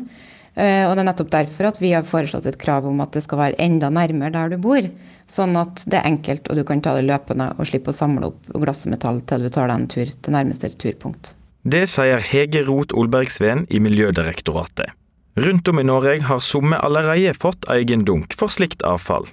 Eh, 0.59 0.83
og 0.83 0.91
det 0.91 1.05
er 1.05 1.07
nettopp 1.07 1.31
derfor 1.31 1.69
at 1.69 1.79
vi 1.79 1.93
har 1.95 2.07
foreslått 2.07 2.49
et 2.49 2.59
krav 2.59 2.89
om 2.89 2.99
at 2.99 3.15
det 3.15 3.23
skal 3.23 3.39
være 3.39 3.59
enda 3.63 3.87
nærmere 3.93 4.33
der 4.35 4.51
du 4.51 4.59
bor. 4.59 4.83
Sånn 5.29 5.55
at 5.61 5.85
det 5.87 6.01
er 6.01 6.09
enkelt, 6.09 6.49
og 6.49 6.59
du 6.59 6.65
kan 6.67 6.83
ta 6.83 6.97
det 6.97 7.07
løpende 7.07 7.53
og 7.55 7.69
slippe 7.69 7.93
å 7.93 7.95
samle 7.95 8.33
opp 8.33 8.51
glass 8.59 8.83
og 8.83 8.95
metall 8.97 9.23
til 9.29 9.45
du 9.45 9.53
tar 9.53 9.71
deg 9.71 9.77
en 9.77 9.89
tur 9.95 10.11
til 10.11 10.35
nærmeste 10.35 10.73
turpunkt. 10.81 11.35
Det 11.63 11.85
sier 11.91 12.19
Hege 12.23 12.65
Roth 12.67 12.97
Olbergsveen 12.97 13.67
i 13.71 13.79
Miljødirektoratet. 13.83 14.91
Rundt 15.39 15.67
om 15.71 15.79
i 15.79 15.87
Norge 15.87 16.19
har 16.27 16.43
somme 16.43 16.75
allerede 16.83 17.31
fått 17.39 17.69
egen 17.71 18.03
dunk 18.03 18.35
for 18.35 18.51
slikt 18.51 18.83
avfall. 18.83 19.29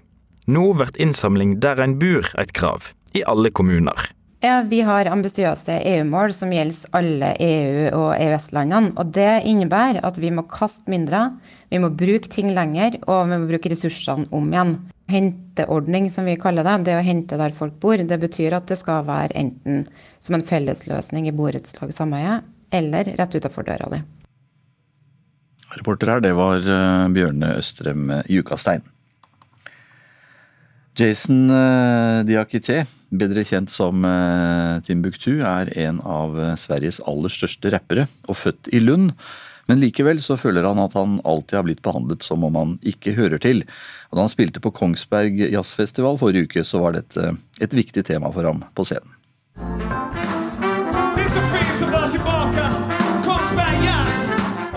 Nå 0.47 0.67
blir 0.79 0.93
innsamling 1.03 1.57
der 1.61 1.81
en 1.83 1.97
bor 1.99 2.29
et 2.39 2.53
krav, 2.55 2.93
i 3.15 3.25
alle 3.27 3.51
kommuner. 3.51 4.13
Ja, 4.45 4.63
Vi 4.63 4.81
har 4.85 5.09
ambisiøse 5.11 5.81
EU-mål 5.81 6.33
som 6.37 6.53
gjelder 6.53 6.93
alle 6.95 7.33
EU- 7.41 7.95
og 7.97 8.15
EØS-landene. 8.15 8.93
og 8.97 9.13
Det 9.13 9.43
innebærer 9.45 10.05
at 10.05 10.19
vi 10.19 10.31
må 10.31 10.47
kaste 10.47 10.91
mindre, 10.91 11.33
vi 11.71 11.79
må 11.79 11.91
bruke 11.91 12.29
ting 12.29 12.55
lenger, 12.55 12.99
og 13.09 13.27
vi 13.29 13.39
må 13.39 13.49
bruke 13.49 13.71
ressursene 13.71 14.29
om 14.31 14.53
igjen. 14.53 14.77
Henteordning, 15.09 16.11
som 16.11 16.25
vi 16.25 16.37
kaller 16.37 16.63
det, 16.63 16.85
det 16.85 16.95
å 16.95 17.03
hente 17.03 17.37
der 17.37 17.51
folk 17.51 17.81
bor, 17.81 17.97
det 17.97 18.21
betyr 18.21 18.53
at 18.53 18.67
det 18.67 18.79
skal 18.79 19.05
være 19.07 19.35
enten 19.35 19.87
som 20.21 20.35
en 20.35 20.47
fellesløsning 20.47 21.27
i 21.27 21.33
borettslag 21.35 21.93
sameie, 21.95 22.43
eller 22.71 23.05
rett 23.19 23.35
utafor 23.35 23.67
døra 23.67 23.91
di. 23.91 24.03
Reporter 25.77 26.07
her, 26.07 26.21
det 26.21 26.35
var 26.35 26.59
eh, 26.63 27.09
Bjørne 27.09 27.57
Østrem 27.59 28.13
Jukastein. 28.31 28.83
Jason 30.97 31.51
eh, 31.53 32.21
Diakité, 32.25 32.85
bedre 33.13 33.45
kjent 33.45 33.73
som 33.73 34.05
eh, 34.09 34.79
Timbuktu, 34.87 35.43
er 35.45 35.73
en 35.77 36.01
av 36.01 36.39
Sveriges 36.61 37.03
aller 37.05 37.33
største 37.33 37.73
rappere, 37.75 38.07
og 38.27 38.41
født 38.41 38.73
i 38.73 38.81
Lund. 38.81 39.13
Men 39.67 39.83
likevel 39.83 40.21
så 40.23 40.39
føler 40.39 40.65
han 40.65 40.81
at 40.81 40.95
han 40.97 41.19
alltid 41.27 41.59
har 41.59 41.67
blitt 41.67 41.83
behandlet 41.85 42.25
som 42.25 42.45
om 42.47 42.57
han 42.57 42.77
ikke 42.87 43.17
hører 43.19 43.43
til. 43.43 43.65
Og 44.11 44.17
da 44.17 44.25
han 44.25 44.33
spilte 44.33 44.63
på 44.63 44.73
Kongsberg 44.75 45.43
Jazzfestival 45.51 46.21
forrige 46.23 46.47
uke, 46.47 46.65
så 46.65 46.85
var 46.85 46.97
dette 46.97 47.35
et 47.61 47.75
viktig 47.75 48.07
tema 48.07 48.31
for 48.33 48.47
ham 48.47 48.63
på 48.79 48.87
scenen. 48.87 50.46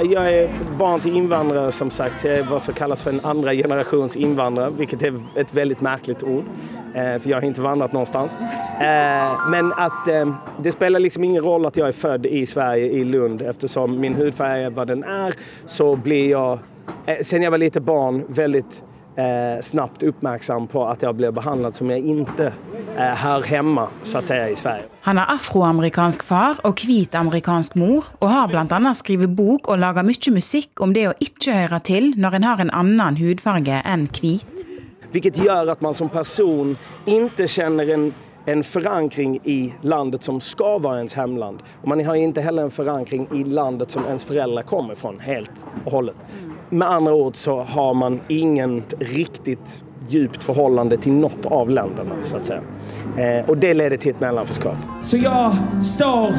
Jag 0.04 0.34
är 0.34 0.50
barn 0.78 1.00
till 1.00 1.16
invandrare 1.16 1.72
som 1.72 1.90
sagt. 1.90 2.24
Jag 2.24 2.34
är 2.34 2.44
vad 2.44 2.62
som 2.62 2.74
kallas 2.74 3.04
för 3.04 3.12
en 3.12 3.20
andra 3.24 3.54
generations 3.54 4.16
invandrare, 4.16 4.72
vilket 4.78 5.04
är 5.04 5.22
ett 5.36 5.54
väldigt 5.54 5.82
märkligt 5.82 6.24
ord. 6.24 6.44
For 6.94 7.20
för 7.20 7.30
jag 7.30 7.38
har 7.38 7.42
inte 7.48 7.62
vandrat 7.62 7.92
någonstans. 7.92 8.32
Eh, 8.80 9.50
men 9.50 9.74
att 9.74 10.08
eh, 10.08 10.34
det 10.64 10.72
spelar 10.72 11.00
liksom 11.00 11.24
ingen 11.24 11.44
roll 11.44 11.66
att 11.66 11.78
jag 11.78 11.88
är 11.88 11.92
född 11.92 12.26
i 12.26 12.46
Sverige, 12.46 12.86
i 12.86 13.04
Lund, 13.04 13.42
eftersom 13.42 14.00
min 14.00 14.14
hudfärg 14.14 14.64
är 14.64 14.70
vad 14.70 14.88
den 14.88 15.04
är 15.04 15.34
så 15.66 15.96
blir 15.96 16.32
jag, 16.32 16.60
sen 17.22 17.42
jag 17.42 17.52
var 17.52 17.58
lite 17.58 17.82
barn, 17.82 18.24
väldigt 18.28 18.84
eh, 19.20 19.62
snabbt 19.62 20.04
uppmärksam 20.04 20.68
på 20.68 20.86
at 20.88 21.04
jeg 21.04 21.18
blir 21.20 21.34
behandlet 21.36 21.80
som 21.80 21.92
jeg 21.92 22.06
ikke 22.14 22.48
eh, 22.50 23.16
hør 23.24 23.48
hjemme 23.50 23.88
så 24.04 24.22
si, 24.26 24.38
i 24.38 24.56
Sverige. 24.56 24.88
Han 25.08 25.20
har 25.20 25.34
afroamerikansk 25.36 26.24
far 26.24 26.62
og 26.68 26.80
hvit 26.86 27.16
amerikansk 27.16 27.76
mor, 27.80 28.08
og 28.20 28.32
har 28.32 28.48
bl.a. 28.52 28.94
skrevet 28.98 29.36
bok 29.36 29.68
og 29.70 29.82
laga 29.84 30.06
mye 30.06 30.34
musikk 30.36 30.82
om 30.84 30.96
det 30.96 31.10
å 31.10 31.18
ikke 31.24 31.58
høre 31.64 31.82
til 31.84 32.14
når 32.18 32.40
en 32.40 32.50
har 32.50 32.64
en 32.64 32.74
annen 32.84 33.20
hudfarge 33.20 33.84
enn 33.84 34.08
hvit. 34.16 34.66
Hvilket 35.10 35.40
gjør 35.42 35.72
at 35.74 35.82
man 35.82 35.96
som 35.98 36.10
person 36.14 36.76
ikke 37.10 37.48
kjenner 37.50 37.90
en 37.96 38.12
en 38.50 38.64
forankring 38.64 39.40
i 39.44 39.74
landet 39.82 40.24
som 40.24 40.40
skal 40.42 40.80
være 40.82 41.04
ens 41.04 41.14
hemland. 41.14 41.62
Og 41.82 41.90
man 41.92 42.02
har 42.06 42.18
ikke 42.18 42.42
heller 42.42 42.66
en 42.66 42.74
forankring 42.74 43.28
i 43.36 43.44
landet 43.44 43.92
som 43.94 44.08
ens 44.10 44.26
foreldre 44.26 44.64
kommer 44.66 44.98
fra, 44.98 45.14
helt 45.22 45.66
og 45.86 45.92
holdet. 45.92 46.24
Med 46.72 46.92
andre 46.92 47.14
ord 47.14 47.36
så 47.36 47.64
har 47.64 47.94
man 47.94 48.20
ingen 48.28 48.84
riktig 49.00 49.58
djupt 50.08 50.44
förhållande 50.44 50.98
til 50.98 51.12
något 51.12 51.46
av 51.46 51.70
länderna 51.70 52.16
så 52.22 52.38
att 52.38 52.46
säga. 52.46 52.62
Eh, 53.18 53.50
och 53.50 53.58
det 53.58 53.74
leder 53.74 53.98
til 53.98 54.12
et 54.12 54.20
mellanförskap. 54.20 54.78
Så 55.02 55.18
jeg 55.18 55.52
står 55.84 56.32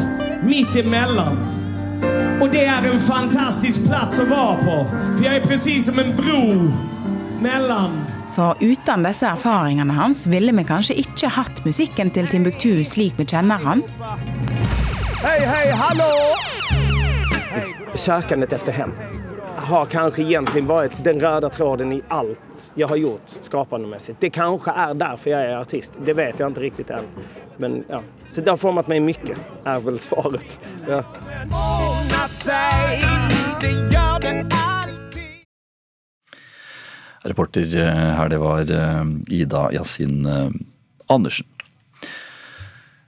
midt 0.43 0.77
emellan. 0.77 1.39
Og 2.43 2.49
det 2.53 2.65
er 2.65 2.87
en 2.93 3.01
fantastisk 3.01 3.89
plats 3.89 4.21
å 4.21 4.25
være 4.25 4.57
på. 4.65 4.77
For 5.17 5.25
jeg 5.25 5.37
er 5.37 5.45
precis 5.47 5.91
som 5.91 5.99
en 5.99 6.15
bro 6.17 6.43
mellom 7.43 7.99
for 8.31 8.57
uten 8.61 9.03
disse 9.03 9.27
erfaringene 9.27 9.93
hans 9.93 10.23
ville 10.31 10.53
vi 10.55 10.63
kanskje 10.65 10.95
ikke 11.03 11.33
hatt 11.35 11.65
musikken 11.67 12.13
til 12.15 12.29
Timbuktu 12.31 12.85
slik 12.87 13.19
vi 13.19 13.27
kjenner 13.27 13.59
han. 13.59 13.83
Hei, 15.21 15.41
hei, 15.45 15.67
hallo! 15.75 16.09
Søkandet 17.99 18.55
etter 18.55 18.73
hjem 18.73 18.95
har 19.71 19.87
kanskje 19.91 20.25
egentlig 20.27 20.65
vært 20.67 20.97
den 21.05 21.21
røde 21.23 21.49
tråden 21.55 21.93
i 21.95 22.01
alt 22.11 22.63
jeg 22.79 22.89
har 22.91 22.99
gjort 22.99 23.37
skapandemässigt. 23.47 24.19
Det 24.21 24.33
kanskje 24.35 24.75
er 24.75 24.97
derfor 24.99 25.31
jeg 25.31 25.51
er 25.51 25.59
artist. 25.61 25.99
Det 26.07 26.17
vet 26.19 26.41
jeg 26.41 26.51
ikke 26.51 26.65
riktig 26.65 26.87
ennå. 26.91 27.27
Men 27.61 27.83
ja, 27.91 28.01
så 28.29 28.43
det 28.43 28.51
har 28.51 28.59
formet 28.61 28.91
meg 28.91 29.05
mye, 29.05 29.37
er 29.69 29.85
vel 29.85 30.01
svaret. 30.03 30.57
Ja. 30.89 31.05
Reporter 37.31 37.69
eh, 37.79 38.11
her, 38.17 38.33
det 38.33 38.41
var 38.41 38.65
eh, 38.65 39.05
Ida 39.29 39.69
Yasin 39.77 40.25
eh, 40.27 40.49
Andersen. 41.13 41.47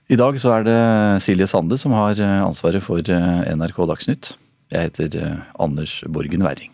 I 0.07 0.19
dag 0.19 0.37
så 0.39 0.51
er 0.59 0.67
det 0.67 0.79
Silje 1.25 1.47
Sande 1.49 1.79
som 1.79 1.95
har 1.97 2.19
ansvaret 2.21 2.83
for 2.85 3.01
NRK 3.01 3.79
Dagsnytt. 3.89 4.33
Jeg 4.73 4.89
heter 4.89 5.15
eh, 5.21 5.41
Anders 5.61 5.99
Borgen 6.09 6.41
Werring. 6.41 6.71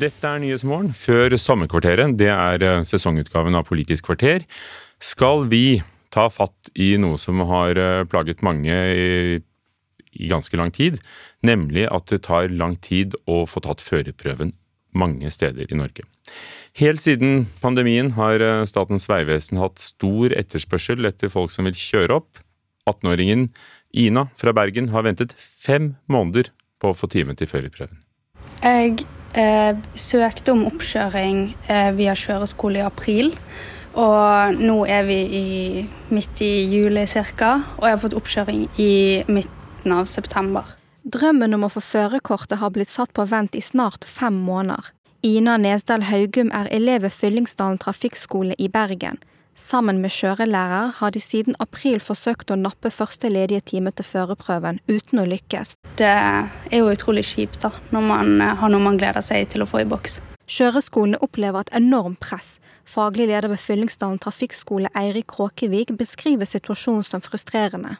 Dette 0.00 0.24
er 0.24 0.40
Nyhetsmorgen 0.40 0.94
før 0.96 1.36
sommerkvarteret. 1.36 2.16
Det 2.16 2.30
er 2.32 2.64
eh, 2.64 2.86
sesongutgaven 2.88 3.58
av 3.58 3.66
Politisk 3.68 4.08
kvarter. 4.08 4.46
Skal 4.96 5.44
vi 5.52 5.82
ta 6.08 6.30
fatt 6.32 6.72
i 6.80 6.94
noe 6.96 7.20
som 7.20 7.44
har 7.50 7.76
eh, 7.76 8.06
plaget 8.08 8.40
mange 8.46 8.78
i, 8.96 9.42
i 10.16 10.30
ganske 10.32 10.56
lang 10.56 10.72
tid, 10.72 11.02
nemlig 11.44 11.84
at 11.92 12.08
det 12.08 12.22
tar 12.30 12.48
lang 12.48 12.78
tid 12.80 13.18
å 13.28 13.42
få 13.44 13.60
tatt 13.68 13.84
førerprøven 13.84 14.54
mange 14.96 15.28
steder 15.30 15.68
i 15.68 15.78
Norge. 15.78 16.08
Helt 16.78 17.02
siden 17.02 17.46
pandemien 17.60 18.12
har 18.14 18.40
eh, 18.44 18.62
Statens 18.68 19.08
vegvesen 19.10 19.58
hatt 19.58 19.80
stor 19.82 20.34
etterspørsel 20.36 21.08
etter 21.08 21.32
folk 21.32 21.50
som 21.54 21.66
vil 21.66 21.76
kjøre 21.76 22.20
opp. 22.20 22.42
18-åringen 22.88 23.48
Ina 23.90 24.28
fra 24.38 24.54
Bergen 24.54 24.92
har 24.94 25.04
ventet 25.06 25.34
fem 25.34 25.94
måneder 26.06 26.52
på 26.80 26.92
å 26.92 26.96
få 26.96 27.10
time 27.10 27.34
til 27.36 27.50
førerprøven. 27.50 27.98
Jeg 28.62 29.02
eh, 29.34 29.74
søkte 29.98 30.54
om 30.54 30.66
oppkjøring 30.70 31.42
eh, 31.66 31.90
via 31.98 32.14
kjøreskole 32.14 32.80
i 32.80 32.86
april. 32.86 33.34
Og 33.98 34.60
nå 34.62 34.84
er 34.86 35.02
vi 35.08 35.18
i, 35.34 35.46
midt 36.14 36.42
i 36.46 36.52
juli 36.70 37.02
ca., 37.10 37.56
og 37.80 37.88
jeg 37.88 37.96
har 37.96 38.02
fått 38.04 38.14
oppkjøring 38.20 38.68
i 38.78 38.92
midten 39.26 39.96
av 39.96 40.06
september. 40.06 40.76
Drømmen 41.02 41.56
om 41.56 41.66
å 41.66 41.72
få 41.72 41.82
førerkortet 41.82 42.60
har 42.60 42.70
blitt 42.70 42.92
satt 42.92 43.10
på 43.16 43.24
vent 43.26 43.58
i 43.58 43.64
snart 43.64 44.06
fem 44.06 44.36
måneder. 44.36 44.92
Ina 45.22 45.58
Nesdal 45.60 46.06
Haugum 46.08 46.48
er 46.48 46.68
elev 46.72 47.02
ved 47.02 47.12
Fyllingsdalen 47.12 47.76
trafikkskole 47.78 48.54
i 48.58 48.68
Bergen. 48.72 49.18
Sammen 49.54 49.98
med 50.00 50.14
kjørelærer 50.16 50.94
har 50.96 51.12
de 51.12 51.20
siden 51.20 51.58
april 51.60 52.00
forsøkt 52.00 52.48
å 52.48 52.56
nappe 52.56 52.88
første 52.88 53.28
ledige 53.28 53.60
time 53.60 53.92
til 53.92 54.08
førerprøven, 54.08 54.80
uten 54.88 55.20
å 55.20 55.26
lykkes. 55.28 55.74
Det 56.00 56.08
er 56.08 56.48
jo 56.72 56.88
utrolig 56.88 57.26
kjipt 57.28 57.60
da, 57.60 57.74
når 57.92 58.06
man 58.08 58.40
eh, 58.40 58.56
har 58.62 58.72
noe 58.72 58.80
man 58.80 58.96
gleder 58.96 59.20
seg 59.20 59.52
til 59.52 59.60
å 59.60 59.68
få 59.68 59.82
i 59.84 59.88
boks. 59.92 60.22
Kjøreskolene 60.48 61.20
opplever 61.20 61.68
et 61.68 61.76
enormt 61.76 62.22
press. 62.24 62.54
Faglig 62.88 63.28
leder 63.28 63.52
ved 63.52 63.60
Fyllingsdalen 63.60 64.22
trafikkskole 64.24 64.88
Eirik 64.96 65.28
Kråkevik 65.28 65.92
beskriver 66.00 66.48
situasjonen 66.48 67.04
som 67.04 67.20
frustrerende. 67.20 67.98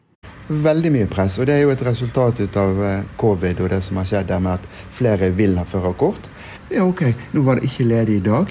Veldig 0.51 0.91
mye 0.91 1.07
press, 1.07 1.37
og 1.39 1.47
det 1.47 1.61
er 1.61 1.67
jo 1.67 1.71
et 1.71 1.85
resultat 1.85 2.41
av 2.59 2.81
eh, 2.83 3.05
covid 3.21 3.61
og 3.61 3.75
det 3.77 3.85
som 3.85 4.01
har 4.01 4.09
skjedd 4.09 4.33
der 4.33 4.41
med 4.41 4.57
at 4.57 4.87
flere 4.89 5.29
vil 5.37 5.61
ha 5.61 5.69
førerkort. 5.69 6.33
Ja, 6.71 6.85
OK, 6.87 7.03
nå 7.35 7.43
var 7.43 7.59
det 7.59 7.67
ikke 7.67 7.89
ledig 7.91 8.21
i 8.21 8.27
dag. 8.27 8.51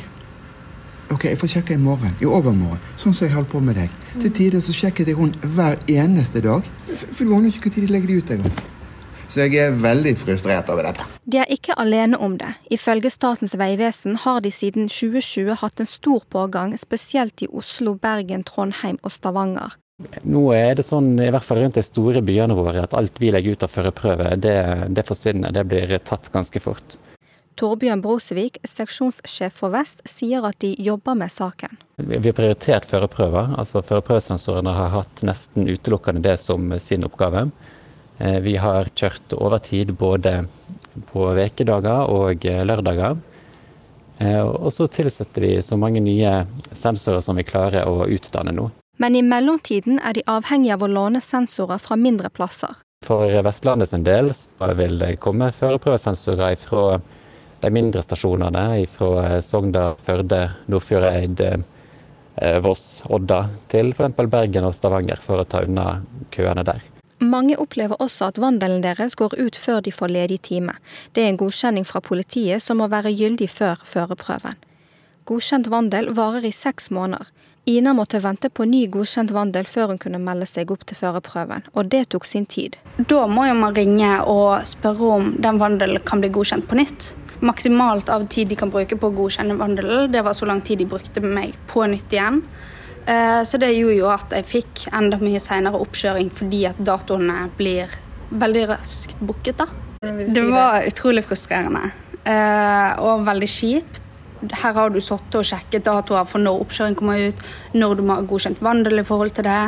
Ok, 1.09 1.23
Jeg 1.25 1.39
får 1.41 1.49
sjekke 1.55 1.73
i 1.73 1.81
morgen. 1.81 2.11
I 2.21 2.27
overmorgen. 2.29 2.81
Sånn 2.99 3.15
som 3.17 3.25
jeg 3.25 3.33
holder 3.33 3.49
på 3.49 3.61
med 3.65 3.79
deg. 3.79 3.93
Til 4.19 4.33
tider 4.35 4.61
så 4.61 4.75
sjekket 4.75 5.09
jeg 5.09 5.17
hun 5.17 5.31
hver 5.55 5.79
eneste 5.89 6.43
dag. 6.45 6.67
For 6.99 7.23
du 7.23 7.33
aner 7.33 7.49
ikke 7.49 7.71
når 7.71 7.87
de 7.87 7.93
legger 7.93 8.11
de 8.11 8.19
ut 8.19 8.33
engang. 8.35 8.59
Så 9.29 9.45
jeg 9.45 9.57
er 9.61 9.75
veldig 9.77 10.15
frustrert 10.17 10.69
over 10.73 10.87
dette. 10.89 11.05
De 11.29 11.37
er 11.41 11.49
ikke 11.53 11.77
alene 11.81 12.17
om 12.17 12.37
det. 12.37 12.49
Ifølge 12.73 13.11
Statens 13.13 13.53
vegvesen 13.57 14.17
har 14.23 14.41
de 14.45 14.51
siden 14.53 14.89
2020 14.89 15.59
hatt 15.61 15.81
en 15.81 15.89
stor 15.89 16.25
pågang, 16.29 16.73
spesielt 16.77 17.45
i 17.45 17.49
Oslo, 17.49 17.93
Bergen, 17.95 18.43
Trondheim 18.43 18.97
og 19.03 19.13
Stavanger. 19.13 19.77
Nå 20.23 20.45
er 20.55 20.77
det 20.79 20.85
sånn, 20.87 21.11
i 21.19 21.29
hvert 21.29 21.45
fall 21.45 21.59
rundt 21.59 21.77
de 21.77 21.83
store 21.83 22.21
byene 22.25 22.55
våre, 22.57 22.85
at 22.85 22.95
alt 22.97 23.19
vi 23.21 23.33
legger 23.33 23.57
ut 23.57 23.65
av 23.65 23.73
førerprøve, 23.73 24.33
det, 24.41 24.57
det 24.95 25.05
forsvinner. 25.05 25.53
Det 25.53 25.65
blir 25.67 25.97
tatt 26.07 26.31
ganske 26.33 26.61
fort. 26.63 26.97
Torbjørn 27.59 27.99
Brosevik, 27.99 28.61
seksjonssjef 28.63 29.57
for 29.59 29.73
Vest, 29.73 29.99
sier 30.07 30.45
at 30.47 30.61
de 30.63 30.71
jobber 30.79 31.17
med 31.19 31.31
saken. 31.33 31.75
Vi 31.99 32.15
har 32.15 32.35
prioritert 32.37 32.87
førerprøver. 32.87 33.57
altså 33.59 33.81
Førerprøvesensorene 33.83 34.71
har 34.71 34.93
hatt 34.93 35.23
nesten 35.27 35.67
utelukkende 35.67 36.23
det 36.23 36.37
som 36.39 36.71
sin 36.79 37.03
oppgave. 37.03 37.49
Eh, 38.17 38.39
vi 38.39 38.55
har 38.55 38.87
kjørt 38.95 39.35
overtid 39.35 39.91
både 39.99 40.45
på 41.11 41.27
vekedager 41.35 42.07
og 42.07 42.47
eh, 42.47 42.63
lørdager. 42.63 43.19
Eh, 44.19 44.39
og 44.39 44.71
så 44.71 44.87
tilsetter 44.87 45.43
vi 45.43 45.53
så 45.61 45.75
mange 45.75 45.99
nye 45.99 46.45
sensorer 46.71 47.19
som 47.23 47.35
vi 47.35 47.47
klarer 47.47 47.91
å 47.91 48.07
utdanne 48.07 48.55
nå. 48.55 48.71
Men 48.99 49.15
i 49.15 49.23
mellomtiden 49.23 49.99
er 49.99 50.15
de 50.15 50.27
avhengige 50.27 50.79
av 50.79 50.83
å 50.83 50.91
låne 50.91 51.19
sensorer 51.23 51.79
fra 51.79 51.99
mindre 51.99 52.31
plasser. 52.31 52.71
For 53.03 53.31
Vestlandet 53.43 53.91
sin 53.91 54.03
del 54.03 54.31
vil 54.75 54.99
det 54.99 55.17
komme 55.23 55.51
førerprøvesensorer 55.55 56.55
fra 56.59 56.99
de 57.61 57.71
mindre 57.71 58.03
stasjonene, 58.03 58.85
fra 58.87 59.41
Sogndal, 59.41 59.97
Førde, 59.99 60.45
Nordfjordeid, 60.71 61.41
eh, 62.35 62.59
Voss, 62.63 63.03
Odda 63.09 63.45
til 63.67 63.91
f.eks. 63.93 64.15
Bergen 64.29 64.67
og 64.67 64.75
Stavanger, 64.75 65.19
for 65.21 65.41
å 65.41 65.47
ta 65.47 65.65
unna 65.67 65.99
køene 66.31 66.63
der. 66.67 66.85
Mange 67.19 67.57
opplever 67.59 67.99
også 67.99 68.29
at 68.29 68.37
vandelen 68.39 68.79
deres 68.83 69.17
går 69.19 69.35
ut 69.35 69.57
før 69.59 69.81
de 69.83 69.91
får 69.91 70.13
ledig 70.13 70.39
time. 70.47 70.77
Det 71.11 71.25
er 71.25 71.33
en 71.33 71.39
godkjenning 71.41 71.83
fra 71.83 71.99
politiet 71.99 72.63
som 72.63 72.79
må 72.79 72.87
være 72.87 73.11
gyldig 73.11 73.49
før 73.51 73.83
førerprøven. 73.83 74.55
Godkjent 75.27 75.67
vandel 75.67 76.13
varer 76.15 76.47
i 76.47 76.53
seks 76.55 76.87
måneder. 76.95 77.27
Ina 77.67 77.91
måtte 77.93 78.21
vente 78.23 78.49
på 78.49 78.65
ny 78.65 78.85
godkjent 78.89 79.33
vandel 79.35 79.67
før 79.67 79.91
hun 79.91 79.99
kunne 80.01 80.21
melde 80.23 80.47
seg 80.49 80.71
opp 80.71 80.87
til 80.87 80.97
førerprøven, 80.97 81.67
og 81.75 81.91
det 81.91 82.07
tok 82.09 82.25
sin 82.25 82.47
tid. 82.49 82.79
Da 82.97 83.27
må 83.27 83.45
jo 83.49 83.57
man 83.59 83.75
ringe 83.75 84.13
og 84.23 84.63
spørre 84.65 85.11
om 85.19 85.33
den 85.43 85.59
vandelen 85.59 86.01
kan 86.07 86.23
bli 86.23 86.31
godkjent 86.33 86.65
på 86.71 86.79
nytt. 86.79 87.11
Maksimalt 87.39 88.09
av 88.11 88.25
tid 88.27 88.49
de 88.51 88.57
kan 88.59 88.71
bruke 88.71 88.97
på 88.99 89.09
å 89.09 89.15
godkjenne 89.15 89.55
vandelen, 89.59 90.11
det 90.11 90.23
var 90.25 90.35
så 90.35 90.47
lang 90.49 90.59
tid 90.65 90.81
de 90.81 90.89
brukte 90.89 91.23
med 91.23 91.35
meg 91.37 91.55
på 91.71 91.85
nytt 91.87 92.11
igjen. 92.11 92.41
Eh, 93.05 93.43
så 93.47 93.57
det 93.61 93.71
gjorde 93.73 93.95
jo 93.95 94.09
at 94.11 94.35
jeg 94.35 94.47
fikk 94.47 94.83
enda 94.91 95.17
mye 95.21 95.39
senere 95.41 95.79
oppkjøring 95.79 96.29
fordi 96.35 96.65
at 96.69 96.81
datoene 96.83 97.47
blir 97.57 97.95
veldig 98.29 98.65
raskt 98.73 99.21
booket. 99.23 99.63
da. 99.63 99.69
Det 99.99 100.43
var 100.51 100.85
utrolig 100.87 101.25
frustrerende 101.27 101.89
eh, 102.23 102.99
og 102.99 103.25
veldig 103.27 103.49
kjipt. 103.49 104.03
Her 104.39 104.75
har 104.77 104.91
du 104.91 105.01
sittet 105.03 105.35
og 105.35 105.47
sjekket 105.47 105.87
datoer 105.87 106.27
for 106.27 106.43
når 106.43 106.61
oppkjøring 106.63 106.95
kommer 106.99 107.25
ut, 107.31 107.41
når 107.75 107.95
du 107.95 108.05
må 108.07 108.19
ha 108.19 108.27
godkjent 108.27 108.61
vandel 108.63 109.01
i 109.01 109.07
forhold 109.07 109.33
til 109.35 109.47
det. 109.49 109.59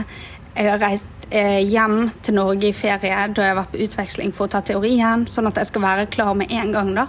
Jeg 0.55 0.69
har 0.69 0.79
reist 0.83 1.27
eh, 1.31 1.59
hjem 1.63 2.11
til 2.23 2.37
Norge 2.37 2.69
i 2.69 2.75
ferie 2.75 3.27
da 3.31 3.43
jeg 3.43 3.55
har 3.55 3.59
vært 3.63 3.73
på 3.73 3.83
utveksling 3.87 4.31
for 4.35 4.47
å 4.47 4.53
ta 4.55 4.61
teorien, 4.63 5.25
sånn 5.27 5.49
at 5.49 5.59
jeg 5.59 5.71
skal 5.71 5.83
være 5.87 6.09
klar 6.11 6.35
med 6.37 6.51
en 6.51 6.75
gang. 6.75 6.95
da. 6.95 7.07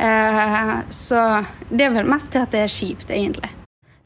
Så 0.00 1.22
det 1.68 1.84
er 1.86 1.92
vel 1.92 2.08
mest 2.08 2.32
til 2.32 2.40
at 2.40 2.54
det 2.54 2.62
er 2.64 2.72
kjipt, 2.72 3.10
egentlig. 3.12 3.50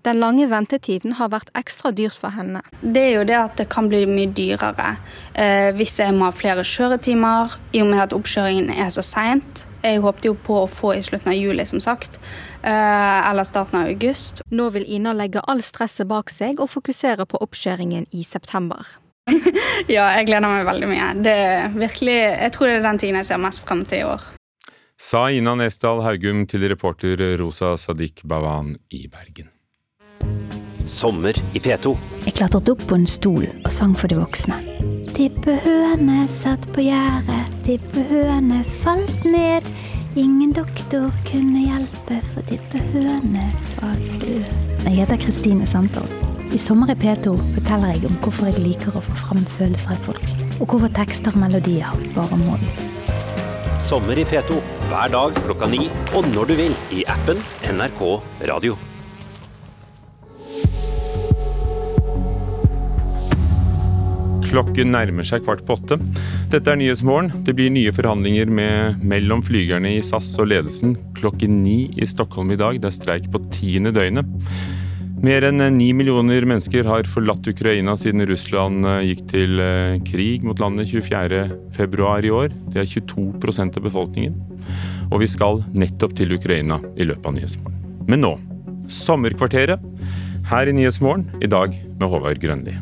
Den 0.04 0.18
lange 0.20 0.44
ventetiden 0.50 1.14
har 1.16 1.30
vært 1.32 1.48
ekstra 1.56 1.88
dyrt 1.96 2.16
for 2.20 2.34
henne. 2.36 2.60
Det 2.82 3.00
er 3.00 3.14
jo 3.14 3.22
det 3.24 3.36
at 3.38 3.54
det 3.56 3.70
kan 3.72 3.86
bli 3.88 4.02
mye 4.04 4.28
dyrere 4.36 4.90
eh, 5.32 5.70
hvis 5.76 5.96
jeg 6.02 6.12
må 6.12 6.28
ha 6.28 6.34
flere 6.34 6.64
kjøretimer, 6.68 7.54
i 7.72 7.80
og 7.80 7.88
med 7.88 8.02
at 8.02 8.16
oppkjøringen 8.16 8.68
er 8.74 8.92
så 8.92 9.04
seint. 9.06 9.64
Jeg 9.80 10.02
håpte 10.04 10.28
jo 10.28 10.36
på 10.36 10.58
å 10.60 10.68
få 10.68 10.92
i 10.98 11.00
slutten 11.04 11.32
av 11.32 11.38
juli, 11.38 11.64
som 11.68 11.80
sagt. 11.80 12.20
Eh, 12.60 13.30
eller 13.30 13.48
starten 13.48 13.80
av 13.80 13.88
august. 13.94 14.44
Nå 14.52 14.68
vil 14.76 14.84
Ina 14.84 15.16
legge 15.16 15.40
all 15.48 15.64
stresset 15.64 16.08
bak 16.10 16.32
seg 16.32 16.60
og 16.60 16.72
fokusere 16.74 17.24
på 17.24 17.40
oppkjøringen 17.40 18.04
i 18.12 18.28
september. 18.28 18.84
ja, 19.94 20.10
jeg 20.18 20.28
gleder 20.28 20.50
meg 20.50 20.68
veldig 20.68 20.92
mye. 20.92 21.10
Det 21.24 21.40
virkelig, 21.80 22.20
jeg 22.44 22.52
tror 22.52 22.68
det 22.68 22.80
er 22.82 22.88
den 22.90 23.00
tiden 23.00 23.22
jeg 23.22 23.32
ser 23.32 23.40
mest 23.40 23.64
frem 23.64 23.86
til 23.88 24.04
i 24.04 24.08
år. 24.12 24.32
Sa 24.94 25.26
Ina 25.26 25.56
Nesdal 25.58 26.04
Haugum 26.04 26.44
til 26.46 26.62
reporter 26.70 27.18
Rosa 27.40 27.72
Sadiq 27.74 28.20
Bawan 28.30 28.76
i 28.94 29.08
Bergen. 29.10 29.48
Sommer 30.86 31.34
i 31.34 31.58
P2. 31.58 31.96
Jeg 32.28 32.36
klatret 32.38 32.70
opp 32.70 32.84
på 32.86 32.94
en 33.00 33.08
stol 33.10 33.48
og 33.48 33.72
sang 33.74 33.96
for 33.98 34.06
de 34.12 34.20
voksne. 34.20 34.60
Tippehøne 35.10 36.28
satt 36.30 36.68
på 36.76 36.86
gjerdet, 36.86 37.50
tippehøne 37.66 38.62
falt 38.84 39.26
ned. 39.26 39.66
Ingen 40.14 40.54
doktor 40.54 41.10
kunne 41.26 41.66
hjelpe, 41.66 42.22
for 42.30 42.46
tippehøne 42.46 43.50
var 43.80 43.98
død. 44.22 44.46
Jeg 44.86 44.98
heter 45.00 45.18
Kristine 45.26 45.66
Sandtorp. 45.66 46.20
I 46.54 46.58
Sommer 46.60 46.94
i 46.94 47.00
P2 47.00 47.34
forteller 47.56 47.96
jeg 47.96 48.06
om 48.06 48.20
hvorfor 48.22 48.52
jeg 48.52 48.62
liker 48.62 48.94
å 48.94 49.02
få 49.02 49.18
fram 49.26 49.42
følelser 49.58 49.98
i 49.98 50.02
folk, 50.06 50.34
og 50.60 50.68
hvorfor 50.68 51.00
tekster 51.02 51.34
og 51.34 51.48
melodier 51.48 52.04
bare 52.14 52.44
må 52.46 52.60
ut. 52.62 52.93
Sommer 53.84 54.16
i 54.16 54.22
P2 54.24 54.54
hver 54.88 55.10
dag 55.12 55.34
klokka 55.44 55.66
ni 55.68 55.90
og 56.16 56.24
når 56.32 56.46
du 56.48 56.52
vil 56.56 56.74
i 56.96 57.02
appen 57.12 57.36
NRK 57.68 57.98
Radio. 58.48 58.78
Klokken 64.46 64.94
nærmer 64.94 65.26
seg 65.28 65.44
kvart 65.44 65.66
på 65.68 65.76
åtte. 65.76 65.98
Dette 66.48 66.72
er 66.72 66.80
Nyhetsmorgen. 66.80 67.28
Det 67.44 67.52
blir 67.58 67.74
nye 67.74 67.92
forhandlinger 67.92 68.48
med, 68.48 69.04
mellom 69.04 69.44
flygerne 69.44 69.98
i 69.98 70.00
SAS 70.06 70.32
og 70.40 70.48
ledelsen 70.54 70.96
klokken 71.18 71.60
ni 71.66 71.90
i 71.92 72.08
Stockholm 72.08 72.54
i 72.54 72.60
dag. 72.60 72.80
Det 72.80 72.88
er 72.88 72.96
streik 73.02 73.28
på 73.34 73.42
tiende 73.52 73.92
døgnet. 73.92 74.32
Mer 75.24 75.44
enn 75.48 75.62
ni 75.78 75.86
millioner 75.96 76.44
mennesker 76.44 76.84
har 76.84 77.06
forlatt 77.08 77.46
Ukraina 77.48 77.94
siden 77.96 78.26
Russland 78.28 78.84
eh, 78.84 79.06
gikk 79.08 79.22
til 79.30 79.60
eh, 79.62 79.96
krig 80.04 80.44
mot 80.44 80.58
landet 80.60 80.90
24.2 80.90 82.26
i 82.28 82.32
år. 82.34 82.52
Det 82.74 82.82
er 82.82 82.90
22% 82.90 83.78
av 83.78 83.86
befolkningen. 83.86 84.36
Og 85.08 85.22
vi 85.22 85.28
skal 85.30 85.62
nettopp 85.72 86.16
til 86.18 86.34
Ukraina 86.36 86.76
i 86.98 87.06
løpet 87.08 87.30
av 87.30 87.38
Nyhetsmorgen. 87.38 87.78
Men 88.10 88.24
nå 88.26 88.34
Sommerkvarteret 88.84 89.80
her 90.50 90.68
i 90.68 90.76
Nyhetsmorgen, 90.76 91.30
i 91.40 91.48
dag 91.48 91.72
med 91.72 92.10
Håvard 92.12 92.42
Grønli. 92.42 92.76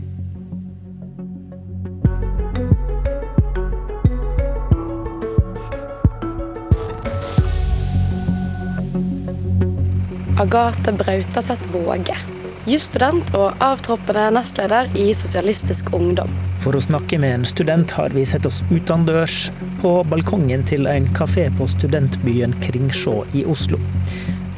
Agathe 10.43 10.99
Brautaseth 10.99 11.70
Våge. 11.70 12.32
Jusstudent 12.63 13.33
og 13.35 13.57
avtroppende 13.59 14.29
nestleder 14.37 14.87
i 14.95 15.09
Sosialistisk 15.19 15.89
Ungdom. 15.97 16.31
For 16.63 16.79
å 16.79 16.83
snakke 16.85 17.19
med 17.19 17.35
en 17.35 17.47
student 17.49 17.91
har 17.99 18.15
vi 18.15 18.23
sett 18.29 18.47
oss 18.47 18.61
utendørs 18.71 19.49
på 19.81 19.97
balkongen 20.07 20.63
til 20.69 20.87
en 20.87 21.09
kafé 21.17 21.49
på 21.59 21.67
studentbyen 21.73 22.55
Kringsjå 22.63 23.17
i 23.35 23.43
Oslo. 23.51 23.81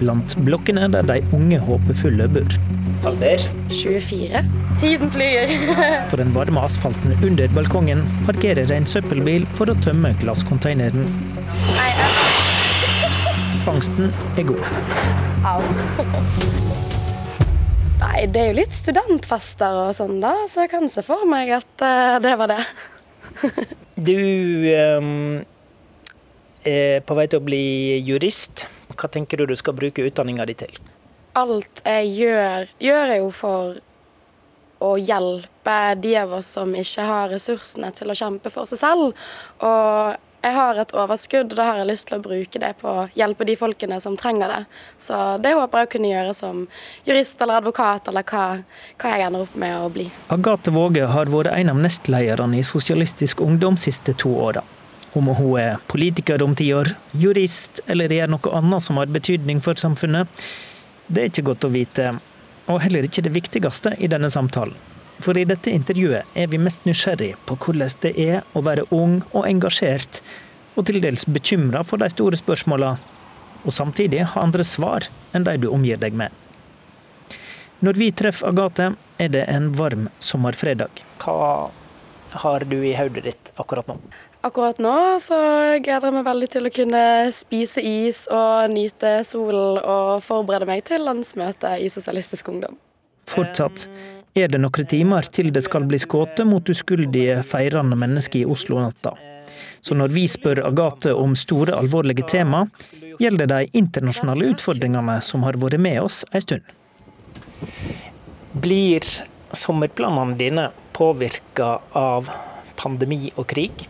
Blant 0.03 0.37
blokkene 0.45 0.91
der 0.93 1.09
de 1.09 1.23
unge 1.33 1.63
håpefulle 1.65 2.29
bor. 2.35 2.59
Alder? 3.09 3.41
24. 3.73 4.45
Tiden 4.83 5.13
flyr. 5.15 5.55
på 6.11 6.21
den 6.21 6.35
varme 6.37 6.61
asfalten 6.69 7.17
under 7.25 7.49
balkongen 7.57 8.05
parkerer 8.29 8.69
en 8.75 8.89
søppelbil 8.89 9.49
for 9.57 9.73
å 9.73 9.79
tømme 9.87 10.13
glasskonteineren. 10.21 11.09
Fangsten 13.65 14.13
er 14.37 14.51
god. 14.53 14.69
Au. 15.49 15.63
Nei, 18.15 18.29
det 18.31 18.39
er 18.39 18.53
jo 18.53 18.59
litt 18.61 18.77
studentfester 18.79 19.89
og 19.89 19.95
sånn, 19.97 20.21
da, 20.23 20.45
så 20.47 20.63
jeg 20.63 20.71
kan 20.71 20.85
se 20.93 21.03
for 21.03 21.27
meg 21.27 21.49
at 21.57 21.83
uh, 21.83 22.21
det 22.23 22.37
var 22.39 22.53
det. 22.53 22.61
du 24.09 24.21
um, 24.71 25.41
er 26.63 27.03
på 27.03 27.17
vei 27.19 27.25
til 27.27 27.43
å 27.43 27.45
bli 27.49 27.65
jurist. 28.07 28.69
Hva 28.95 29.11
tenker 29.11 29.43
du 29.43 29.51
du 29.51 29.57
skal 29.59 29.75
bruke 29.75 30.07
utdanninga 30.07 30.47
di 30.47 30.55
til? 30.63 30.79
Alt 31.35 31.83
jeg 31.83 32.13
gjør, 32.21 32.71
gjør 32.87 33.13
jeg 33.17 33.25
jo 33.25 33.33
for 33.35 33.83
å 34.85 34.93
hjelpe 35.01 35.77
de 35.99 36.15
av 36.23 36.39
oss 36.39 36.55
som 36.55 36.71
ikke 36.71 37.09
har 37.11 37.35
ressursene 37.35 37.91
til 37.99 38.15
å 38.15 38.19
kjempe 38.23 38.55
for 38.55 38.71
seg 38.71 38.79
selv. 38.79 39.27
Og 39.59 40.24
jeg 40.45 40.53
har 40.53 40.79
et 40.81 40.93
overskudd, 40.93 41.53
og 41.53 41.57
da 41.57 41.67
har 41.71 41.79
jeg 41.81 41.89
lyst 41.89 42.09
til 42.11 42.19
å 42.19 42.25
bruke 42.25 42.61
det 42.61 42.73
på 42.81 42.91
å 42.91 43.07
hjelpe 43.17 43.47
de 43.49 43.57
folkene 43.57 43.97
som 44.03 44.17
trenger 44.21 44.53
det. 44.53 44.61
Så 45.01 45.17
det 45.41 45.55
håper 45.57 45.81
jeg 45.81 45.89
å 45.89 45.93
kunne 45.95 46.11
gjøre 46.11 46.35
som 46.37 46.63
jurist 47.09 47.41
eller 47.41 47.63
advokat, 47.63 48.11
eller 48.13 48.27
hva, 48.29 48.45
hva 49.01 49.15
jeg 49.15 49.27
ender 49.29 49.47
opp 49.47 49.57
med 49.61 49.77
å 49.79 49.89
bli. 49.95 50.07
Agathe 50.35 50.75
Våge 50.75 51.09
har 51.09 51.33
vært 51.33 51.55
en 51.55 51.73
av 51.73 51.81
nestlederne 51.81 52.61
i 52.61 52.67
Sosialistisk 52.67 53.41
Ungdom 53.45 53.81
siste 53.81 54.17
to 54.21 54.35
åra. 54.47 54.65
Om 55.15 55.31
hun 55.39 55.59
er 55.63 55.83
politiker 55.89 56.43
om 56.43 56.57
ti 56.59 56.69
år, 56.75 56.93
jurist 57.17 57.81
eller 57.87 58.13
gjør 58.13 58.35
noe 58.35 58.57
annet 58.59 58.85
som 58.85 58.99
har 59.01 59.13
betydning 59.15 59.63
for 59.65 59.79
samfunnet, 59.81 60.29
det 61.07 61.23
er 61.23 61.31
ikke 61.31 61.49
godt 61.53 61.69
å 61.69 61.73
vite, 61.73 62.17
og 62.69 62.83
heller 62.83 63.07
ikke 63.07 63.25
det 63.25 63.33
viktigste 63.35 63.95
i 64.03 64.11
denne 64.11 64.33
samtalen. 64.33 64.77
For 65.23 65.39
i 65.39 65.45
dette 65.47 65.71
intervjuet 65.71 66.35
er 66.35 66.49
vi 66.51 66.59
mest 66.59 66.83
nysgjerrig 66.89 67.35
på 67.47 67.57
hvordan 67.61 67.93
det 68.03 68.15
er 68.19 68.43
å 68.55 68.65
være 68.67 68.87
ung 68.95 69.21
og 69.33 69.47
engasjert, 69.47 70.23
og 70.75 70.89
til 70.89 70.99
dels 71.05 71.27
bekymra 71.31 71.85
for 71.87 72.03
de 72.03 72.09
store 72.11 72.39
spørsmåla, 72.41 72.97
og 73.65 73.73
samtidig 73.73 74.25
ha 74.33 74.43
andre 74.43 74.67
svar 74.67 75.07
enn 75.33 75.47
de 75.47 75.55
du 75.63 75.71
omgir 75.71 76.01
deg 76.03 76.17
med. 76.19 76.35
Når 77.85 77.99
vi 78.01 78.11
treffer 78.17 78.51
Agathe, 78.51 78.93
er 79.21 79.31
det 79.31 79.45
en 79.51 79.71
varm 79.77 80.09
sommerfredag. 80.19 81.03
Hva 81.23 81.71
har 82.43 82.65
du 82.67 82.79
i 82.83 82.95
hodet 82.99 83.25
ditt 83.29 83.53
akkurat 83.61 83.87
nå? 83.91 83.99
Akkurat 84.45 84.81
nå 84.83 84.95
så 85.25 85.37
gleder 85.81 86.11
jeg 86.11 86.17
meg 86.19 86.27
veldig 86.27 86.49
til 86.53 86.69
å 86.69 86.73
kunne 86.75 87.05
spise 87.33 87.85
is 87.85 88.25
og 88.33 88.73
nyte 88.75 89.17
solen 89.25 89.79
og 89.81 90.25
forberede 90.27 90.69
meg 90.69 90.85
til 90.89 91.07
landsmøtet 91.07 91.81
i 91.81 91.89
Sosialistisk 91.93 92.51
Ungdom. 92.53 92.77
Fortsatt 93.31 93.87
er 94.35 94.51
det 94.51 94.59
noen 94.59 94.89
timer 94.91 95.29
til 95.31 95.53
det 95.55 95.63
skal 95.67 95.87
bli 95.89 96.01
skutt 96.03 96.43
mot 96.49 96.69
uskyldige 96.71 97.39
feirende 97.47 97.99
mennesker 97.99 98.43
i 98.43 98.49
Oslo 98.51 98.81
natta. 98.83 99.15
Så 99.85 99.95
når 99.95 100.15
vi 100.15 100.25
spør 100.31 100.63
Agathe 100.67 101.13
om 101.15 101.37
store, 101.39 101.77
alvorlige 101.77 102.27
tema, 102.31 102.65
gjelder 103.21 103.51
de 103.51 103.61
internasjonale 103.79 104.49
utfordringene 104.55 105.21
som 105.23 105.45
har 105.47 105.59
vært 105.61 105.79
med 105.79 106.01
oss 106.03 106.25
en 106.33 106.43
stund. 106.43 106.73
Blir 108.65 109.07
sommerplanene 109.55 110.39
dine 110.41 110.69
påvirka 110.97 111.77
av 111.95 112.31
pandemi 112.81 113.29
og 113.37 113.47
krig? 113.53 113.87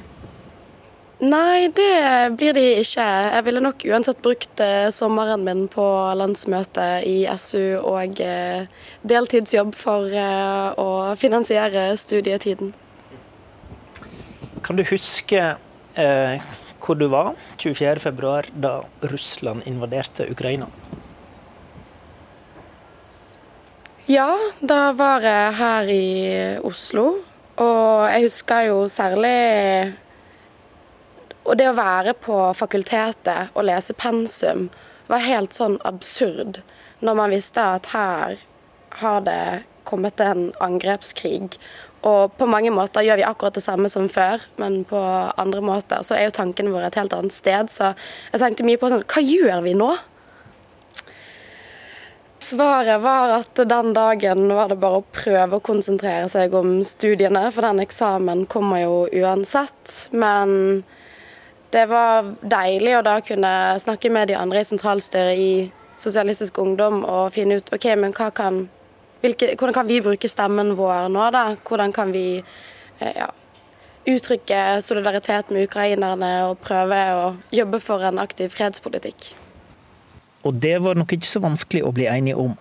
Nei, 1.24 1.70
det 1.72 2.36
blir 2.36 2.52
de 2.52 2.62
ikke. 2.82 3.04
Jeg 3.04 3.44
ville 3.46 3.60
nok 3.64 3.84
uansett 3.88 4.18
brukt 4.24 4.60
eh, 4.60 4.90
sommeren 4.92 5.44
min 5.46 5.62
på 5.72 5.84
landsmøte 6.18 6.84
i 7.08 7.22
SU 7.40 7.78
og 7.80 8.20
eh, 8.20 8.66
deltidsjobb 9.08 9.72
for 9.78 10.10
eh, 10.10 10.74
å 10.76 11.14
finansiere 11.16 11.86
studietiden. 11.96 12.74
Kan 14.66 14.76
du 14.76 14.84
huske 14.90 15.40
eh, 15.96 16.44
hvor 16.84 17.00
du 17.00 17.06
var 17.08 17.32
24.2 17.56 18.36
da 18.60 18.76
Russland 19.08 19.64
invaderte 19.70 20.28
Ukraina? 20.28 20.68
Ja, 24.10 24.34
da 24.60 24.90
var 24.92 25.24
jeg 25.24 25.52
her 25.62 25.88
i 25.88 26.06
Oslo. 26.60 27.22
Og 27.54 28.08
jeg 28.10 28.26
husker 28.26 28.66
jo 28.68 28.80
særlig 28.90 29.94
og 31.44 31.58
det 31.60 31.68
å 31.68 31.76
være 31.76 32.14
på 32.24 32.38
fakultetet 32.56 33.52
og 33.54 33.66
lese 33.68 33.96
pensum 33.96 34.68
var 35.10 35.24
helt 35.24 35.56
sånn 35.56 35.76
absurd 35.84 36.62
når 37.04 37.18
man 37.18 37.34
visste 37.34 37.64
at 37.76 37.90
her 37.92 38.38
har 39.00 39.24
det 39.26 39.64
kommet 39.84 40.20
en 40.24 40.46
angrepskrig. 40.64 41.58
Og 42.04 42.32
på 42.38 42.48
mange 42.48 42.72
måter 42.72 43.04
gjør 43.04 43.20
vi 43.20 43.26
akkurat 43.26 43.56
det 43.56 43.64
samme 43.64 43.90
som 43.92 44.08
før, 44.12 44.42
men 44.60 44.82
på 44.88 45.00
andre 45.40 45.60
måter 45.64 46.04
så 46.04 46.16
er 46.16 46.28
jo 46.28 46.36
tankene 46.38 46.72
våre 46.72 46.88
et 46.88 46.98
helt 47.00 47.12
annet 47.16 47.36
sted. 47.36 47.72
Så 47.72 47.92
jeg 48.32 48.40
tenkte 48.40 48.66
mye 48.66 48.80
på 48.80 48.90
sånn 48.92 49.06
Hva 49.08 49.24
gjør 49.24 49.64
vi 49.64 49.76
nå? 49.76 49.92
Svaret 52.44 53.00
var 53.00 53.30
at 53.38 53.60
den 53.68 53.94
dagen 53.96 54.50
var 54.52 54.68
det 54.68 54.76
bare 54.82 55.00
å 55.00 55.06
prøve 55.16 55.56
å 55.56 55.64
konsentrere 55.64 56.28
seg 56.28 56.52
om 56.56 56.76
studiene, 56.84 57.46
for 57.52 57.64
den 57.64 57.80
eksamen 57.80 58.44
kommer 58.52 58.82
jo 58.82 58.98
uansett. 59.22 60.10
Men 60.12 60.82
det 61.74 61.84
var 61.90 62.28
deilig 62.40 62.94
å 62.98 63.04
da 63.04 63.18
kunne 63.24 63.50
snakke 63.82 64.10
med 64.12 64.30
de 64.30 64.38
andre 64.38 64.62
i 64.62 64.68
sentralstyret 64.68 65.40
i 65.40 65.50
Sosialistisk 65.98 66.58
Ungdom 66.62 67.02
og 67.06 67.32
finne 67.34 67.60
ut 67.60 67.70
ok, 67.74 67.86
men 67.98 68.14
kan, 68.14 68.64
hvilke, 69.22 69.52
hvordan 69.54 69.76
kan 69.76 69.88
vi 69.90 70.00
bruke 70.02 70.30
stemmen 70.30 70.74
vår 70.78 71.08
nå, 71.14 71.28
da? 71.34 71.44
Hvordan 71.66 71.94
kan 71.94 72.10
vi 72.14 72.26
eh, 72.40 73.14
ja, 73.14 73.28
uttrykke 74.10 74.80
solidaritet 74.82 75.50
med 75.54 75.68
ukrainerne 75.68 76.32
og 76.48 76.60
prøve 76.64 77.00
å 77.14 77.24
jobbe 77.54 77.80
for 77.82 78.02
en 78.06 78.22
aktiv 78.22 78.50
fredspolitikk? 78.54 79.32
Og 80.44 80.58
det 80.60 80.76
var 80.84 80.98
nok 80.98 81.14
ikke 81.16 81.30
så 81.30 81.42
vanskelig 81.42 81.84
å 81.86 81.94
bli 81.94 82.10
enige 82.10 82.38
om. 82.42 82.58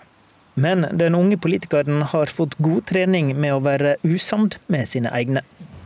Men 0.54 0.86
den 0.94 1.18
unge 1.18 1.40
politikeren 1.42 2.04
har 2.14 2.30
fått 2.30 2.54
god 2.62 2.86
trening 2.92 3.34
med 3.34 3.56
å 3.56 3.64
være 3.66 3.98
usamd 4.06 4.60
med 4.72 4.88
sine 4.88 5.10
egne. 5.10 5.42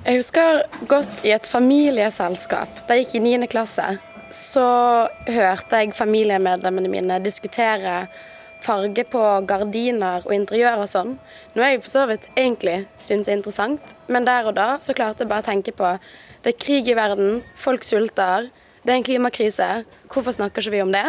Jeg 0.07 0.21
husker 0.21 0.61
godt 0.87 1.25
i 1.27 1.33
et 1.35 1.47
familieselskap 1.51 2.77
da 2.87 2.95
jeg 2.95 3.09
gikk 3.09 3.17
i 3.17 3.35
9. 3.41 3.47
klasse. 3.51 3.83
Så 4.31 4.63
hørte 5.27 5.81
jeg 5.81 5.97
familiemedlemmene 5.97 6.87
mine 6.87 7.17
diskutere 7.19 8.05
farge 8.63 9.03
på 9.11 9.23
gardiner 9.49 10.23
og 10.23 10.31
interiør 10.31 10.85
og 10.85 10.87
sånn. 10.87 11.11
Noe 11.57 11.67
jeg 11.73 11.81
for 11.81 11.91
så 11.91 12.05
vidt 12.07 12.29
egentlig 12.39 12.77
syns 12.95 13.27
er 13.27 13.35
interessant, 13.35 13.91
men 14.07 14.23
der 14.23 14.47
og 14.47 14.55
da 14.55 14.69
så 14.79 14.95
klarte 14.95 15.25
jeg 15.25 15.31
bare 15.33 15.43
å 15.43 15.47
tenke 15.49 15.75
på 15.75 15.91
det 16.45 16.53
er 16.53 16.63
krig 16.63 16.87
i 16.87 16.95
verden, 16.95 17.41
folk 17.59 17.83
sulter, 17.83 18.47
det 18.87 18.93
er 18.93 19.01
en 19.01 19.07
klimakrise. 19.09 19.67
Hvorfor 20.07 20.37
snakker 20.37 20.63
ikke 20.63 20.77
vi 20.77 20.85
om 20.85 20.95
det? 20.95 21.03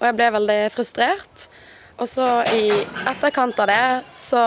Og 0.00 0.08
jeg 0.08 0.18
ble 0.18 0.32
veldig 0.40 0.58
frustrert. 0.74 1.46
Og 2.02 2.10
så 2.10 2.26
i 2.50 2.66
etterkant 3.06 3.62
av 3.62 3.70
det 3.70 3.84
så 4.10 4.42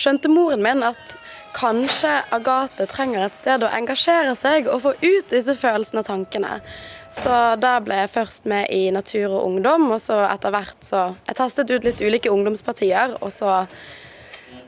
skjønte 0.00 0.32
moren 0.32 0.64
min 0.64 0.80
at 0.88 1.18
kanskje 1.54 2.12
Agathe 2.34 2.86
trenger 2.90 3.24
et 3.24 3.38
sted 3.38 3.64
å 3.64 3.72
engasjere 3.72 4.34
seg 4.38 4.68
og 4.68 4.82
få 4.84 4.94
ut 5.00 5.32
disse 5.32 5.54
følelsene 5.58 6.02
og 6.02 6.08
tankene. 6.08 6.58
Så 7.14 7.34
da 7.62 7.76
ble 7.84 8.00
jeg 8.02 8.14
først 8.14 8.48
med 8.50 8.70
i 8.74 8.88
Natur 8.94 9.28
og 9.30 9.44
Ungdom, 9.46 9.86
og 9.94 10.00
så 10.02 10.18
etter 10.26 10.54
hvert 10.54 10.80
så 10.82 11.04
Jeg 11.28 11.38
testet 11.38 11.70
ut 11.70 11.86
litt 11.86 12.02
ulike 12.02 12.32
ungdomspartier, 12.32 13.14
og 13.22 13.30
så 13.32 13.64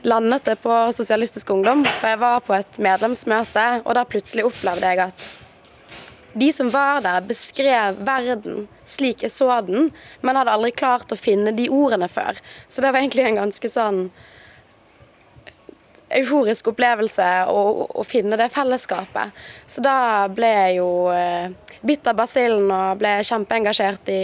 landet 0.07 0.45
det 0.47 0.55
på 0.63 0.77
Sosialistisk 0.95 1.51
Ungdom. 1.51 1.83
For 1.99 2.13
jeg 2.13 2.21
var 2.23 2.39
på 2.47 2.55
et 2.55 2.79
medlemsmøte, 2.79 3.67
og 3.83 3.97
da 3.97 4.05
plutselig 4.07 4.47
opplevde 4.47 4.93
jeg 4.93 5.03
at 5.09 5.27
de 6.37 6.51
som 6.53 6.69
var 6.69 7.01
der, 7.01 7.23
beskrev 7.25 7.97
verden 8.05 8.67
slik 8.85 9.23
jeg 9.25 9.33
så 9.33 9.49
den, 9.65 9.89
men 10.21 10.37
hadde 10.37 10.53
aldri 10.53 10.69
klart 10.75 11.11
å 11.11 11.17
finne 11.17 11.53
de 11.57 11.65
ordene 11.73 12.07
før. 12.11 12.37
Så 12.69 12.83
det 12.83 12.91
var 12.91 13.01
egentlig 13.01 13.25
en 13.25 13.39
ganske 13.41 13.71
sånn 13.71 14.03
euforisk 16.15 16.71
opplevelse 16.71 17.25
å, 17.51 18.03
finne 18.07 18.37
det 18.39 18.49
fellesskapet. 18.53 19.33
Så 19.67 19.83
da 19.83 20.27
ble 20.31 20.49
jeg 20.49 20.77
jo 20.79 20.89
eh, 21.11 21.49
bitt 21.85 22.07
av 22.07 22.17
basillen 22.19 22.71
og 22.71 23.01
ble 23.01 23.17
kjempeengasjert 23.27 24.11
i, 24.13 24.23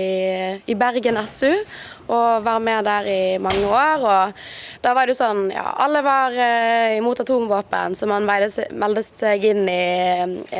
i 0.64 0.78
Bergen 0.80 1.20
SU 1.28 1.52
og 2.12 2.44
være 2.44 2.60
med 2.60 2.86
der 2.86 3.08
i 3.08 3.38
mange 3.42 3.66
år. 3.68 4.04
og 4.04 4.34
Da 4.84 4.94
var 4.94 5.08
det 5.08 5.14
jo 5.14 5.22
sånn 5.22 5.46
ja, 5.54 5.64
alle 5.84 6.02
var 6.04 6.36
eh, 6.36 6.98
imot 6.98 7.22
atomvåpen, 7.24 7.96
så 7.96 8.08
man 8.10 8.28
meldte 8.28 9.04
seg 9.06 9.46
inn 9.48 9.64
i 9.70 9.84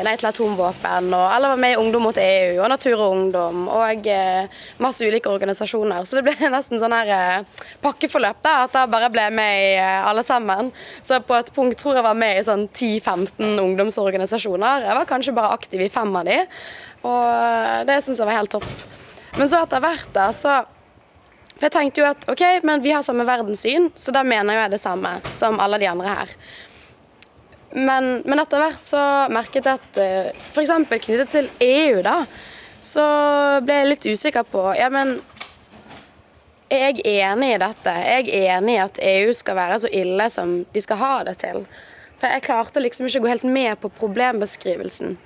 Nei 0.04 0.14
til 0.20 0.28
atomvåpen. 0.30 1.10
Og 1.12 1.24
alle 1.34 1.52
var 1.52 1.60
med 1.60 1.74
i 1.74 1.80
Ungdom 1.80 2.06
mot 2.08 2.20
EU 2.20 2.62
og 2.62 2.70
Natur 2.72 2.96
og 2.96 3.16
Ungdom 3.16 3.68
og 3.72 4.08
eh, 4.10 4.48
masse 4.82 5.04
ulike 5.04 5.32
organisasjoner. 5.32 6.04
Så 6.08 6.20
det 6.20 6.26
ble 6.28 6.50
nesten 6.54 6.80
sånn 6.80 6.96
her 6.96 7.12
eh, 7.14 7.66
pakkeforløp, 7.84 8.40
da, 8.44 8.56
at 8.64 8.78
jeg 8.80 8.92
bare 8.94 9.12
ble 9.12 9.28
med 9.34 9.60
i 9.68 9.70
alle 9.80 10.24
sammen. 10.26 10.72
Så 11.02 11.20
på 11.24 11.36
et 11.36 11.52
punkt 11.54 11.78
tror 11.80 12.00
jeg 12.00 12.06
var 12.06 12.18
med 12.18 12.40
i 12.40 12.46
sånn 12.46 12.66
10-15 12.70 13.60
ungdomsorganisasjoner. 13.60 14.88
Jeg 14.88 15.00
var 15.00 15.08
kanskje 15.08 15.36
bare 15.36 15.54
aktiv 15.58 15.84
i 15.84 15.92
fem 15.92 16.12
av 16.16 16.28
de, 16.28 16.40
og 17.04 17.88
det 17.88 17.98
syns 18.00 18.20
jeg 18.20 18.28
var 18.28 18.38
helt 18.38 18.54
topp. 18.54 18.70
Men 19.34 19.50
så 19.50 19.64
etter 19.64 19.82
hvert 19.82 20.12
da, 20.14 20.28
så 20.32 20.62
for 21.54 21.68
jeg 21.68 21.74
tenkte 21.76 22.02
jo 22.02 22.06
at 22.10 22.24
ok, 22.30 22.42
men 22.66 22.82
vi 22.82 22.92
har 22.94 23.04
samme 23.06 23.26
verdenssyn, 23.28 23.90
så 23.94 24.14
da 24.14 24.24
mener 24.26 24.58
jeg 24.58 24.74
det 24.74 24.80
samme 24.82 25.16
som 25.32 25.60
alle 25.62 25.78
de 25.78 25.86
andre 25.90 26.16
her. 26.16 26.32
Men, 27.74 28.22
men 28.26 28.38
etter 28.42 28.62
hvert 28.62 28.86
så 28.86 29.02
merket 29.34 29.66
jeg 29.66 29.78
at 29.78 29.98
uh, 29.98 30.42
f.eks. 30.54 30.72
knyttet 30.90 31.30
til 31.30 31.48
EU, 31.62 32.02
da, 32.06 32.20
så 32.84 33.04
ble 33.64 33.80
jeg 33.80 33.88
litt 33.88 34.06
usikker 34.12 34.44
på 34.46 34.66
Ja, 34.78 34.90
men 34.92 35.16
er 36.74 36.90
jeg 36.90 37.04
enig 37.22 37.54
i 37.54 37.58
dette? 37.62 37.92
Er 37.92 38.22
jeg 38.24 38.46
enig 38.50 38.76
i 38.76 38.82
at 38.82 39.00
EU 39.02 39.34
skal 39.36 39.58
være 39.58 39.80
så 39.84 39.90
ille 39.94 40.28
som 40.32 40.56
de 40.74 40.82
skal 40.82 41.00
ha 41.00 41.14
det 41.28 41.36
til? 41.42 41.64
For 42.18 42.30
jeg 42.30 42.44
klarte 42.46 42.82
liksom 42.82 43.08
ikke 43.08 43.20
å 43.22 43.24
gå 43.26 43.32
helt 43.34 43.46
med 43.46 43.78
på 43.82 43.90
problembeskrivelsen. 43.98 45.18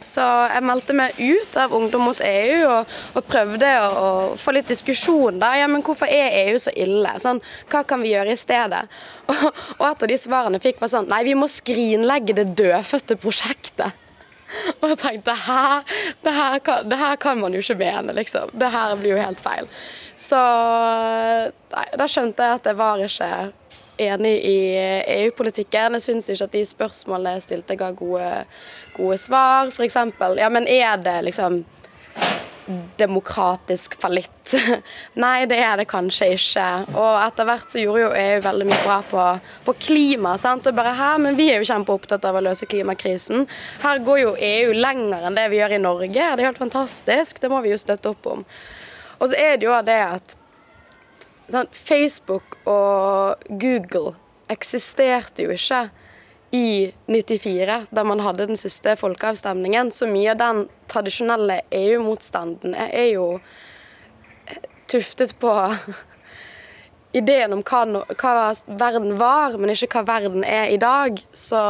Så 0.00 0.24
jeg 0.24 0.64
meldte 0.64 0.94
meg 0.96 1.18
ut 1.20 1.56
av 1.60 1.74
Ungdom 1.76 2.06
mot 2.08 2.20
EU 2.24 2.60
og, 2.70 2.92
og 3.18 3.26
prøvde 3.28 3.68
å, 3.84 3.88
å, 3.90 4.12
få 4.40 4.54
litt 4.56 4.70
diskusjon. 4.72 5.40
da, 5.42 5.52
ja, 5.60 5.68
men 5.68 5.84
Hvorfor 5.84 6.08
er 6.08 6.36
EU 6.46 6.58
så 6.60 6.72
ille? 6.72 7.12
Sånn, 7.20 7.42
hva 7.68 7.82
kan 7.84 8.00
vi 8.00 8.14
gjøre 8.14 8.32
i 8.32 8.40
stedet? 8.40 8.86
Og, 9.30 9.44
og 9.76 9.84
et 9.86 10.00
av 10.02 10.08
de 10.10 10.16
svarene 10.18 10.58
fikk 10.58 10.80
var 10.82 10.90
sånn 10.90 11.06
Nei, 11.06 11.20
vi 11.22 11.36
må 11.38 11.46
skrinlegge 11.46 12.34
det 12.34 12.48
dødfødte 12.58 13.14
prosjektet. 13.22 13.94
Og 14.80 14.88
jeg 14.90 14.98
tenkte 14.98 15.36
hæ? 15.44 15.80
Det 16.24 16.32
her, 16.34 16.58
kan, 16.66 16.88
det 16.90 16.98
her 16.98 17.14
kan 17.20 17.38
man 17.38 17.54
jo 17.54 17.62
ikke 17.62 17.78
mene, 17.78 18.16
liksom. 18.16 18.50
Det 18.58 18.72
her 18.72 18.96
blir 18.98 19.14
jo 19.14 19.20
helt 19.22 19.42
feil. 19.44 19.70
Så 20.20 20.40
nei, 21.70 21.86
da 21.96 22.08
skjønte 22.10 22.48
jeg 22.48 22.58
at 22.58 22.66
det 22.66 22.76
var 22.80 23.00
ikke 23.04 23.30
enig 24.06 24.36
i 24.48 24.58
EU-politikken. 25.20 25.98
Jeg 25.98 26.06
syns 26.06 26.30
ikke 26.32 26.48
at 26.48 26.56
de 26.56 26.64
spørsmålene 26.68 27.36
jeg 27.36 27.46
stilte, 27.48 27.78
ga 27.80 27.90
gode 27.96 28.30
gode 28.96 29.18
svar. 29.18 29.70
F.eks. 29.70 29.96
ja, 30.36 30.48
men 30.48 30.66
er 30.68 30.96
det 30.96 31.22
liksom 31.28 31.62
demokratisk 32.96 33.96
fallitt? 34.00 34.54
Nei, 35.24 35.46
det 35.50 35.58
er 35.58 35.80
det 35.80 35.88
kanskje 35.90 36.32
ikke. 36.36 36.66
Og 36.94 37.16
etter 37.24 37.48
hvert 37.48 37.72
så 37.72 37.82
gjorde 37.82 38.04
jo 38.04 38.10
EU 38.14 38.42
veldig 38.44 38.66
mye 38.68 38.82
bra 38.84 38.98
på, 39.10 39.24
på 39.66 39.74
klima. 39.86 40.36
sant? 40.38 40.68
Og 40.68 40.76
bare 40.76 40.94
her, 40.98 41.18
Men 41.18 41.38
vi 41.38 41.50
er 41.50 41.58
jo 41.58 41.70
kjempeopptatt 41.72 42.28
av 42.28 42.38
å 42.38 42.44
løse 42.44 42.68
klimakrisen. 42.70 43.48
Her 43.82 44.04
går 44.06 44.22
jo 44.22 44.36
EU 44.36 44.76
lenger 44.76 45.26
enn 45.26 45.38
det 45.38 45.48
vi 45.50 45.58
gjør 45.62 45.76
i 45.78 45.82
Norge. 45.82 46.12
Det 46.12 46.44
er 46.44 46.50
helt 46.50 46.62
fantastisk. 46.62 47.40
Det 47.42 47.50
må 47.50 47.62
vi 47.64 47.74
jo 47.74 47.80
støtte 47.80 48.14
opp 48.14 48.30
om. 48.36 48.46
Og 49.18 49.28
så 49.28 49.36
er 49.36 49.58
det 49.58 49.66
jo 49.66 49.74
det 49.84 50.00
at 50.04 50.36
sånn, 51.50 51.68
Facebook 51.74 52.49
og 52.70 53.50
Google 53.50 54.14
eksisterte 54.50 55.46
jo 55.46 55.54
ikke 55.54 55.88
i 56.50 56.90
94, 57.06 57.86
da 57.90 58.04
man 58.04 58.20
hadde 58.20 58.48
den 58.50 58.58
siste 58.58 58.96
folkeavstemningen. 58.98 59.92
Så 59.94 60.08
mye 60.10 60.32
av 60.32 60.40
den 60.40 60.62
tradisjonelle 60.90 61.60
EU-motstanden 61.70 62.74
er 62.74 63.12
jo 63.12 63.26
tuftet 64.90 65.36
på 65.38 65.52
ideen 67.20 67.54
om 67.54 67.62
hva, 67.62 67.84
hva, 68.18 68.34
verden 68.66 69.14
var, 69.20 69.54
men 69.58 69.74
ikke 69.74 69.92
hva 69.94 70.06
verden 70.08 70.46
er 70.46 70.74
i 70.74 70.80
dag. 70.82 71.22
Så 71.32 71.60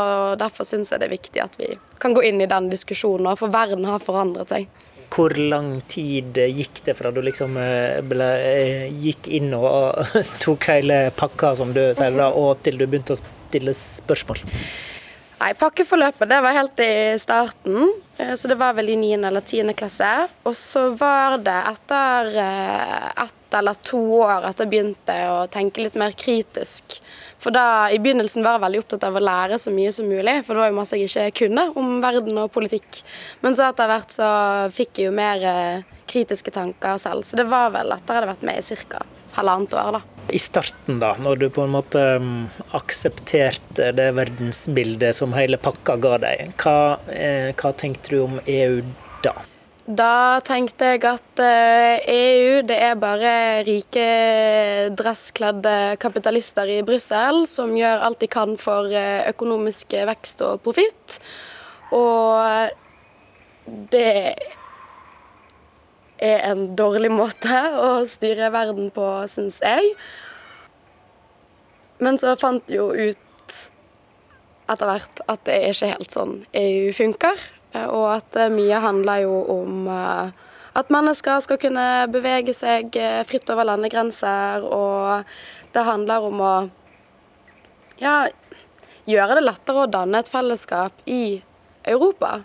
derfor 0.40 0.68
syns 0.68 0.92
jeg 0.92 1.02
det 1.02 1.10
er 1.10 1.16
viktig 1.18 1.44
at 1.44 1.60
vi 1.60 1.74
kan 2.00 2.16
gå 2.16 2.24
inn 2.24 2.40
i 2.40 2.48
den 2.48 2.70
diskusjonen, 2.72 3.34
for 3.36 3.52
verden 3.52 3.84
har 3.88 4.00
forandret 4.00 4.52
seg. 4.52 4.70
Hvor 5.10 5.34
lang 5.34 5.80
tid 5.90 6.38
gikk 6.38 6.84
det 6.86 6.94
fra 6.98 7.10
du 7.10 7.18
liksom 7.24 7.56
eh, 7.58 7.98
ble, 8.06 8.28
eh, 8.46 8.84
gikk 9.02 9.26
inn 9.40 9.50
og 9.58 9.98
tok 10.44 10.68
hele 10.70 11.02
pakka, 11.16 11.56
som 11.58 11.74
du 11.74 11.82
sier, 11.90 12.14
da, 12.14 12.30
og 12.30 12.62
til 12.64 12.78
du 12.78 12.86
begynte 12.86 13.16
å 13.16 13.20
stille 13.20 13.74
spørsmål? 13.76 14.44
Nei, 15.40 15.54
pakkeforløpet 15.56 16.28
det 16.28 16.38
var 16.44 16.52
helt 16.52 16.80
i 16.84 17.16
starten, 17.18 17.86
eh, 18.18 18.34
så 18.36 18.48
det 18.50 18.58
var 18.60 18.74
vel 18.76 18.92
i 18.92 18.96
9. 19.00 19.24
eller 19.24 19.40
10. 19.40 19.72
klasse. 19.72 20.10
Og 20.44 20.56
så 20.58 20.90
var 21.00 21.38
det 21.40 21.56
etter 21.70 22.34
eh, 22.42 23.06
ett 23.24 23.56
eller 23.56 23.78
to 23.82 24.02
år 24.20 24.44
at 24.50 24.60
jeg 24.60 24.70
begynte 24.70 25.16
å 25.32 25.46
tenke 25.50 25.86
litt 25.86 25.96
mer 25.98 26.12
kritisk. 26.12 27.00
For 27.40 27.54
da, 27.54 27.88
I 27.88 27.98
begynnelsen 28.02 28.44
var 28.44 28.58
jeg 28.58 28.64
veldig 28.66 28.82
opptatt 28.82 29.06
av 29.08 29.16
å 29.16 29.22
lære 29.24 29.58
så 29.60 29.72
mye 29.72 29.92
som 29.94 30.08
mulig, 30.10 30.40
for 30.44 30.54
det 30.54 30.62
var 30.62 30.72
jo 30.72 30.76
masse 30.76 30.98
jeg 30.98 31.08
ikke 31.08 31.46
kunne 31.46 31.70
om 31.80 31.96
verden 32.04 32.36
og 32.42 32.52
politikk. 32.52 33.00
Men 33.40 33.56
så 33.56 33.70
etter 33.70 33.88
hvert 33.88 34.12
så 34.12 34.28
fikk 34.74 35.00
jeg 35.00 35.08
jo 35.08 35.16
mer 35.16 35.46
eh, 35.48 35.88
kritiske 36.10 36.52
tanker 36.52 37.00
selv. 37.00 37.24
Så 37.24 37.40
det 37.40 37.48
var 37.48 37.72
vel 37.74 37.94
etter 37.94 38.12
jeg 38.12 38.20
hadde 38.20 38.32
vært 38.34 38.46
med 38.50 38.60
i 38.60 38.80
ca. 38.92 39.04
halvannet 39.38 39.76
år, 39.78 39.98
da. 39.98 40.02
I 40.30 40.38
starten, 40.38 41.00
da, 41.02 41.14
når 41.18 41.40
du 41.40 41.46
på 41.50 41.64
en 41.64 41.72
måte 41.74 42.02
um, 42.20 42.44
aksepterte 42.76 43.88
det 43.96 44.10
verdensbildet 44.14 45.16
som 45.16 45.32
hele 45.34 45.58
pakka 45.58 45.96
ga 46.02 46.18
deg, 46.22 46.52
hva, 46.60 46.76
eh, 47.10 47.50
hva 47.56 47.72
tenkte 47.74 48.14
du 48.14 48.20
om 48.26 48.36
EU 48.44 48.82
da? 49.24 49.34
Da 49.90 50.38
tenkte 50.46 50.92
jeg 50.92 51.00
at 51.08 51.40
EU 51.42 52.60
det 52.62 52.76
er 52.78 52.98
bare 53.00 53.30
rike, 53.66 54.04
dresskledde 54.94 55.96
kapitalister 55.98 56.68
i 56.70 56.76
Brussel 56.86 57.42
som 57.50 57.72
gjør 57.74 58.04
alt 58.06 58.20
de 58.22 58.28
kan 58.30 58.54
for 58.60 58.86
økonomisk 59.32 59.96
vekst 60.12 60.44
og 60.46 60.62
profitt. 60.62 61.18
Og 61.90 62.70
det 63.90 64.14
er 66.22 66.46
en 66.52 66.68
dårlig 66.78 67.10
måte 67.10 67.60
å 67.82 67.92
styre 68.06 68.52
verden 68.54 68.92
på, 68.94 69.10
syns 69.26 69.58
jeg. 69.64 69.94
Men 71.98 72.20
så 72.20 72.36
fant 72.38 72.70
jeg 72.70 72.78
jo 72.78 72.92
ut 72.94 73.56
etter 74.70 74.86
hvert 74.86 75.24
at 75.26 75.48
det 75.48 75.56
er 75.56 75.72
ikke 75.74 75.96
helt 75.96 76.14
sånn 76.14 76.44
EU 76.54 76.92
funker. 76.94 77.48
Og 77.74 78.06
at 78.16 78.38
mye 78.50 78.80
handler 78.82 79.22
jo 79.22 79.34
om 79.54 79.88
at 79.90 80.90
mennesker 80.90 81.42
skal 81.44 81.58
kunne 81.62 81.84
bevege 82.10 82.54
seg 82.56 82.96
fritt 83.28 83.50
over 83.52 83.68
landegrenser. 83.68 84.66
Og 84.66 85.22
det 85.74 85.84
handler 85.86 86.26
om 86.26 86.42
å 86.42 86.54
ja, 88.02 88.24
gjøre 89.06 89.38
det 89.38 89.46
lettere 89.46 89.84
å 89.84 89.90
danne 89.90 90.22
et 90.22 90.30
fellesskap 90.30 91.06
i 91.06 91.40
Europa. 91.86 92.40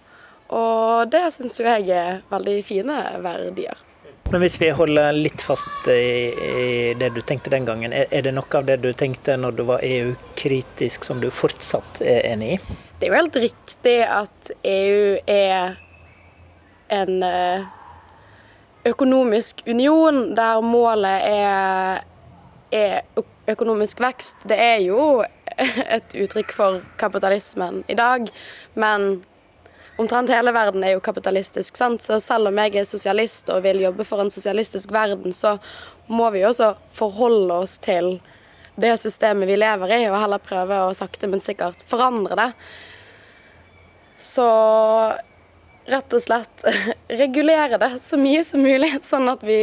Og 0.54 1.10
det 1.10 1.26
syns 1.34 1.58
jo 1.60 1.66
jeg 1.66 1.90
er 1.90 2.22
veldig 2.30 2.60
fine 2.68 3.02
verdier. 3.24 3.82
Men 4.34 4.42
hvis 4.42 4.58
vi 4.58 4.72
holder 4.74 5.14
litt 5.14 5.42
fast 5.46 5.88
i, 5.92 6.94
det 6.98 7.12
du 7.14 7.22
tenkte 7.22 7.52
den 7.54 7.66
gangen, 7.68 7.94
er 7.94 8.26
det 8.26 8.34
noe 8.34 8.58
av 8.58 8.66
det 8.66 8.80
du 8.82 8.90
tenkte 8.98 9.38
når 9.38 9.58
du 9.58 9.64
var 9.70 9.86
EU-kritisk 9.86 11.06
som 11.06 11.22
du 11.22 11.30
fortsatt 11.34 12.02
er 12.02 12.26
enig 12.32 12.56
i? 12.56 12.60
Det 13.00 13.08
er 13.08 13.12
jo 13.12 13.20
helt 13.20 13.40
riktig 13.44 13.96
at 14.08 14.52
EU 14.64 15.18
er 15.28 15.76
en 16.96 17.24
økonomisk 18.86 19.64
union 19.68 20.36
der 20.38 20.62
målet 20.64 21.28
er, 21.28 22.04
er 22.72 23.24
økonomisk 23.52 24.00
vekst. 24.00 24.48
Det 24.48 24.58
er 24.58 24.80
jo 24.86 25.24
et 25.98 26.16
uttrykk 26.24 26.56
for 26.56 26.82
kapitalismen 27.02 27.84
i 27.92 27.98
dag, 28.00 28.30
men 28.76 29.24
Omtrent 29.96 30.28
hele 30.28 30.52
verden 30.52 30.84
er 30.84 30.98
jo 30.98 31.00
kapitalistisk, 31.00 31.78
sant? 31.80 32.04
så 32.04 32.18
selv 32.20 32.50
om 32.50 32.58
jeg 32.60 32.74
er 32.82 32.88
sosialist 32.88 33.48
og 33.54 33.62
vil 33.64 33.80
jobbe 33.80 34.04
for 34.04 34.20
en 34.20 34.32
sosialistisk 34.34 34.92
verden, 34.92 35.32
så 35.32 35.54
må 36.12 36.28
vi 36.36 36.42
også 36.44 36.74
forholde 36.92 37.56
oss 37.64 37.78
til 37.80 38.18
det 38.76 38.98
systemet 39.00 39.50
vi 39.50 39.58
lever 39.60 39.94
i, 39.98 40.02
og 40.10 40.20
heller 40.20 40.44
prøve 40.44 40.82
å 40.88 40.94
sakte, 40.98 41.30
men 41.32 41.44
sikkert 41.44 41.86
forandre 41.88 42.38
det. 42.40 42.50
Så 44.20 44.46
rett 45.86 46.16
og 46.18 46.22
slett 46.24 46.66
regulere 47.22 47.80
det 47.82 47.92
så 48.02 48.18
mye 48.20 48.44
som 48.44 48.64
mulig, 48.66 48.96
sånn 49.06 49.30
at 49.32 49.44
vi 49.46 49.60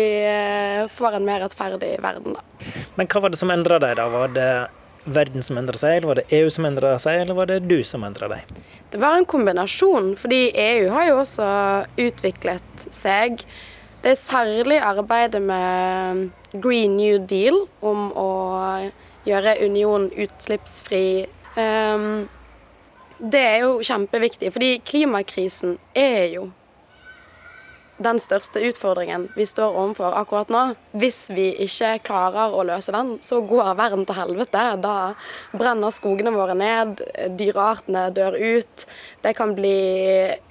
får 0.93 1.19
en 1.19 1.27
mer 1.27 1.43
rettferdig 1.45 1.97
verden. 2.03 2.39
Da. 2.39 2.71
Men 2.97 3.11
hva 3.11 3.25
var 3.25 3.35
det 3.35 3.41
som 3.41 3.53
endra 3.53 3.81
deg, 3.83 3.97
da? 4.01 4.09
Var 4.13 4.33
det 4.37 4.53
verden 5.05 5.43
som 5.43 5.59
endra 5.59 5.75
seg, 5.79 5.99
eller 5.99 6.13
var 6.13 6.21
det 6.21 6.29
EU 6.39 6.51
som 6.53 6.67
endra 6.69 6.95
seg, 7.03 7.25
eller 7.25 7.37
var 7.37 7.51
det 7.51 7.59
du 7.67 7.81
som 7.87 8.05
endra 8.07 8.29
deg? 8.31 8.57
Det 8.93 9.01
var 9.03 9.19
en 9.19 9.29
kombinasjon, 9.29 10.13
fordi 10.21 10.45
EU 10.55 10.91
har 10.95 11.09
jo 11.09 11.21
også 11.23 11.49
utviklet 12.01 12.87
seg. 12.87 13.43
Det 14.03 14.15
er 14.15 14.21
særlig 14.21 14.79
arbeidet 14.83 15.43
med 15.43 16.29
Green 16.53 16.97
New 16.99 17.19
Deal 17.27 17.65
om 17.81 18.11
å 18.19 18.31
gjøre 19.29 19.59
Union 19.65 20.09
utslippsfri. 20.11 21.27
Um, 21.57 22.25
det 23.23 23.43
er 23.43 23.61
jo 23.63 23.79
kjempeviktig, 23.85 24.51
fordi 24.55 24.75
klimakrisen 24.87 25.79
er 25.95 26.27
jo 26.33 26.49
den 28.03 28.19
største 28.19 28.59
utfordringen 28.67 29.29
vi 29.37 29.45
står 29.47 29.77
overfor 29.79 30.17
akkurat 30.19 30.51
nå. 30.53 30.63
Hvis 30.99 31.29
vi 31.35 31.51
ikke 31.65 31.93
klarer 32.07 32.55
å 32.55 32.65
løse 32.67 32.95
den, 32.95 33.15
så 33.23 33.41
går 33.47 33.77
verden 33.79 34.03
til 34.09 34.19
helvete. 34.19 34.65
Da 34.83 34.97
brenner 35.55 35.95
skogene 35.95 36.33
våre 36.35 36.57
ned, 36.59 37.05
dyreartene 37.39 38.09
dør 38.17 38.39
ut. 38.39 38.87
Det 39.23 39.35
kan 39.39 39.55
bli 39.59 39.77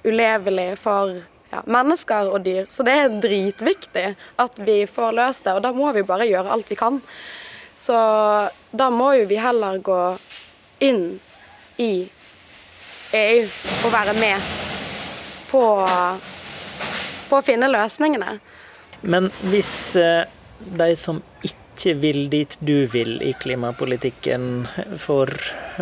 ulevelig 0.06 0.70
for 0.80 1.12
ja, 1.52 1.62
mennesker 1.66 2.32
og 2.32 2.46
dyr. 2.46 2.64
Så 2.72 2.86
det 2.88 2.96
er 3.02 3.20
dritviktig 3.20 4.08
at 4.42 4.64
vi 4.64 4.82
får 4.88 5.16
løst 5.18 5.46
det, 5.46 5.56
og 5.58 5.64
da 5.66 5.74
må 5.76 5.92
vi 5.96 6.06
bare 6.08 6.28
gjøre 6.30 6.56
alt 6.56 6.72
vi 6.72 6.78
kan. 6.80 7.02
Så 7.74 7.96
da 8.70 8.90
må 8.92 9.12
jo 9.16 9.26
vi 9.30 9.40
heller 9.40 9.78
gå 9.84 10.00
inn 10.84 11.06
i 11.80 11.92
EU 13.16 13.46
og 13.84 13.92
være 13.92 14.14
med 14.20 14.52
på 15.50 15.64
på 17.32 17.38
å 17.40 17.44
finne 17.46 17.70
løsningene. 17.72 18.36
Men 19.08 19.30
hvis 19.48 19.96
de 19.96 20.88
som 21.00 21.22
ikke 21.48 21.94
vil 22.02 22.26
dit 22.32 22.58
du 22.60 22.84
vil 22.92 23.16
i 23.24 23.32
klimapolitikken, 23.40 24.66
får 25.00 25.32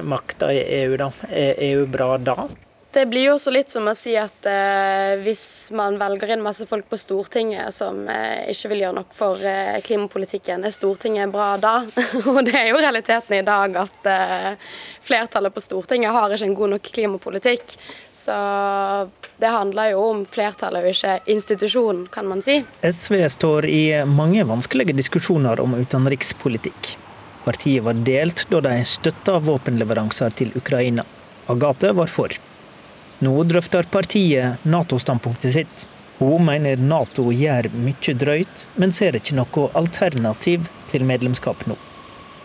makta 0.07 0.53
i 0.55 0.61
EU, 0.85 0.95
da, 1.01 1.11
er 1.27 1.59
EU 1.73 1.89
bra 1.91 2.13
da? 2.23 2.37
Det 2.93 3.05
blir 3.07 3.29
jo 3.29 3.37
også 3.37 3.53
litt 3.55 3.71
som 3.71 3.87
å 3.87 3.93
si 3.95 4.17
at 4.19 4.47
eh, 4.51 5.21
hvis 5.23 5.71
man 5.79 5.95
velger 6.01 6.33
inn 6.35 6.41
masse 6.43 6.67
folk 6.67 6.89
på 6.91 6.99
Stortinget 6.99 7.71
som 7.75 8.01
eh, 8.11 8.49
ikke 8.51 8.73
vil 8.73 8.83
gjøre 8.83 8.97
nok 8.97 9.13
for 9.15 9.45
eh, 9.47 9.77
klimapolitikken, 9.87 10.65
er 10.67 10.75
Stortinget 10.75 11.31
bra 11.31 11.53
da? 11.63 11.75
Og 12.33 12.41
det 12.49 12.57
er 12.59 12.73
jo 12.73 12.81
realiteten 12.83 13.37
i 13.39 13.45
dag 13.47 13.79
at 13.85 14.11
eh, 14.11 14.75
flertallet 15.07 15.55
på 15.55 15.63
Stortinget 15.63 16.11
har 16.17 16.35
ikke 16.35 16.49
en 16.49 16.59
god 16.59 16.75
nok 16.75 16.91
klimapolitikk. 16.99 17.77
Så 18.11 18.35
det 19.39 19.55
handler 19.55 19.95
jo 19.95 20.03
om 20.09 20.27
flertallet 20.27 20.83
og 20.83 20.91
ikke 20.91 21.15
institusjonen, 21.31 22.09
kan 22.11 22.27
man 22.27 22.43
si. 22.43 22.59
SV 22.83 23.23
står 23.37 23.71
i 23.71 23.85
mange 24.11 24.43
vanskelige 24.51 24.99
diskusjoner 24.99 25.63
om 25.63 25.79
utenrikspolitikk. 25.79 26.97
Partiet 27.47 27.87
var 27.87 28.03
delt 28.03 28.49
da 28.51 28.67
de 28.67 28.77
støtta 28.83 29.39
våpenleveranser 29.47 30.35
til 30.43 30.59
Ukraina. 30.59 31.07
Agathe 31.51 31.95
var 31.95 32.11
for. 32.11 32.35
Nå 33.21 33.35
drøfter 33.45 33.89
partiet 33.93 34.63
Nato-standpunktet 34.65 35.53
sitt. 35.53 35.87
Hun 36.21 36.45
mener 36.49 36.81
Nato 36.81 37.27
gjør 37.33 37.69
mye 37.73 38.15
drøyt, 38.17 38.67
men 38.81 38.93
ser 38.97 39.17
ikke 39.17 39.37
noe 39.37 39.69
alternativ 39.77 40.69
til 40.93 41.05
medlemskap 41.09 41.67
nå. 41.69 41.77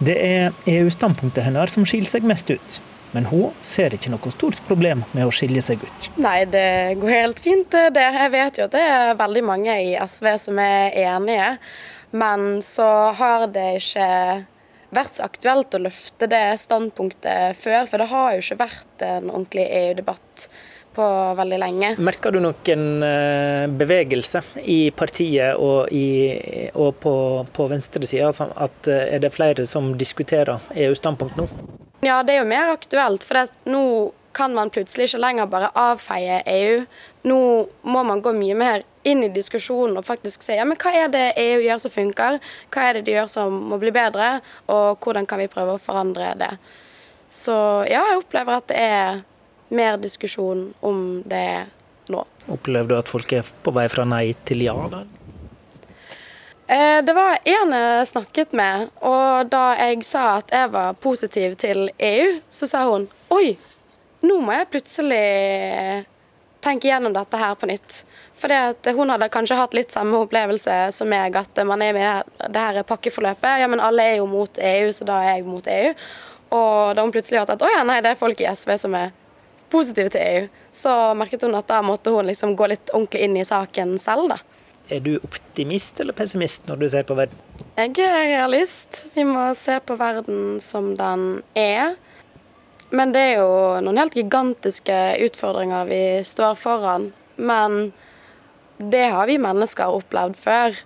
Det 0.04 0.16
er 0.20 0.52
EU-standpunktet 0.68 1.46
hennes 1.48 1.76
som 1.76 1.88
skiller 1.88 2.12
seg 2.12 2.28
mest 2.28 2.52
ut. 2.52 2.80
Men 3.16 3.30
hun 3.30 3.54
ser 3.64 3.94
ikke 3.96 4.12
noe 4.12 4.32
stort 4.34 4.60
problem 4.68 5.06
med 5.16 5.24
å 5.24 5.32
skilje 5.32 5.62
seg 5.64 5.84
ut. 5.84 6.08
Nei, 6.20 6.42
det 6.52 6.98
går 7.00 7.14
helt 7.14 7.40
fint, 7.40 7.72
det. 7.72 8.04
Jeg 8.18 8.32
vet 8.34 8.60
jo 8.60 8.66
at 8.68 8.76
det 8.76 8.84
er 8.84 9.20
veldig 9.22 9.44
mange 9.48 9.78
i 9.86 9.94
SV 9.96 10.28
som 10.48 10.60
er 10.60 10.92
enige. 11.00 11.54
Men 12.16 12.60
så 12.64 12.90
har 13.16 13.48
det 13.52 13.70
ikke 13.80 14.10
vært 14.96 15.18
så 15.18 15.26
aktuelt 15.28 15.76
å 15.76 15.84
løfte 15.84 16.30
det 16.32 16.46
standpunktet 16.62 17.60
før. 17.60 17.86
For 17.90 18.02
det 18.02 18.10
har 18.12 18.34
jo 18.34 18.46
ikke 18.46 18.62
vært 18.64 19.06
en 19.06 19.30
ordentlig 19.32 19.68
EU-debatt 19.82 20.48
på 20.96 21.06
veldig 21.36 21.58
lenge. 21.60 21.94
Merker 22.00 22.32
du 22.32 22.40
noen 22.40 22.86
bevegelse 23.76 24.42
i 24.64 24.80
partiet 24.96 25.60
og, 25.60 25.92
i, 25.92 26.70
og 26.72 26.96
på, 27.04 27.16
på 27.52 27.68
venstresida? 27.72 28.30
Altså 28.32 28.48
at 28.56 28.88
er 28.88 29.20
det 29.24 29.34
flere 29.36 29.68
som 29.68 29.92
diskuterer 30.00 30.72
EU-standpunkt 30.88 31.36
nå? 31.40 31.50
Ja, 32.06 32.22
det 32.24 32.36
er 32.36 32.44
jo 32.44 32.50
mer 32.50 32.72
aktuelt. 32.76 33.26
For 33.28 33.44
nå 33.68 33.84
kan 34.36 34.56
man 34.56 34.72
plutselig 34.74 35.10
ikke 35.10 35.24
lenger 35.24 35.52
bare 35.52 35.72
avfeie 35.80 36.42
EU. 36.52 36.84
Nå 37.28 37.40
må 37.88 38.04
man 38.08 38.24
gå 38.24 38.34
mye 38.36 38.58
mer 38.60 38.84
inn 39.06 39.24
i 39.24 39.30
diskusjonen 39.34 40.00
og 40.00 40.08
faktisk 40.08 40.44
se 40.46 40.58
ja, 40.58 40.66
men 40.68 40.80
hva 40.82 40.94
er 40.98 41.12
det 41.14 41.26
EU 41.42 41.62
gjør 41.64 41.82
som 41.84 41.94
funker, 41.94 42.40
hva 42.74 42.88
er 42.88 42.98
det 42.98 43.06
de 43.08 43.16
gjør 43.16 43.30
som 43.32 43.60
må 43.70 43.80
bli 43.82 43.94
bedre, 43.96 44.40
og 44.72 45.04
hvordan 45.04 45.28
kan 45.30 45.42
vi 45.42 45.52
prøve 45.52 45.78
å 45.78 45.82
forandre 45.82 46.34
det. 46.40 46.52
Så 47.30 47.56
ja, 47.90 48.02
jeg 48.12 48.22
opplever 48.22 48.62
at 48.62 48.70
det 48.72 48.80
er 48.82 49.22
mer 49.76 50.00
diskusjon 50.02 50.70
om 50.86 51.22
det 51.26 51.66
nå. 52.14 52.24
Opplever 52.54 52.90
du 52.90 52.98
at 52.98 53.12
folk 53.12 53.34
er 53.34 53.46
på 53.66 53.74
vei 53.76 53.88
fra 53.92 54.06
nei 54.08 54.30
til 54.48 54.66
ja? 54.66 54.76
da? 54.92 55.06
Det 56.66 57.14
var 57.14 57.38
en 57.46 57.74
jeg 57.78 58.06
snakket 58.10 58.54
med, 58.58 58.88
og 59.06 59.52
da 59.54 59.76
jeg 59.78 60.02
sa 60.08 60.40
at 60.40 60.50
jeg 60.54 60.72
var 60.74 60.96
positiv 60.98 61.54
til 61.62 61.92
EU, 61.94 62.40
så 62.50 62.70
sa 62.70 62.82
hun 62.90 63.06
oi, 63.30 63.54
nå 64.26 64.40
må 64.42 64.56
jeg 64.56 64.72
plutselig 64.74 65.26
tenke 66.66 66.90
gjennom 66.90 67.14
dette 67.14 67.38
her 67.38 67.54
på 67.60 67.70
nytt. 67.70 68.00
For 68.36 68.52
hun 68.98 69.14
hadde 69.14 69.32
kanskje 69.32 69.58
hatt 69.58 69.76
litt 69.78 69.94
samme 69.96 70.18
opplevelse 70.26 70.74
som 70.92 71.08
meg, 71.10 71.36
at 71.40 71.62
man 71.68 71.82
er 71.82 71.96
med 71.96 72.04
i 72.04 72.06
det 72.06 72.12
her, 72.12 72.50
det 72.52 72.64
her 72.68 72.88
pakkeforløpet. 72.88 73.62
Ja, 73.62 73.70
men 73.72 73.84
alle 73.84 74.04
er 74.04 74.18
jo 74.20 74.26
mot 74.30 74.60
EU, 74.60 74.90
så 74.94 75.08
da 75.08 75.22
er 75.24 75.38
jeg 75.38 75.46
mot 75.48 75.68
EU. 75.72 75.94
Og 76.56 76.96
da 76.96 77.06
hun 77.06 77.14
plutselig 77.16 77.42
hørte 77.42 77.56
at 77.56 77.64
å 77.64 77.72
ja, 77.72 77.86
nei, 77.88 78.02
det 78.04 78.12
er 78.12 78.20
folk 78.20 78.44
i 78.44 78.50
SV 78.52 78.76
som 78.86 78.98
er 79.00 79.16
positive 79.72 80.12
til 80.14 80.22
EU, 80.22 80.44
så 80.76 80.92
merket 81.18 81.48
hun 81.48 81.56
at 81.58 81.68
da 81.72 81.80
måtte 81.84 82.14
hun 82.14 82.28
liksom 82.28 82.54
gå 82.60 82.68
litt 82.70 82.92
ordentlig 82.94 83.24
inn 83.26 83.40
i 83.40 83.48
saken 83.48 83.96
selv, 84.02 84.30
da. 84.36 84.40
Er 84.94 85.02
du 85.02 85.16
optimist 85.18 86.00
eller 86.00 86.14
pessimist 86.14 86.68
når 86.70 86.84
du 86.84 86.88
ser 86.94 87.06
på 87.08 87.16
verden? 87.18 87.40
Jeg 87.80 87.96
er 88.06 88.28
realist. 88.36 89.08
Vi 89.16 89.24
må 89.26 89.48
se 89.58 89.80
på 89.82 89.98
verden 89.98 90.60
som 90.62 90.92
den 91.00 91.42
er. 91.58 91.96
Men 92.94 93.16
det 93.16 93.24
er 93.32 93.40
jo 93.40 93.50
noen 93.82 93.98
helt 93.98 94.16
gigantiske 94.16 95.00
utfordringer 95.26 95.90
vi 95.90 96.02
står 96.24 96.60
foran. 96.62 97.10
Men 97.36 97.90
det 98.78 99.08
har 99.14 99.28
vi 99.30 99.40
mennesker 99.42 99.96
opplevd 99.96 100.38
før. 100.40 100.78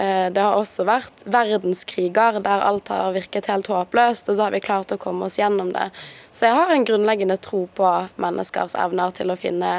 Eh, 0.00 0.26
det 0.32 0.42
har 0.42 0.56
også 0.58 0.86
vært 0.88 1.24
verdenskriger 1.28 2.40
der 2.44 2.64
alt 2.66 2.90
har 2.92 3.14
virket 3.14 3.50
helt 3.50 3.70
håpløst, 3.70 4.30
og 4.30 4.38
så 4.38 4.46
har 4.46 4.54
vi 4.54 4.62
klart 4.64 4.94
å 4.94 5.00
komme 5.00 5.26
oss 5.28 5.38
gjennom 5.40 5.72
det. 5.74 5.90
Så 6.30 6.48
jeg 6.48 6.58
har 6.58 6.72
en 6.74 6.86
grunnleggende 6.86 7.38
tro 7.42 7.66
på 7.76 7.90
menneskers 8.20 8.76
evner 8.80 9.12
til 9.16 9.32
å 9.32 9.38
finne 9.40 9.74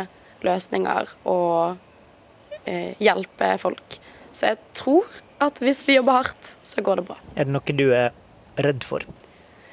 løsninger 0.45 1.15
og 1.29 1.77
eh, 2.65 2.93
hjelpe 3.01 3.55
folk. 3.61 3.99
Så 4.31 4.53
jeg 4.53 4.61
tror 4.77 5.07
at 5.41 5.57
hvis 5.63 5.83
vi 5.87 5.97
jobber 5.97 6.21
hardt, 6.21 6.55
så 6.61 6.83
går 6.85 7.01
det 7.01 7.07
bra. 7.09 7.17
Er 7.35 7.47
det 7.47 7.55
noe 7.55 7.75
du 7.77 7.87
er 7.89 8.13
redd 8.61 8.85
for? 8.85 9.03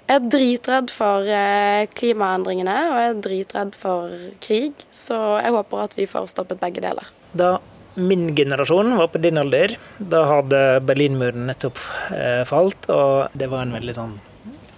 Jeg 0.08 0.22
er 0.22 0.28
dritredd 0.32 0.88
for 0.88 1.28
eh, 1.28 1.84
klimaendringene, 1.92 2.76
og 2.88 2.96
jeg 2.96 3.10
er 3.10 3.22
dritredd 3.26 3.74
for 3.76 4.14
krig. 4.40 4.86
Så 4.88 5.18
jeg 5.42 5.52
håper 5.52 5.84
at 5.84 5.96
vi 5.98 6.08
får 6.08 6.30
stoppet 6.32 6.62
begge 6.62 6.80
deler. 6.80 7.10
Da 7.32 7.58
min 7.98 8.34
generasjon 8.36 8.96
var 8.96 9.08
på 9.10 9.18
din 9.18 9.38
alder, 9.38 9.74
da 9.98 10.22
hadde 10.28 10.60
Berlinmuren 10.86 11.48
nettopp 11.48 11.80
eh, 12.14 12.44
falt, 12.46 12.86
og 12.94 13.34
det 13.34 13.48
var 13.50 13.66
en 13.66 13.74
veldig 13.74 13.94
sånn 13.96 14.14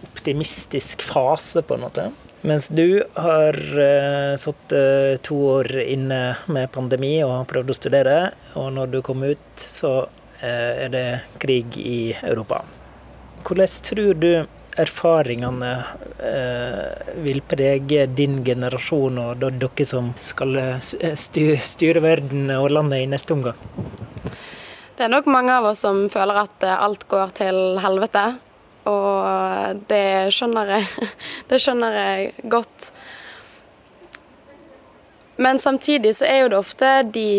optimistisk 0.08 1.04
fase, 1.04 1.62
på 1.62 1.76
en 1.76 1.84
måte. 1.84 2.06
Mens 2.40 2.70
du 2.72 3.02
har 3.20 3.56
uh, 3.76 4.32
sittet 4.40 5.20
to 5.28 5.36
år 5.58 5.68
inne 5.82 6.20
med 6.48 6.70
pandemi 6.72 7.18
og 7.20 7.34
har 7.34 7.50
prøvd 7.50 7.72
å 7.72 7.76
studere, 7.76 8.16
og 8.56 8.70
når 8.78 8.94
du 8.94 8.98
kom 9.04 9.26
ut, 9.28 9.50
så 9.60 10.08
er 10.40 10.88
det 10.88 11.06
krig 11.42 11.76
i 11.76 12.14
Europa. 12.24 12.62
Hvordan 13.44 13.74
tror 13.84 14.16
du 14.16 14.30
erfaringene 14.78 15.70
eh, 16.18 17.14
vil 17.24 17.40
prege 17.48 18.06
din 18.06 18.40
generasjon 18.44 19.18
og 19.22 19.42
dere 19.42 19.86
som 19.88 20.12
skal 20.20 20.58
styre 20.82 22.02
verden 22.04 22.50
og 22.54 22.70
landet 22.70 23.04
i 23.04 23.08
neste 23.10 23.34
omgang? 23.34 23.58
Det 24.96 25.06
er 25.06 25.12
nok 25.12 25.30
mange 25.32 25.56
av 25.56 25.70
oss 25.70 25.82
som 25.86 26.04
føler 26.12 26.42
at 26.42 26.68
alt 26.76 27.08
går 27.08 27.34
til 27.40 27.80
helvete. 27.80 28.26
Og 28.90 29.80
det 29.88 30.32
skjønner 30.34 30.76
jeg, 30.76 31.08
det 31.50 31.60
skjønner 31.62 31.96
jeg 31.96 32.50
godt. 32.52 32.92
Men 35.40 35.58
samtidig 35.58 36.14
så 36.18 36.28
er 36.28 36.42
jo 36.42 36.52
det 36.52 36.60
ofte 36.60 36.88
de 37.16 37.30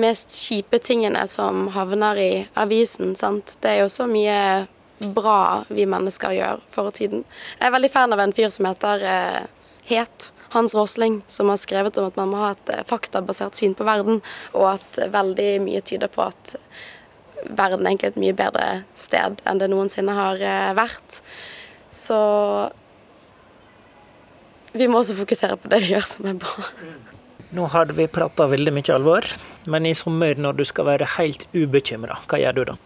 mest 0.00 0.32
kjipe 0.32 0.78
tingene 0.80 1.26
som 1.28 1.66
havner 1.74 2.16
i 2.16 2.30
avisen. 2.56 3.14
sant? 3.16 3.58
Det 3.60 3.74
er 3.74 3.82
jo 3.82 3.90
så 3.92 4.06
mye 4.08 4.38
bra 5.06 5.64
vi 5.68 5.86
mennesker 5.88 6.34
gjør 6.36 6.62
for 6.74 6.94
tiden. 6.94 7.24
Jeg 7.58 7.68
er 7.68 7.74
veldig 7.74 7.90
fan 7.92 8.14
av 8.14 8.22
en 8.22 8.34
fyr 8.36 8.52
som 8.54 8.68
heter 8.70 9.04
eh, 9.08 9.42
Het. 9.90 10.32
Hans 10.52 10.74
Rosling, 10.76 11.22
som 11.26 11.48
har 11.48 11.56
skrevet 11.58 11.96
om 11.98 12.10
at 12.10 12.18
man 12.20 12.30
må 12.30 12.40
ha 12.42 12.50
et 12.54 12.72
eh, 12.74 12.84
faktabasert 12.86 13.58
syn 13.58 13.74
på 13.74 13.86
verden, 13.88 14.20
og 14.52 14.74
at 14.74 15.00
veldig 15.14 15.50
mye 15.64 15.80
tyder 15.80 16.12
på 16.12 16.26
at 16.28 16.56
verden 17.48 17.88
egentlig 17.88 18.12
et 18.12 18.20
mye 18.20 18.36
bedre 18.36 18.66
sted 18.94 19.40
enn 19.48 19.62
det 19.62 19.70
noensinne 19.72 20.14
har 20.14 20.42
eh, 20.44 20.74
vært. 20.78 21.22
Så 21.92 22.20
vi 24.72 24.88
må 24.88 25.00
også 25.02 25.18
fokusere 25.18 25.58
på 25.60 25.72
det 25.72 25.82
vi 25.84 25.96
gjør 25.96 26.06
som 26.08 26.28
er 26.30 26.38
bra. 26.40 26.68
Nå 27.52 27.66
har 27.68 27.90
vi 27.92 28.06
prata 28.08 28.46
veldig 28.48 28.72
mye 28.72 28.94
alvor, 28.94 29.26
men 29.68 29.88
i 29.88 29.96
sommer 29.96 30.38
når 30.40 30.62
du 30.62 30.64
skal 30.68 30.88
være 30.88 31.10
helt 31.18 31.44
ubekymra, 31.52 32.22
hva 32.30 32.40
gjør 32.40 32.56
du 32.56 32.64
da? 32.70 32.78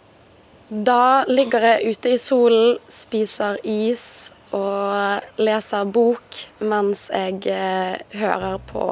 Da 0.67 1.23
ligger 1.31 1.62
jeg 1.62 1.93
ute 1.95 2.11
i 2.11 2.19
solen, 2.19 2.79
spiser 2.91 3.55
is 3.62 4.33
og 4.51 5.23
leser 5.39 5.85
bok 5.95 6.39
mens 6.59 7.05
jeg 7.14 7.39
eh, 7.51 7.95
hører 8.19 8.57
på 8.67 8.83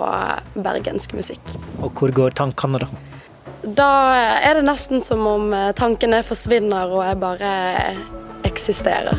bergensk 0.55 1.17
musikk. 1.19 1.43
Og 1.83 1.91
hvor 1.99 2.15
går 2.15 2.37
tankene, 2.39 2.85
da? 2.85 2.87
Da 3.65 3.89
er 4.45 4.61
det 4.61 4.69
nesten 4.69 5.03
som 5.03 5.27
om 5.27 5.51
eh, 5.51 5.73
tankene 5.75 6.23
forsvinner 6.23 6.95
og 6.95 7.03
jeg 7.09 7.19
bare 7.25 7.51
eksisterer. 8.47 9.19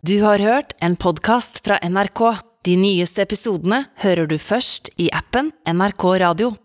Du 0.00 0.16
har 0.24 0.40
hørt 0.40 0.72
en 0.80 0.96
podkast 0.96 1.60
fra 1.66 1.76
NRK. 1.84 2.24
De 2.64 2.80
nyeste 2.80 3.28
episodene 3.28 3.90
hører 4.00 4.24
du 4.24 4.38
først 4.40 4.88
i 4.96 5.12
appen 5.12 5.52
NRK 5.68 6.08
Radio. 6.24 6.54